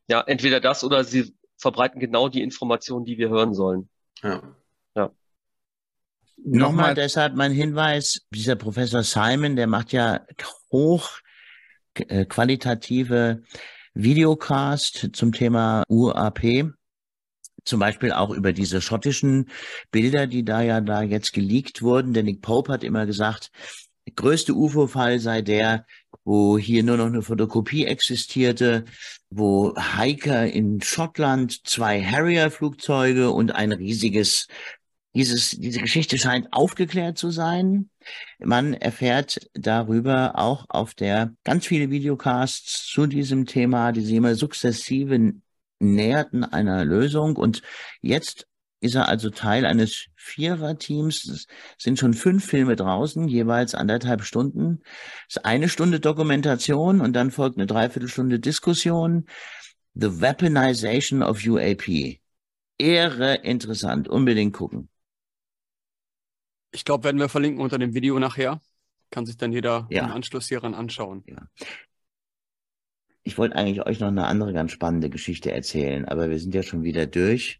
Ja, 0.07 0.21
entweder 0.21 0.59
das 0.59 0.83
oder 0.83 1.03
sie 1.03 1.35
verbreiten 1.57 1.99
genau 1.99 2.29
die 2.29 2.41
Informationen, 2.43 3.05
die 3.05 3.17
wir 3.17 3.29
hören 3.29 3.53
sollen. 3.53 3.89
Ja. 4.23 4.41
Nochmal 6.37 6.59
Nochmal- 6.71 6.95
deshalb 6.95 7.35
mein 7.35 7.51
Hinweis, 7.53 8.19
dieser 8.29 8.55
Professor 8.55 9.01
Simon, 9.03 9.55
der 9.55 9.67
macht 9.67 9.93
ja 9.93 10.25
hoch 10.71 11.09
äh, 11.95 12.25
qualitative 12.25 13.41
Videocast 13.93 15.09
zum 15.13 15.31
Thema 15.31 15.83
UAP. 15.89 16.73
Zum 17.65 17.79
Beispiel 17.79 18.11
auch 18.11 18.29
über 18.29 18.53
diese 18.53 18.81
schottischen 18.81 19.49
Bilder, 19.91 20.27
die 20.27 20.45
da 20.45 20.61
ja 20.61 20.81
da 20.81 21.01
jetzt 21.01 21.33
geleakt 21.33 21.81
wurden. 21.81 22.13
Der 22.13 22.23
Nick 22.23 22.41
Pope 22.41 22.71
hat 22.71 22.83
immer 22.83 23.05
gesagt, 23.05 23.51
der 24.07 24.13
größte 24.13 24.53
UFO-Fall 24.53 25.19
sei 25.19 25.41
der, 25.41 25.85
wo 26.23 26.57
hier 26.57 26.83
nur 26.83 26.97
noch 26.97 27.07
eine 27.07 27.23
Fotokopie 27.23 27.85
existierte, 27.85 28.85
wo 29.29 29.73
Hiker 29.75 30.45
in 30.45 30.79
Schottland 30.81 31.67
zwei 31.67 32.03
Harrier-Flugzeuge 32.03 33.31
und 33.31 33.51
ein 33.51 33.71
riesiges 33.71 34.47
dieses, 35.15 35.51
diese 35.51 35.79
Geschichte 35.79 36.17
scheint 36.17 36.51
aufgeklärt 36.51 37.17
zu 37.17 37.31
sein. 37.31 37.89
Man 38.39 38.73
erfährt 38.73 39.49
darüber 39.53 40.37
auch 40.37 40.65
auf 40.67 40.93
der 40.93 41.33
ganz 41.45 41.65
viele 41.65 41.89
Videocasts 41.89 42.85
zu 42.85 43.07
diesem 43.07 43.45
Thema, 43.45 43.93
die 43.93 44.01
sich 44.01 44.13
immer 44.13 44.35
sukzessive 44.35 45.33
näherten 45.79 46.43
einer 46.43 46.85
Lösung. 46.85 47.35
Und 47.35 47.61
jetzt 48.01 48.47
ist 48.81 48.95
er 48.95 49.07
also 49.07 49.29
Teil 49.29 49.65
eines 49.65 50.07
Vierer-Teams. 50.15 51.25
Es 51.27 51.47
sind 51.77 51.97
schon 51.99 52.13
fünf 52.13 52.45
Filme 52.45 52.75
draußen, 52.75 53.27
jeweils 53.27 53.73
anderthalb 53.75 54.23
Stunden. 54.23 54.81
Es 55.27 55.37
ist 55.37 55.45
eine 55.45 55.69
Stunde 55.69 55.99
Dokumentation 55.99 57.01
und 57.01 57.13
dann 57.13 57.31
folgt 57.31 57.57
eine 57.57 57.67
Dreiviertelstunde 57.67 58.39
Diskussion. 58.39 59.25
The 59.93 60.21
Weaponization 60.21 61.23
of 61.23 61.43
UAP. 61.45 62.19
Ehre 62.77 63.35
interessant. 63.35 64.07
Unbedingt 64.07 64.53
gucken. 64.53 64.89
Ich 66.71 66.83
glaube, 66.83 67.05
werden 67.05 67.19
wir 67.19 67.29
verlinken 67.29 67.61
unter 67.61 67.77
dem 67.77 67.93
Video 67.93 68.19
nachher. 68.19 68.61
Kann 69.09 69.25
sich 69.25 69.37
dann 69.37 69.53
jeder 69.53 69.87
Ja. 69.89 70.03
im 70.05 70.11
Anschluss 70.11 70.49
hieran 70.49 70.73
anschauen. 70.73 71.23
Ich 73.27 73.39
wollte 73.39 73.55
eigentlich 73.55 73.85
euch 73.85 73.99
noch 73.99 74.07
eine 74.09 74.27
andere 74.27 74.53
ganz 74.53 74.71
spannende 74.71 75.09
Geschichte 75.09 75.51
erzählen, 75.51 76.05
aber 76.05 76.29
wir 76.29 76.39
sind 76.39 76.53
ja 76.53 76.61
schon 76.61 76.83
wieder 76.83 77.07
durch. 77.07 77.59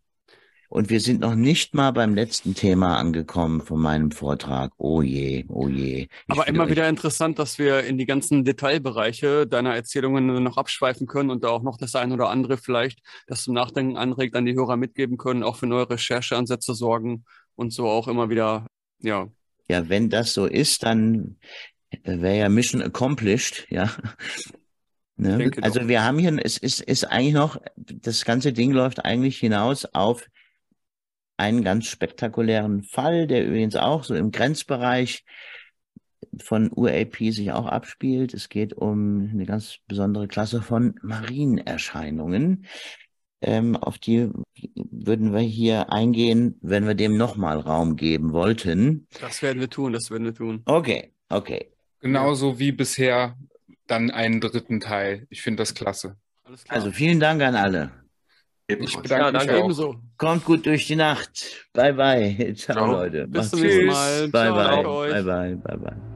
Und 0.69 0.89
wir 0.89 0.99
sind 0.99 1.21
noch 1.21 1.33
nicht 1.33 1.73
mal 1.73 1.91
beim 1.91 2.13
letzten 2.13 2.53
Thema 2.53 2.97
angekommen 2.97 3.61
von 3.61 3.79
meinem 3.79 4.11
Vortrag. 4.11 4.73
Oh 4.77 5.01
je, 5.01 5.45
oh 5.49 5.67
je. 5.67 6.03
Ich 6.03 6.09
Aber 6.27 6.47
immer 6.47 6.69
wieder 6.69 6.87
interessant, 6.87 7.39
dass 7.39 7.57
wir 7.57 7.83
in 7.83 7.97
die 7.97 8.05
ganzen 8.05 8.43
Detailbereiche 8.43 9.47
deiner 9.47 9.75
Erzählungen 9.75 10.43
noch 10.43 10.57
abschweifen 10.57 11.07
können 11.07 11.31
und 11.31 11.43
da 11.43 11.49
auch 11.49 11.63
noch 11.63 11.77
das 11.77 11.95
ein 11.95 12.11
oder 12.11 12.29
andere 12.29 12.57
vielleicht, 12.57 12.99
das 13.25 13.43
zum 13.43 13.55
Nachdenken 13.55 13.97
anregt, 13.97 14.35
an 14.35 14.45
die 14.45 14.53
Hörer 14.53 14.77
mitgeben 14.77 15.17
können, 15.17 15.43
auch 15.43 15.55
für 15.55 15.67
neue 15.67 15.89
Rechercheansätze 15.89 16.75
sorgen 16.75 17.25
und 17.55 17.73
so 17.73 17.87
auch 17.87 18.07
immer 18.07 18.29
wieder, 18.29 18.67
ja, 19.01 19.29
Ja, 19.67 19.89
wenn 19.89 20.11
das 20.11 20.33
so 20.33 20.45
ist, 20.45 20.83
dann 20.83 21.37
wäre 22.03 22.37
ja 22.37 22.49
Mission 22.49 22.83
accomplished, 22.83 23.65
ja. 23.69 23.89
Ne? 25.17 25.51
Also 25.61 25.79
doch. 25.79 25.87
wir 25.87 26.03
haben 26.03 26.19
hier, 26.19 26.37
es 26.43 26.57
ist, 26.57 26.81
ist 26.81 27.05
eigentlich 27.05 27.33
noch, 27.33 27.61
das 27.77 28.25
ganze 28.25 28.51
Ding 28.51 28.71
läuft 28.71 29.05
eigentlich 29.05 29.37
hinaus 29.37 29.85
auf 29.93 30.27
einen 31.37 31.63
ganz 31.63 31.87
spektakulären 31.87 32.83
Fall, 32.83 33.27
der 33.27 33.45
übrigens 33.45 33.75
auch 33.75 34.03
so 34.03 34.15
im 34.15 34.31
Grenzbereich 34.31 35.25
von 36.41 36.69
UAP 36.73 37.17
sich 37.17 37.51
auch 37.51 37.65
abspielt. 37.65 38.33
Es 38.33 38.49
geht 38.49 38.73
um 38.73 39.29
eine 39.31 39.45
ganz 39.45 39.77
besondere 39.87 40.27
Klasse 40.27 40.61
von 40.61 40.95
Marienerscheinungen. 41.01 42.65
Ähm, 43.41 43.75
auf 43.75 43.97
die 43.97 44.29
würden 44.75 45.33
wir 45.33 45.41
hier 45.41 45.91
eingehen, 45.91 46.57
wenn 46.61 46.87
wir 46.87 46.95
dem 46.95 47.17
nochmal 47.17 47.59
Raum 47.59 47.95
geben 47.95 48.31
wollten. 48.31 49.07
das 49.21 49.41
werden 49.41 49.59
wir 49.59 49.69
tun, 49.69 49.93
das 49.93 50.09
werden 50.09 50.25
wir 50.25 50.33
tun. 50.33 50.61
Okay, 50.65 51.13
okay. 51.29 51.71
Genauso 51.99 52.59
wie 52.59 52.71
bisher 52.71 53.37
dann 53.87 54.11
einen 54.11 54.41
dritten 54.41 54.79
Teil. 54.79 55.27
Ich 55.29 55.41
finde 55.41 55.61
das 55.61 55.73
klasse. 55.73 56.15
Alles 56.43 56.63
klar. 56.63 56.77
Also 56.77 56.91
vielen 56.91 57.19
Dank 57.19 57.41
an 57.41 57.55
alle. 57.55 57.91
Ich 58.67 58.97
bedanke 58.97 59.25
Ja, 59.25 59.31
mich 59.43 59.51
auch. 59.51 59.63
Ebenso. 59.65 59.95
Kommt 60.17 60.43
gut 60.45 60.65
durch 60.65 60.87
die 60.87 60.95
Nacht. 60.95 61.67
Bye 61.73 61.93
bye. 61.93 62.53
Ciao, 62.55 62.77
Ciao. 62.77 62.91
Leute. 62.91 63.27
Bis 63.27 63.51
zum 63.51 63.61
nächsten 63.61 63.81
Tschüss. 63.81 63.93
Mal. 63.93 64.27
Bye 64.29 64.41
Ciao, 64.47 64.55
bye. 64.55 64.65
danke 64.65 64.89
euch. 64.89 65.13
Bye 65.13 65.23
bye. 65.23 65.55
Bye 65.55 65.77
bye. 65.77 66.14